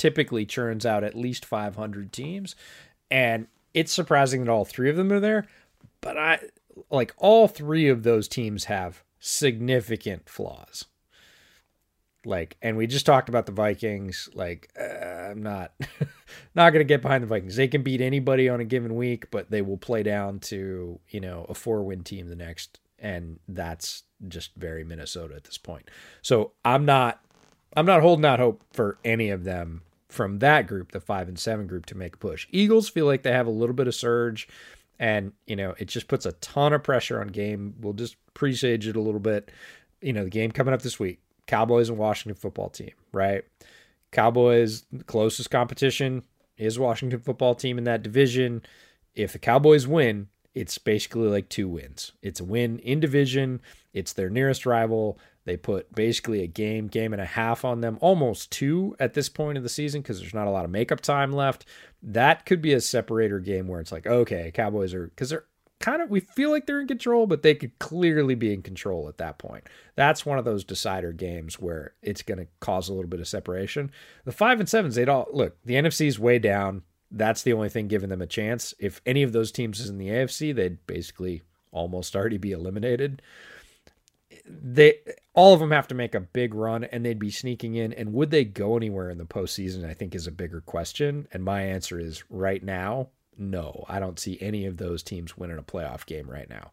[0.01, 2.55] typically churns out at least 500 teams.
[3.11, 3.45] And
[3.75, 5.45] it's surprising that all three of them are there.
[6.01, 6.39] But I
[6.89, 10.85] like all three of those teams have significant flaws.
[12.25, 14.27] Like, and we just talked about the Vikings.
[14.33, 15.73] Like, uh, I'm not
[16.55, 17.55] not gonna get behind the Vikings.
[17.55, 21.19] They can beat anybody on a given week, but they will play down to you
[21.19, 25.91] know a four win team the next, and that's just very Minnesota at this point.
[26.23, 27.23] So I'm not
[27.75, 31.39] I'm not holding out hope for any of them from that group, the five and
[31.39, 32.47] seven group, to make a push.
[32.51, 34.47] Eagles feel like they have a little bit of surge,
[34.99, 37.75] and you know it just puts a ton of pressure on game.
[37.79, 39.51] We'll just presage it a little bit.
[40.01, 43.43] You know the game coming up this week: Cowboys and Washington football team, right?
[44.11, 46.23] Cowboys closest competition
[46.57, 48.61] is Washington football team in that division.
[49.15, 52.11] If the Cowboys win, it's basically like two wins.
[52.21, 53.61] It's a win in division.
[53.93, 55.19] It's their nearest rival.
[55.45, 59.27] They put basically a game, game and a half on them, almost two at this
[59.27, 61.65] point of the season because there's not a lot of makeup time left.
[62.03, 65.45] That could be a separator game where it's like, okay, Cowboys are because they're
[65.79, 69.07] kind of we feel like they're in control, but they could clearly be in control
[69.07, 69.67] at that point.
[69.95, 73.27] That's one of those decider games where it's going to cause a little bit of
[73.27, 73.91] separation.
[74.25, 75.57] The five and sevens, they'd all look.
[75.65, 76.83] The NFC is way down.
[77.09, 78.73] That's the only thing giving them a chance.
[78.79, 81.41] If any of those teams is in the AFC, they'd basically
[81.71, 83.21] almost already be eliminated
[84.61, 84.95] they
[85.33, 88.13] all of them have to make a big run and they'd be sneaking in and
[88.13, 91.61] would they go anywhere in the postseason i think is a bigger question and my
[91.61, 93.07] answer is right now
[93.37, 96.71] no i don't see any of those teams winning a playoff game right now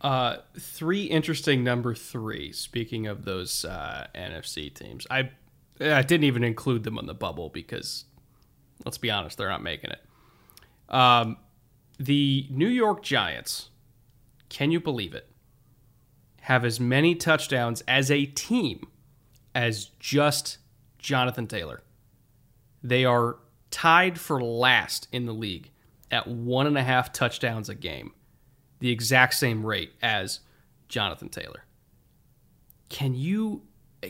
[0.00, 2.52] uh, three interesting number three.
[2.52, 5.30] Speaking of those uh, NFC teams, I
[5.80, 8.04] I didn't even include them on the bubble because
[8.84, 10.94] let's be honest, they're not making it.
[10.94, 11.36] Um,
[11.98, 13.69] the New York Giants
[14.50, 15.30] can you believe it?
[16.42, 18.88] Have as many touchdowns as a team
[19.54, 20.58] as just
[20.98, 21.82] Jonathan Taylor.
[22.82, 23.36] They are
[23.70, 25.70] tied for last in the league
[26.10, 28.12] at one and a half touchdowns a game,
[28.80, 30.40] the exact same rate as
[30.88, 31.64] Jonathan Taylor.
[32.88, 33.62] Can you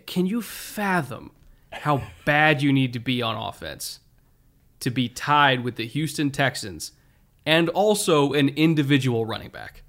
[0.07, 1.33] can you fathom
[1.73, 4.01] how bad you need to be on offense
[4.79, 6.93] to be tied with the Houston Texans
[7.45, 9.83] and also an individual running back?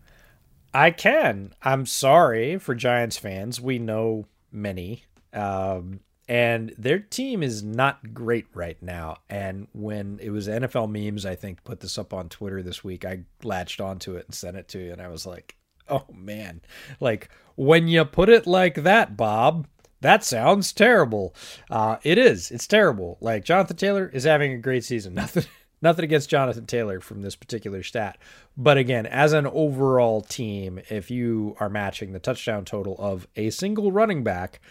[0.73, 1.53] I can.
[1.61, 3.59] I'm sorry for Giants fans.
[3.59, 5.03] We know many.
[5.33, 9.17] Um, and their team is not great right now.
[9.29, 13.03] And when it was NFL memes, I think put this up on Twitter this week,
[13.03, 14.93] I latched onto it and sent it to you.
[14.93, 15.57] And I was like,
[15.89, 16.61] oh man,
[16.99, 19.67] like when you put it like that, Bob,
[19.99, 21.35] that sounds terrible.
[21.69, 22.49] Uh, it is.
[22.49, 23.17] It's terrible.
[23.19, 25.13] Like Jonathan Taylor is having a great season.
[25.15, 25.45] Nothing.
[25.81, 28.17] Nothing against Jonathan Taylor from this particular stat.
[28.55, 33.49] But again, as an overall team, if you are matching the touchdown total of a
[33.49, 34.61] single running back,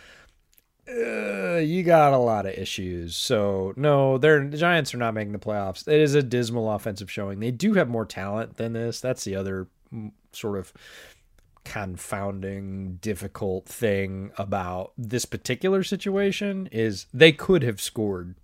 [0.89, 3.17] uh, you got a lot of issues.
[3.17, 5.87] So no, they're the Giants are not making the playoffs.
[5.87, 7.41] It is a dismal offensive showing.
[7.41, 9.01] They do have more talent than this.
[9.01, 10.73] That's the other mm, sort of
[11.65, 18.35] confounding difficult thing about this particular situation is they could have scored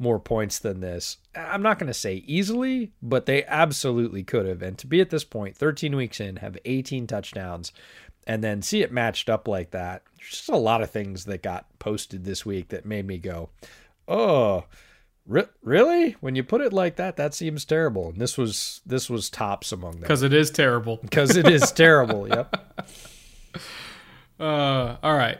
[0.00, 1.18] more points than this.
[1.34, 4.62] I'm not going to say easily, but they absolutely could have.
[4.62, 7.70] And to be at this point, 13 weeks in, have 18 touchdowns,
[8.26, 10.02] and then see it matched up like that.
[10.16, 13.50] There's just a lot of things that got posted this week that made me go,
[14.08, 14.64] oh.
[15.26, 16.12] really?
[16.20, 18.08] When you put it like that, that seems terrible.
[18.08, 20.96] And this was this was tops among them because it is terrible.
[21.02, 22.26] Because it is terrible.
[22.26, 22.56] Yep.
[24.38, 25.36] Uh, all right.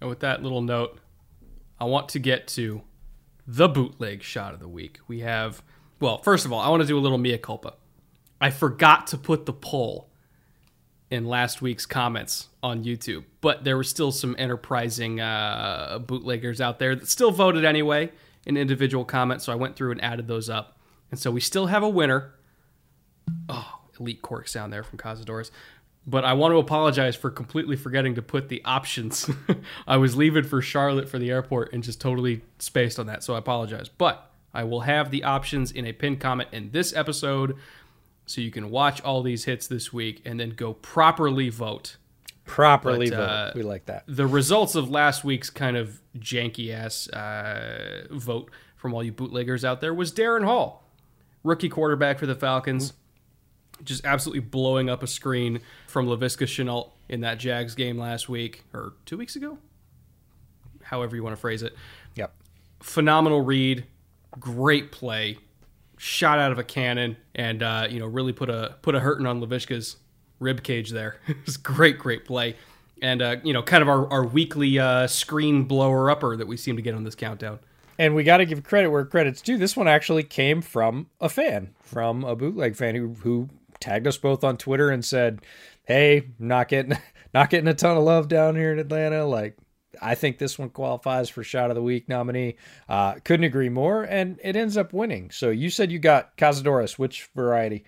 [0.00, 1.00] And with that little note,
[1.80, 2.82] I want to get to
[3.46, 4.98] the bootleg shot of the week.
[5.06, 5.62] We have,
[6.00, 7.74] well, first of all, I want to do a little mea culpa.
[8.40, 10.10] I forgot to put the poll
[11.10, 16.78] in last week's comments on YouTube, but there were still some enterprising uh, bootleggers out
[16.78, 18.10] there that still voted anyway
[18.44, 19.44] in individual comments.
[19.44, 20.78] So I went through and added those up.
[21.10, 22.34] And so we still have a winner.
[23.48, 25.50] Oh, elite cork sound there from Cazadores.
[26.08, 29.28] But I want to apologize for completely forgetting to put the options.
[29.88, 33.24] I was leaving for Charlotte for the airport and just totally spaced on that.
[33.24, 33.88] So I apologize.
[33.88, 37.56] But I will have the options in a pinned comment in this episode
[38.24, 41.96] so you can watch all these hits this week and then go properly vote.
[42.44, 43.22] Properly But, vote.
[43.28, 44.04] uh, we like that.
[44.06, 49.64] The results of last week's kind of janky ass uh, vote from all you bootleggers
[49.64, 50.84] out there was Darren Hall,
[51.42, 52.92] rookie quarterback for the Falcons,
[53.84, 58.64] just absolutely blowing up a screen from Laviska Shenault in that Jags game last week
[58.74, 59.58] or two weeks ago,
[60.82, 61.74] however you want to phrase it
[62.14, 62.32] Yep.
[62.80, 63.84] phenomenal read,
[64.38, 65.38] great play,
[65.98, 69.26] shot out of a cannon, and uh, you know really put a put a hurting
[69.26, 69.96] on Laviska's
[70.40, 71.20] rib cage there.
[71.26, 72.56] it was great, great play,
[73.02, 76.56] and uh, you know kind of our, our weekly uh, screen blower upper that we
[76.56, 77.58] seem to get on this countdown.
[77.98, 79.56] And we got to give credit where credit's due.
[79.56, 83.48] This one actually came from a fan, from a bootleg fan who who
[83.80, 85.40] tagged us both on Twitter and said,
[85.84, 86.96] "Hey, not getting
[87.34, 89.24] not getting a ton of love down here in Atlanta.
[89.24, 89.56] Like,
[90.00, 92.56] I think this one qualifies for shot of the week nominee.
[92.88, 95.30] Uh, couldn't agree more, and it ends up winning.
[95.30, 96.98] So you said you got Cazadores.
[96.98, 97.84] Which variety?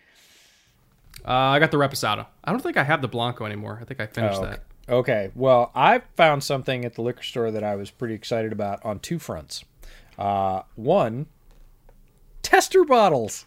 [1.26, 2.26] Uh, I got the Reposado.
[2.44, 3.78] I don't think I have the Blanco anymore.
[3.82, 4.50] I think I finished Oh, okay.
[4.50, 4.64] that.
[4.90, 5.30] Okay.
[5.34, 9.00] Well, I found something at the liquor store that I was pretty excited about on
[9.00, 9.64] two fronts.
[10.16, 11.26] Uh, one,
[12.42, 13.44] tester bottles.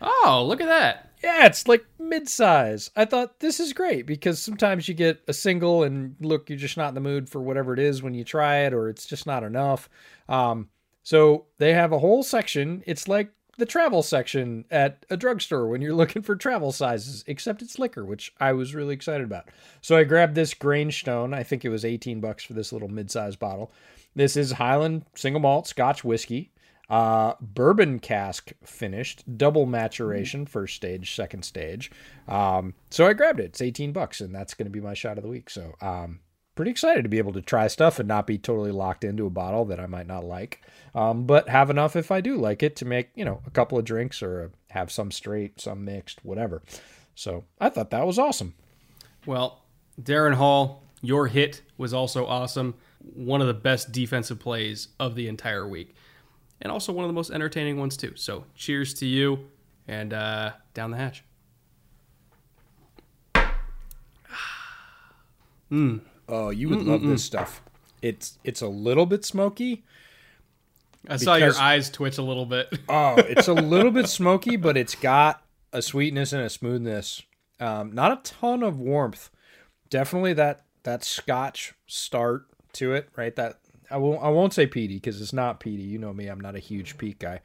[0.00, 1.12] Oh, look at that!
[1.22, 2.90] Yeah, it's like mid-size.
[2.94, 6.76] I thought this is great because sometimes you get a single and look, you're just
[6.76, 9.26] not in the mood for whatever it is when you try it, or it's just
[9.26, 9.88] not enough.
[10.28, 10.68] Um,
[11.02, 12.82] so they have a whole section.
[12.86, 17.62] It's like the travel section at a drugstore when you're looking for travel sizes, except
[17.62, 19.48] it's liquor, which I was really excited about.
[19.80, 21.34] So I grabbed this Grangestone.
[21.34, 23.72] I think it was 18 bucks for this little mid-size bottle.
[24.14, 26.52] This is Highland single malt Scotch whiskey.
[26.88, 31.90] Uh, bourbon cask finished, double maturation, first stage, second stage.
[32.26, 33.46] Um, so I grabbed it.
[33.46, 35.50] It's 18 bucks, and that's going to be my shot of the week.
[35.50, 36.20] So, um,
[36.58, 39.30] pretty excited to be able to try stuff and not be totally locked into a
[39.30, 40.60] bottle that I might not like,
[40.92, 43.78] um, but have enough if I do like it to make, you know, a couple
[43.78, 46.62] of drinks or have some straight, some mixed, whatever.
[47.14, 48.54] So I thought that was awesome.
[49.24, 49.62] Well,
[50.02, 52.74] Darren Hall, your hit was also awesome.
[53.14, 55.94] One of the best defensive plays of the entire week.
[56.60, 58.12] And also one of the most entertaining ones, too.
[58.16, 59.48] So cheers to you
[59.86, 61.24] and uh, down the hatch.
[66.30, 67.62] Oh, you would love this stuff.
[68.02, 69.84] It's it's a little bit smoky.
[71.08, 72.68] I saw your eyes twitch a little bit.
[72.88, 77.22] Oh, it's a little bit smoky, but it's got a sweetness and a smoothness.
[77.60, 79.30] Um, not a ton of warmth.
[79.90, 83.34] Definitely that that Scotch start to it, right?
[83.36, 83.60] That
[83.90, 85.82] I won't I won't say peaty because it's not peaty.
[85.82, 87.40] You know me, I'm not a huge peat guy.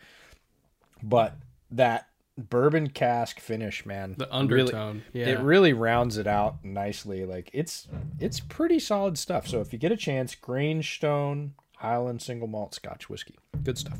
[1.02, 1.36] But
[1.72, 2.08] that
[2.38, 5.28] bourbon cask finish, man, The really- undertone, yeah.
[5.28, 7.26] it really rounds it out nicely.
[7.26, 7.88] Like it's
[8.20, 9.48] it's pretty solid stuff.
[9.48, 14.00] So if you get a chance, Grangestone Highland single malt Scotch whiskey, good stuff.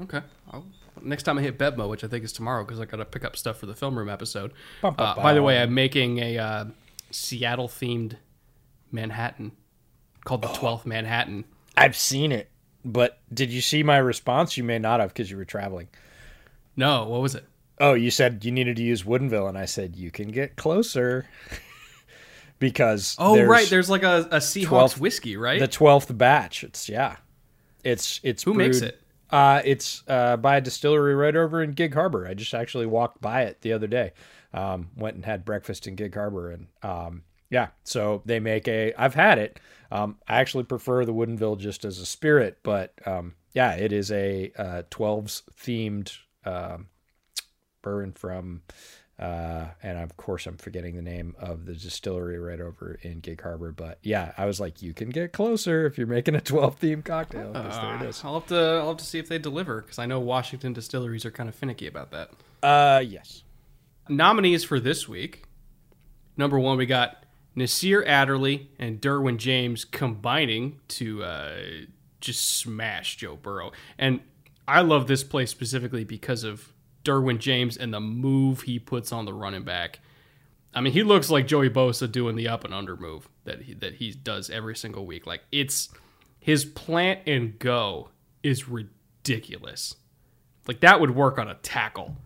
[0.00, 0.20] Okay.
[0.50, 0.66] I'll,
[1.02, 3.24] next time I hit Bevmo, which I think is tomorrow because I got to pick
[3.24, 4.52] up stuff for the film room episode.
[4.82, 6.64] Bum, bum, Uh, by the way, I'm making a uh,
[7.10, 8.16] Seattle themed
[8.90, 9.52] Manhattan
[10.24, 11.44] called the 12th Manhattan.
[11.76, 12.50] I've seen it,
[12.84, 14.56] but did you see my response?
[14.56, 15.88] You may not have because you were traveling.
[16.76, 17.44] No, what was it?
[17.80, 21.26] Oh, you said you needed to use Woodinville, and I said you can get closer
[22.58, 23.68] because Oh, there's right.
[23.68, 25.60] There's like a, a Seahawks 12th whiskey, right?
[25.60, 26.64] the twelfth batch.
[26.64, 27.16] It's yeah,
[27.82, 29.00] it's it's Who makes it?
[29.30, 32.26] Uh, it's uh, by a distillery right over in Gig Harbor.
[32.28, 34.12] I just actually walked by it the other day.
[34.52, 38.92] Um, went and had breakfast in Gig Harbor, and um, yeah, so they make a.
[38.96, 39.60] I've had it.
[39.90, 44.10] Um, I actually prefer the Woodinville just as a spirit, but um, yeah, it is
[44.10, 46.86] a uh, 12s themed um,
[47.82, 48.62] bourbon from.
[49.16, 53.40] Uh, and of course, I'm forgetting the name of the distillery right over in Gig
[53.40, 53.70] Harbor.
[53.70, 57.00] But yeah, I was like, you can get closer if you're making a 12 theme
[57.02, 57.52] cocktail.
[57.52, 58.26] 'cause there it Uh.
[58.26, 61.24] I'll have to I'll have to see if they deliver because I know Washington distilleries
[61.24, 62.30] are kind of finicky about that.
[62.60, 63.44] Uh, yes.
[64.08, 65.44] Nominees for this week.
[66.36, 67.23] Number one, we got
[67.54, 71.56] Nasir Adderley and Derwin James combining to uh,
[72.20, 73.72] just smash Joe Burrow.
[73.98, 74.20] And
[74.66, 76.72] I love this play specifically because of
[77.04, 80.00] Derwin James and the move he puts on the running back.
[80.74, 83.74] I mean, he looks like Joey Bosa doing the up and under move that he,
[83.74, 85.26] that he does every single week.
[85.26, 85.90] Like it's
[86.40, 88.08] his plant and go
[88.42, 89.94] is ridiculous.
[90.66, 92.16] Like that would work on a tackle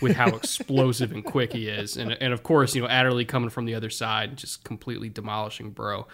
[0.00, 1.96] with how explosive and quick he is.
[1.96, 5.70] And, and of course, you know, Adderley coming from the other side, just completely demolishing
[5.70, 6.06] Burrow.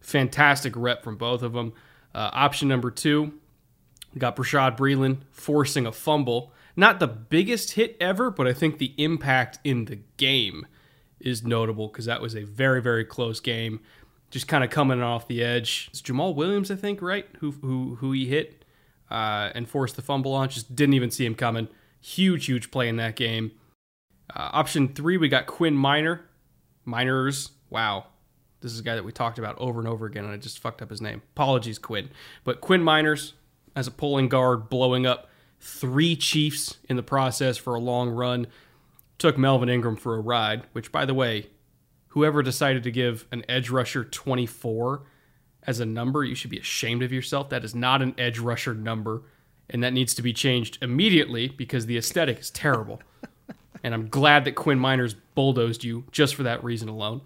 [0.00, 1.72] Fantastic rep from both of them.
[2.14, 3.32] Uh, option number two,
[4.16, 6.52] got Bashaud Breeland forcing a fumble.
[6.76, 10.66] Not the biggest hit ever, but I think the impact in the game
[11.20, 13.80] is notable because that was a very, very close game.
[14.30, 15.88] Just kind of coming off the edge.
[15.90, 17.26] It's Jamaal Williams, I think, right?
[17.40, 18.64] Who who who he hit
[19.10, 20.48] uh, and forced the fumble on.
[20.50, 21.68] Just didn't even see him coming.
[22.00, 23.52] Huge, huge play in that game.
[24.34, 26.24] Uh, option three, we got Quinn Miner.
[26.86, 27.50] Meinerz.
[27.70, 28.06] Wow.
[28.60, 30.58] This is a guy that we talked about over and over again, and I just
[30.58, 31.22] fucked up his name.
[31.34, 32.10] Apologies, Quinn.
[32.44, 33.34] But Quinn Meinerz,
[33.76, 35.28] as a pulling guard, blowing up
[35.60, 38.46] three Chiefs in the process for a long run.
[39.18, 41.48] Took Melvin Ingram for a ride, which, by the way,
[42.08, 45.02] whoever decided to give an edge rusher 24
[45.64, 47.50] as a number, you should be ashamed of yourself.
[47.50, 49.22] That is not an edge rusher number
[49.70, 53.02] and that needs to be changed immediately because the aesthetic is terrible.
[53.84, 57.20] and I'm glad that Quinn Meinerz bulldozed you just for that reason alone.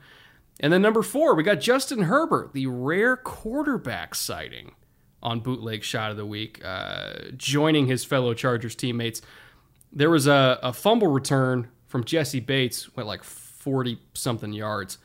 [0.60, 4.72] And then number four, we got Justin Herbert, the rare quarterback sighting
[5.22, 9.22] on bootleg shot of the week, uh, joining his fellow Chargers teammates.
[9.92, 14.98] There was a, a fumble return from Jessie Bates, went like 40 something yards.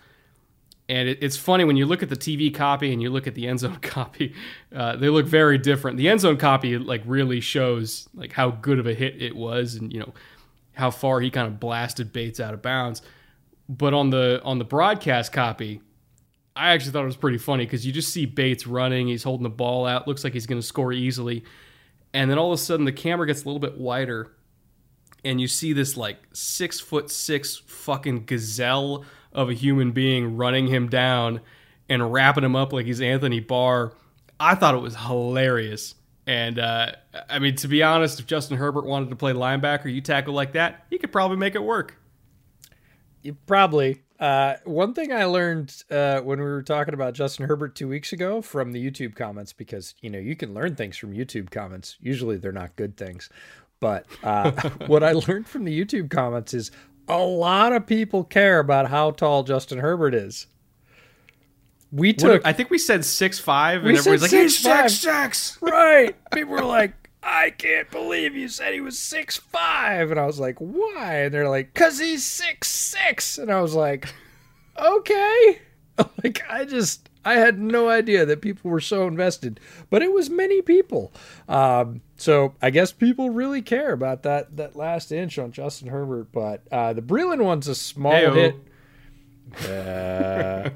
[0.89, 3.35] And it, it's funny when you look at the TV copy and you look at
[3.35, 4.34] the end zone copy,
[4.73, 5.97] uh, they look very different.
[5.97, 9.76] The end zone copy like really shows like how good of a hit it was,
[9.76, 10.14] and you know
[10.73, 13.01] how far he kind of blasted Bates out of bounds.
[13.68, 15.81] But on the on the broadcast copy,
[16.55, 19.43] I actually thought it was pretty funny because you just see Bates running, he's holding
[19.43, 21.43] the ball out, looks like he's going to score easily,
[22.14, 24.31] and then all of a sudden the camera gets a little bit wider,
[25.26, 29.03] and you see this like six foot six fucking gazelle
[29.38, 31.39] of a human being running him down
[31.88, 33.93] and wrapping him up like he's Anthony Barr.
[34.39, 35.93] I thought it was hilarious.
[36.26, 36.91] And uh,
[37.30, 40.53] I mean, to be honest, if Justin Herbert wanted to play linebacker, you tackle like
[40.53, 41.97] that, he could probably make it work.
[43.22, 44.01] You probably.
[44.19, 48.14] Uh, one thing I learned uh, when we were talking about Justin Herbert two weeks
[48.14, 51.97] ago from the YouTube comments, because you know you can learn things from YouTube comments.
[52.01, 53.30] Usually they're not good things,
[53.80, 54.51] but uh,
[54.88, 56.72] what I learned from the YouTube comments is
[57.07, 60.47] a lot of people care about how tall Justin Herbert is.
[61.91, 62.43] We took.
[62.43, 65.57] What, I think we said six five, and everybody's like, "He's six six.
[65.61, 66.15] Right?
[66.34, 70.39] People were like, "I can't believe you said he was six five," and I was
[70.39, 74.07] like, "Why?" And they're like, "Cause he's six six," and I was like,
[74.77, 75.59] "Okay."
[76.23, 79.59] Like I just I had no idea that people were so invested,
[79.89, 81.11] but it was many people.
[81.49, 86.31] Um, so I guess people really care about that that last inch on Justin Herbert.
[86.31, 88.33] But uh, the Breeland one's a small Hey-o.
[88.33, 88.55] hit.
[89.69, 90.69] Uh,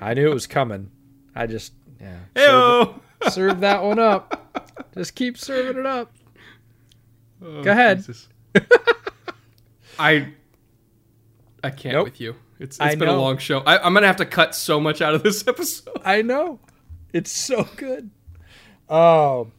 [0.00, 0.90] I knew it was coming.
[1.34, 2.88] I just yeah serve,
[3.30, 4.40] serve that one up.
[4.94, 6.12] Just keep serving it up.
[7.42, 8.04] Oh, Go ahead.
[9.98, 10.28] I
[11.62, 12.04] I can't nope.
[12.04, 12.34] with you.
[12.64, 13.60] It's it's been a long show.
[13.60, 16.00] I, am gonna have to cut so much out of this episode.
[16.04, 16.60] I know.
[17.12, 18.10] It's so good.
[18.88, 19.52] Oh,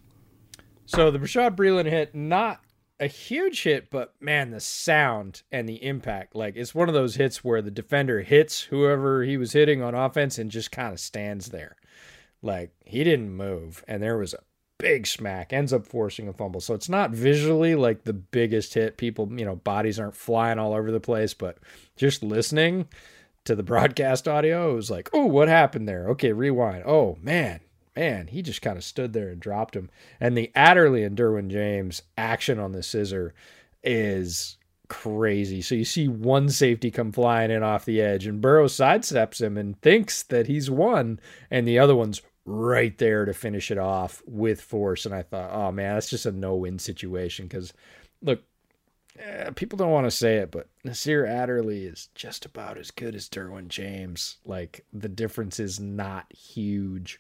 [0.86, 2.62] so the Bashaud Breeland hit, not
[3.00, 6.36] a huge hit, but man, the sound and the impact.
[6.36, 9.94] Like it's one of those hits where the defender hits whoever he was hitting on
[9.94, 11.76] offense and just kind of stands there.
[12.42, 14.40] Like he didn't move, and there was a
[14.78, 16.62] big smack, ends up forcing a fumble.
[16.62, 18.98] So it's not visually like the biggest hit.
[18.98, 21.58] People, you know, bodies aren't flying all over the place, but
[21.96, 22.88] just listening
[23.46, 26.10] to the broadcast audio, it was like, oh, what happened there?
[26.10, 26.84] Okay, rewind.
[26.86, 27.62] Oh, man,
[27.96, 29.90] man, he just kind of stood there and dropped him.
[30.20, 33.34] And the Adderley and Derwin James action on the scissor
[33.84, 34.58] is
[34.88, 35.62] crazy.
[35.62, 39.58] So you see one safety come flying in off the edge, and Burrow sidesteps him
[39.58, 41.20] and thinks that he's won,
[41.50, 45.06] and the other one's right there to finish it off with force.
[45.06, 47.48] And I thought, oh man, that's just a no win situation.
[47.48, 47.74] Because
[48.22, 48.44] look,
[49.20, 53.16] eh, people don't want to say it, but Nasir Adderley is just about as good
[53.16, 54.38] as Derwin James.
[54.46, 57.20] Like the difference is not huge.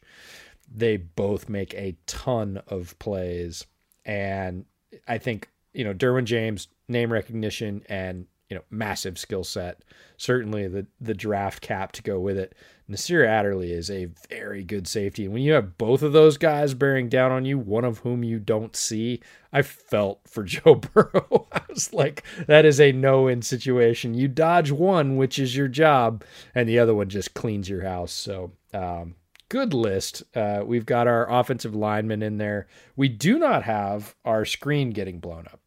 [0.73, 3.65] They both make a ton of plays.
[4.05, 4.65] And
[5.07, 9.81] I think, you know, Derwin James, name recognition and you know, massive skill set.
[10.17, 12.53] Certainly the the draft cap to go with it.
[12.87, 15.25] Nasir Adderley is a very good safety.
[15.25, 18.23] And when you have both of those guys bearing down on you, one of whom
[18.23, 21.47] you don't see, I felt for Joe Burrow.
[21.51, 24.13] I was like, that is a no-win situation.
[24.13, 26.23] You dodge one, which is your job,
[26.53, 28.11] and the other one just cleans your house.
[28.11, 29.15] So um,
[29.49, 30.21] good list.
[30.35, 32.67] Uh, we've got our offensive linemen in there.
[32.95, 35.59] We do not have our screen getting blown up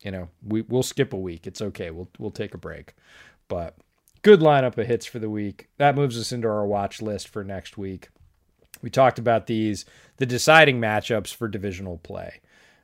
[0.00, 1.46] you know, we we'll skip a week.
[1.46, 1.90] It's okay.
[1.90, 2.94] We'll we'll take a break.
[3.48, 3.76] But
[4.22, 5.68] good lineup of hits for the week.
[5.78, 8.08] That moves us into our watch list for next week.
[8.82, 9.84] We talked about these,
[10.16, 12.40] the deciding matchups for divisional play,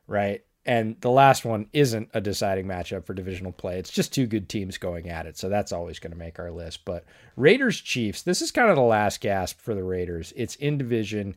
[0.07, 0.43] right?
[0.67, 3.79] And the last one isn't a deciding matchup for divisional play.
[3.79, 5.39] It's just two good teams going at it.
[5.39, 6.85] So that's always going to make our list.
[6.85, 7.05] But
[7.37, 10.33] Raiders Chiefs, this is kind of the last gasp for the Raiders.
[10.37, 11.37] It's in division.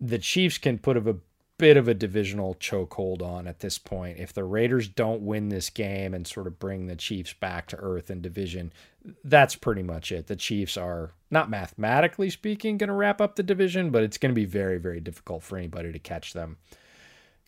[0.00, 1.16] The Chiefs can put up a
[1.60, 4.18] bit of a divisional chokehold on at this point.
[4.18, 7.76] If the Raiders don't win this game and sort of bring the Chiefs back to
[7.76, 8.72] earth in division,
[9.22, 10.26] that's pretty much it.
[10.26, 14.30] The Chiefs are not mathematically speaking going to wrap up the division, but it's going
[14.30, 16.56] to be very, very difficult for anybody to catch them.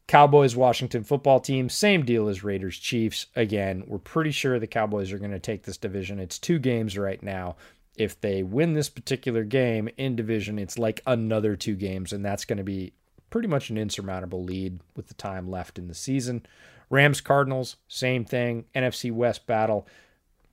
[0.07, 3.27] Cowboys Washington football team, same deal as Raiders Chiefs.
[3.35, 6.19] Again, we're pretty sure the Cowboys are going to take this division.
[6.19, 7.57] It's two games right now.
[7.97, 12.45] If they win this particular game in division, it's like another two games, and that's
[12.45, 12.93] going to be
[13.33, 16.45] pretty much an insurmountable lead with the time left in the season.
[16.91, 18.67] Rams Cardinals, same thing.
[18.75, 19.89] NFC West battle.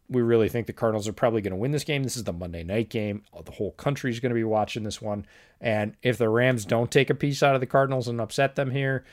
[0.07, 2.03] We really think the Cardinals are probably going to win this game.
[2.03, 3.23] This is the Monday night game.
[3.45, 5.25] The whole country is going to be watching this one.
[5.59, 8.71] And if the Rams don't take a piece out of the Cardinals and upset them
[8.71, 9.03] here,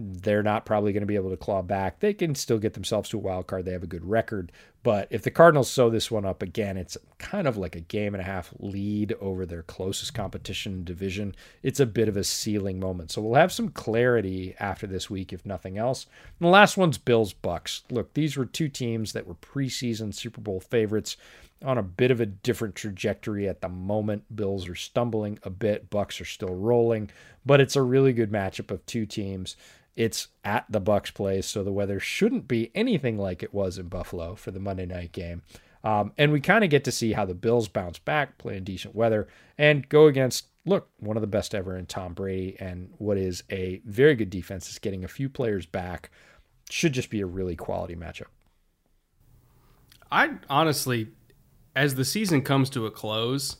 [0.00, 1.98] they're not probably going to be able to claw back.
[1.98, 3.64] They can still get themselves to a wild card.
[3.64, 4.52] They have a good record.
[4.84, 8.14] But if the Cardinals sew this one up again, it's kind of like a game
[8.14, 11.34] and a half lead over their closest competition division.
[11.64, 13.10] It's a bit of a ceiling moment.
[13.10, 16.06] So we'll have some clarity after this week, if nothing else.
[16.38, 17.82] And the last one's Bills Bucks.
[17.90, 21.16] Look, these were two teams that were preseason Super Bowl favorites
[21.64, 24.34] on a bit of a different trajectory at the moment.
[24.34, 27.10] Bills are stumbling a bit, Bucks are still rolling,
[27.44, 29.56] but it's a really good matchup of two teams.
[29.96, 33.88] It's at the Bucks place, so the weather shouldn't be anything like it was in
[33.88, 35.42] Buffalo for the Monday night game.
[35.82, 38.64] Um, and we kind of get to see how the Bills bounce back, play in
[38.64, 39.26] decent weather,
[39.56, 43.42] and go against, look, one of the best ever in Tom Brady, and what is
[43.50, 46.10] a very good defense is getting a few players back.
[46.70, 48.26] Should just be a really quality matchup.
[50.10, 51.08] I honestly,
[51.78, 53.56] as the season comes to a close,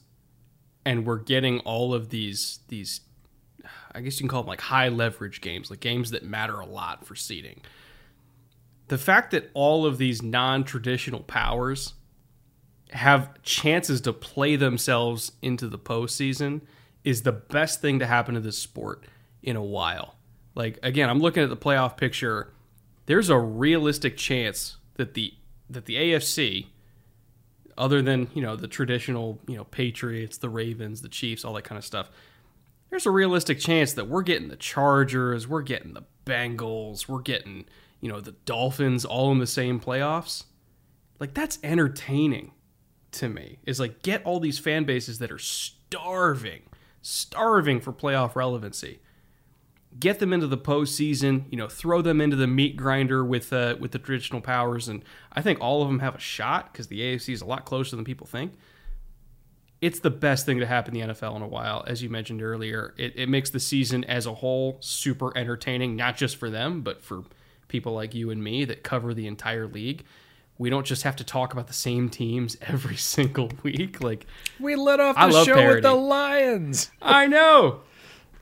[0.84, 3.02] and we're getting all of these these
[3.92, 6.66] I guess you can call them like high leverage games, like games that matter a
[6.66, 7.60] lot for seeding.
[8.88, 11.94] The fact that all of these non traditional powers
[12.90, 16.62] have chances to play themselves into the postseason
[17.04, 19.04] is the best thing to happen to this sport
[19.44, 20.16] in a while.
[20.56, 22.52] Like again, I'm looking at the playoff picture.
[23.06, 25.34] There's a realistic chance that the
[25.70, 26.66] that the AFC,
[27.78, 31.62] other than you know the traditional you know Patriots, the Ravens, the Chiefs, all that
[31.62, 32.10] kind of stuff,
[32.90, 37.64] there's a realistic chance that we're getting the Chargers, we're getting the Bengals, we're getting,
[38.00, 40.44] you know, the Dolphins all in the same playoffs.
[41.18, 42.52] Like that's entertaining
[43.12, 43.58] to me.
[43.64, 46.62] Is like get all these fan bases that are starving,
[47.00, 49.00] starving for playoff relevancy.
[49.98, 53.76] Get them into the postseason, you know, throw them into the meat grinder with uh,
[53.80, 57.00] with the traditional powers, and I think all of them have a shot because the
[57.00, 58.52] AFC is a lot closer than people think
[59.80, 62.42] it's the best thing to happen in the NFL in a while, as you mentioned
[62.42, 62.94] earlier.
[62.96, 67.02] It, it makes the season as a whole super entertaining, not just for them, but
[67.02, 67.22] for
[67.68, 70.04] people like you and me that cover the entire league.
[70.56, 74.02] We don't just have to talk about the same teams every single week.
[74.02, 74.26] Like
[74.58, 75.74] we let off the show parody.
[75.76, 76.90] with the Lions.
[77.00, 77.82] I know.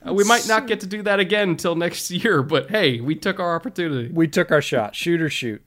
[0.06, 3.14] Uh, we might not get to do that again until next year, but hey, we
[3.14, 4.10] took our opportunity.
[4.12, 4.94] We took our shot.
[4.94, 5.62] Shoot or shoot.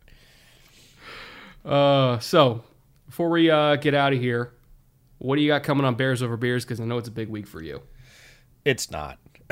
[1.66, 2.64] Uh, so
[3.06, 4.54] before we uh, get out of here,
[5.18, 6.64] what do you got coming on Bears over Beers?
[6.64, 7.82] Because I know it's a big week for you.
[8.64, 9.20] It's not.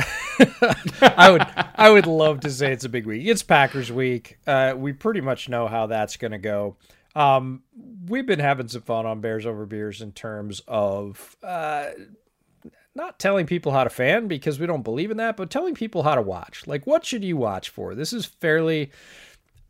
[1.01, 1.41] I would
[1.75, 3.25] I would love to say it's a big week.
[3.25, 4.37] It's Packers week.
[4.45, 6.77] Uh, we pretty much know how that's going to go.
[7.15, 7.63] Um,
[8.05, 11.87] we've been having some fun on Bears over Beers in terms of uh,
[12.97, 16.03] not telling people how to fan because we don't believe in that, but telling people
[16.03, 16.67] how to watch.
[16.67, 17.95] Like, what should you watch for?
[17.95, 18.91] This is fairly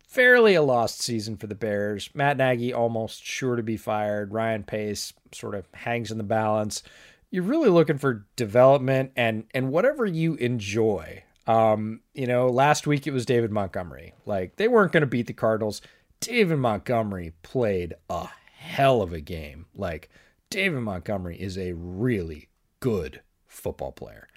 [0.07, 2.09] fairly a lost season for the Bears.
[2.15, 4.33] Matt Nagy almost sure to be fired.
[4.33, 6.81] Ryan Pace sort of hangs in the balance.
[7.29, 11.23] You're really looking for development and and whatever you enjoy.
[11.45, 14.13] Um, you know, last week it was David Montgomery.
[14.25, 15.81] Like they weren't going to beat the Cardinals.
[16.19, 19.65] David Montgomery played a hell of a game.
[19.75, 20.09] Like
[20.49, 22.47] David Montgomery is a really
[22.79, 24.27] good football player.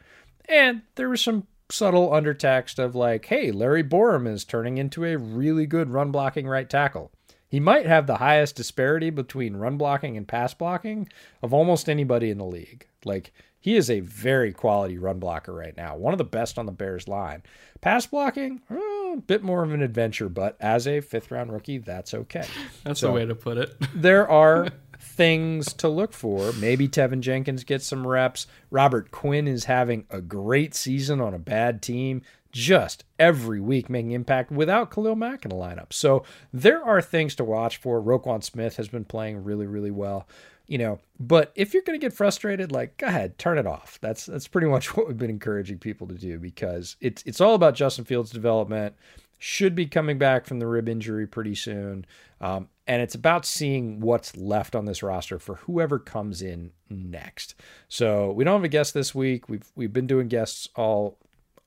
[0.49, 5.17] And there was some subtle undertext of like, hey, Larry Borom is turning into a
[5.17, 7.13] really good run blocking right tackle.
[7.49, 11.09] He might have the highest disparity between run blocking and pass blocking
[11.43, 12.87] of almost anybody in the league.
[13.05, 16.67] Like, he is a very quality run blocker right now, one of the best on
[16.67, 17.43] the Bears line.
[17.81, 21.79] Pass blocking, eh, a bit more of an adventure, but as a fifth round rookie,
[21.79, 22.47] that's okay.
[22.85, 23.75] That's so, the way to put it.
[23.95, 24.69] there are
[25.11, 26.53] things to look for.
[26.53, 28.47] Maybe Teven Jenkins gets some reps.
[28.71, 32.23] Robert Quinn is having a great season on a bad team,
[32.53, 35.93] just every week making impact without Khalil Mack in the lineup.
[35.93, 38.01] So there are things to watch for.
[38.03, 40.27] Roquan Smith has been playing really, really well.
[40.67, 43.99] you know, but if you're going to get frustrated, like go ahead, turn it off.
[44.01, 47.55] That's that's pretty much what we've been encouraging people to do because it's it's all
[47.55, 48.95] about Justin Fields' development.
[49.43, 52.05] Should be coming back from the rib injury pretty soon,
[52.43, 57.55] um, and it's about seeing what's left on this roster for whoever comes in next.
[57.89, 59.49] So we don't have a guest this week.
[59.49, 61.17] We've we've been doing guests all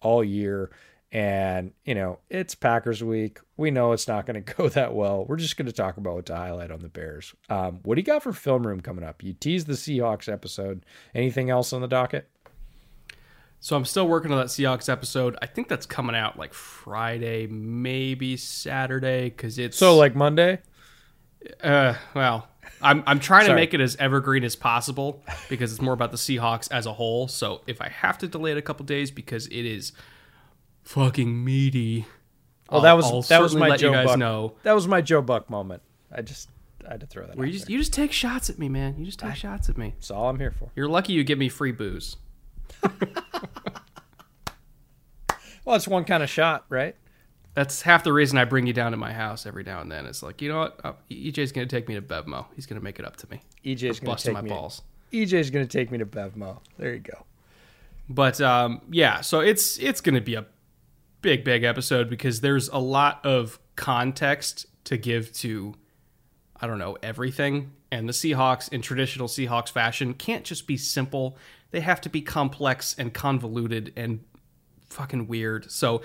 [0.02, 0.70] all year.
[1.14, 3.40] And, you know, it's Packers week.
[3.56, 5.24] We know it's not going to go that well.
[5.24, 7.34] We're just going to talk about what to highlight on the Bears.
[7.50, 9.24] Um, what do you got for film room coming up?
[9.24, 10.86] You teased the Seahawks episode.
[11.16, 12.28] Anything else on the docket?
[13.62, 15.38] So I'm still working on that Seahawks episode.
[15.42, 20.60] I think that's coming out like Friday, maybe Saturday, because it's so like Monday.
[21.62, 22.48] Uh, well,
[22.82, 26.18] I'm I'm trying to make it as evergreen as possible because it's more about the
[26.18, 27.28] Seahawks as a whole.
[27.28, 29.94] So if I have to delay it a couple days because it is
[30.84, 32.06] fucking meaty.
[32.70, 34.18] Oh, that was I'll that was my Joe Buck.
[34.18, 34.54] Know.
[34.64, 35.82] That was my Joe Buck moment.
[36.12, 36.50] I just
[36.88, 37.36] I had to throw that.
[37.38, 38.96] Where you just, you just take shots at me, man.
[38.98, 39.94] You just take I, shots at me.
[39.96, 40.70] That's all I'm here for.
[40.76, 42.18] You're lucky you give me free booze.
[45.64, 46.96] well, it's one kind of shot, right?
[47.54, 50.06] That's half the reason I bring you down to my house every now and then.
[50.06, 50.80] It's like, you know what?
[50.84, 52.46] Uh, EJ's going to take me to Bevmo.
[52.56, 53.42] He's going to make it up to me.
[53.64, 54.50] EJ's going to take my me.
[54.50, 54.82] balls.
[55.12, 56.60] EJ's going to take me to Bevmo.
[56.78, 57.26] There you go.
[58.10, 60.46] But um, yeah, so it's it's going to be a
[61.22, 65.74] big, big episode because there's a lot of context to give to,
[66.60, 67.72] I don't know, everything.
[67.92, 71.38] And the Seahawks, in traditional Seahawks fashion, can't just be simple.
[71.72, 74.20] They have to be complex and convoluted and
[74.90, 75.72] fucking weird.
[75.72, 76.02] So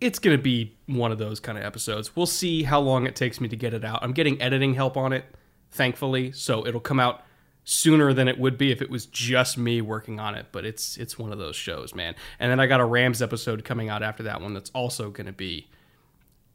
[0.00, 2.14] it's going to be one of those kind of episodes.
[2.14, 4.00] We'll see how long it takes me to get it out.
[4.02, 5.24] I'm getting editing help on it,
[5.70, 6.32] thankfully.
[6.32, 7.22] So it'll come out
[7.64, 10.46] sooner than it would be if it was just me working on it.
[10.52, 12.14] But it's it's one of those shows, man.
[12.38, 15.26] And then I got a Rams episode coming out after that one that's also going
[15.26, 15.68] to be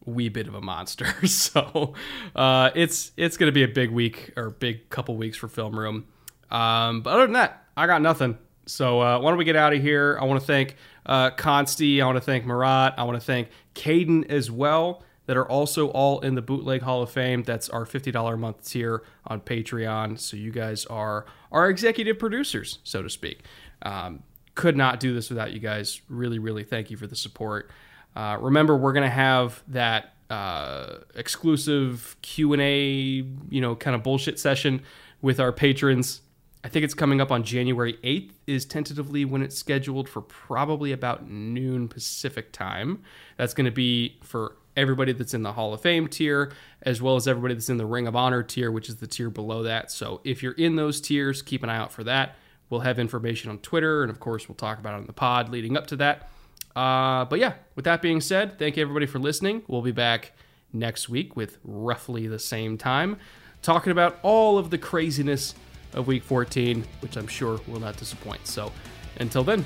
[0.06, 1.06] wee bit of a monster.
[1.28, 1.94] so
[2.36, 5.78] uh, it's it's going to be a big week or big couple weeks for Film
[5.78, 6.06] Room.
[6.50, 8.38] Um, but other than that, I got nothing.
[8.66, 10.18] So uh, why don't we get out of here?
[10.22, 12.02] I want to thank uh, Consti.
[12.02, 12.96] I want to thank Marat.
[12.98, 17.02] I want to thank Caden as well that are also all in the Bootleg Hall
[17.02, 17.44] of Fame.
[17.44, 20.20] That's our $50 a month tier on Patreon.
[20.20, 23.44] So you guys are our executive producers, so to speak.
[23.84, 24.24] Um,
[24.56, 26.02] could not do this without you guys.
[26.10, 27.72] Really, really thank you for the support.
[28.16, 34.40] Uh, remember, we're going to have that uh, exclusive Q&A, you know, kind of bullshit
[34.40, 34.82] session
[35.22, 36.22] with our patrons.
[36.64, 40.94] I think it's coming up on January 8th is tentatively when it's scheduled for probably
[40.94, 43.04] about noon Pacific time.
[43.38, 47.18] That's going to be for everybody that's in the Hall of Fame tier, as well
[47.18, 49.92] as everybody that's in the Ring of Honor tier, which is the tier below that.
[49.92, 52.36] So if you're in those tiers, keep an eye out for that.
[52.70, 55.50] We'll have information on Twitter, and of course, we'll talk about it on the pod
[55.50, 56.30] leading up to that.
[56.76, 59.64] Uh, but yeah, with that being said, thank you everybody for listening.
[59.68, 60.32] We'll be back
[60.72, 63.18] next week with roughly the same time,
[63.62, 65.54] talking about all of the craziness
[65.94, 68.46] of week 14, which I'm sure will not disappoint.
[68.48, 68.72] So
[69.18, 69.64] until then,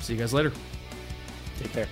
[0.00, 0.52] see you guys later.
[1.58, 1.88] Take care.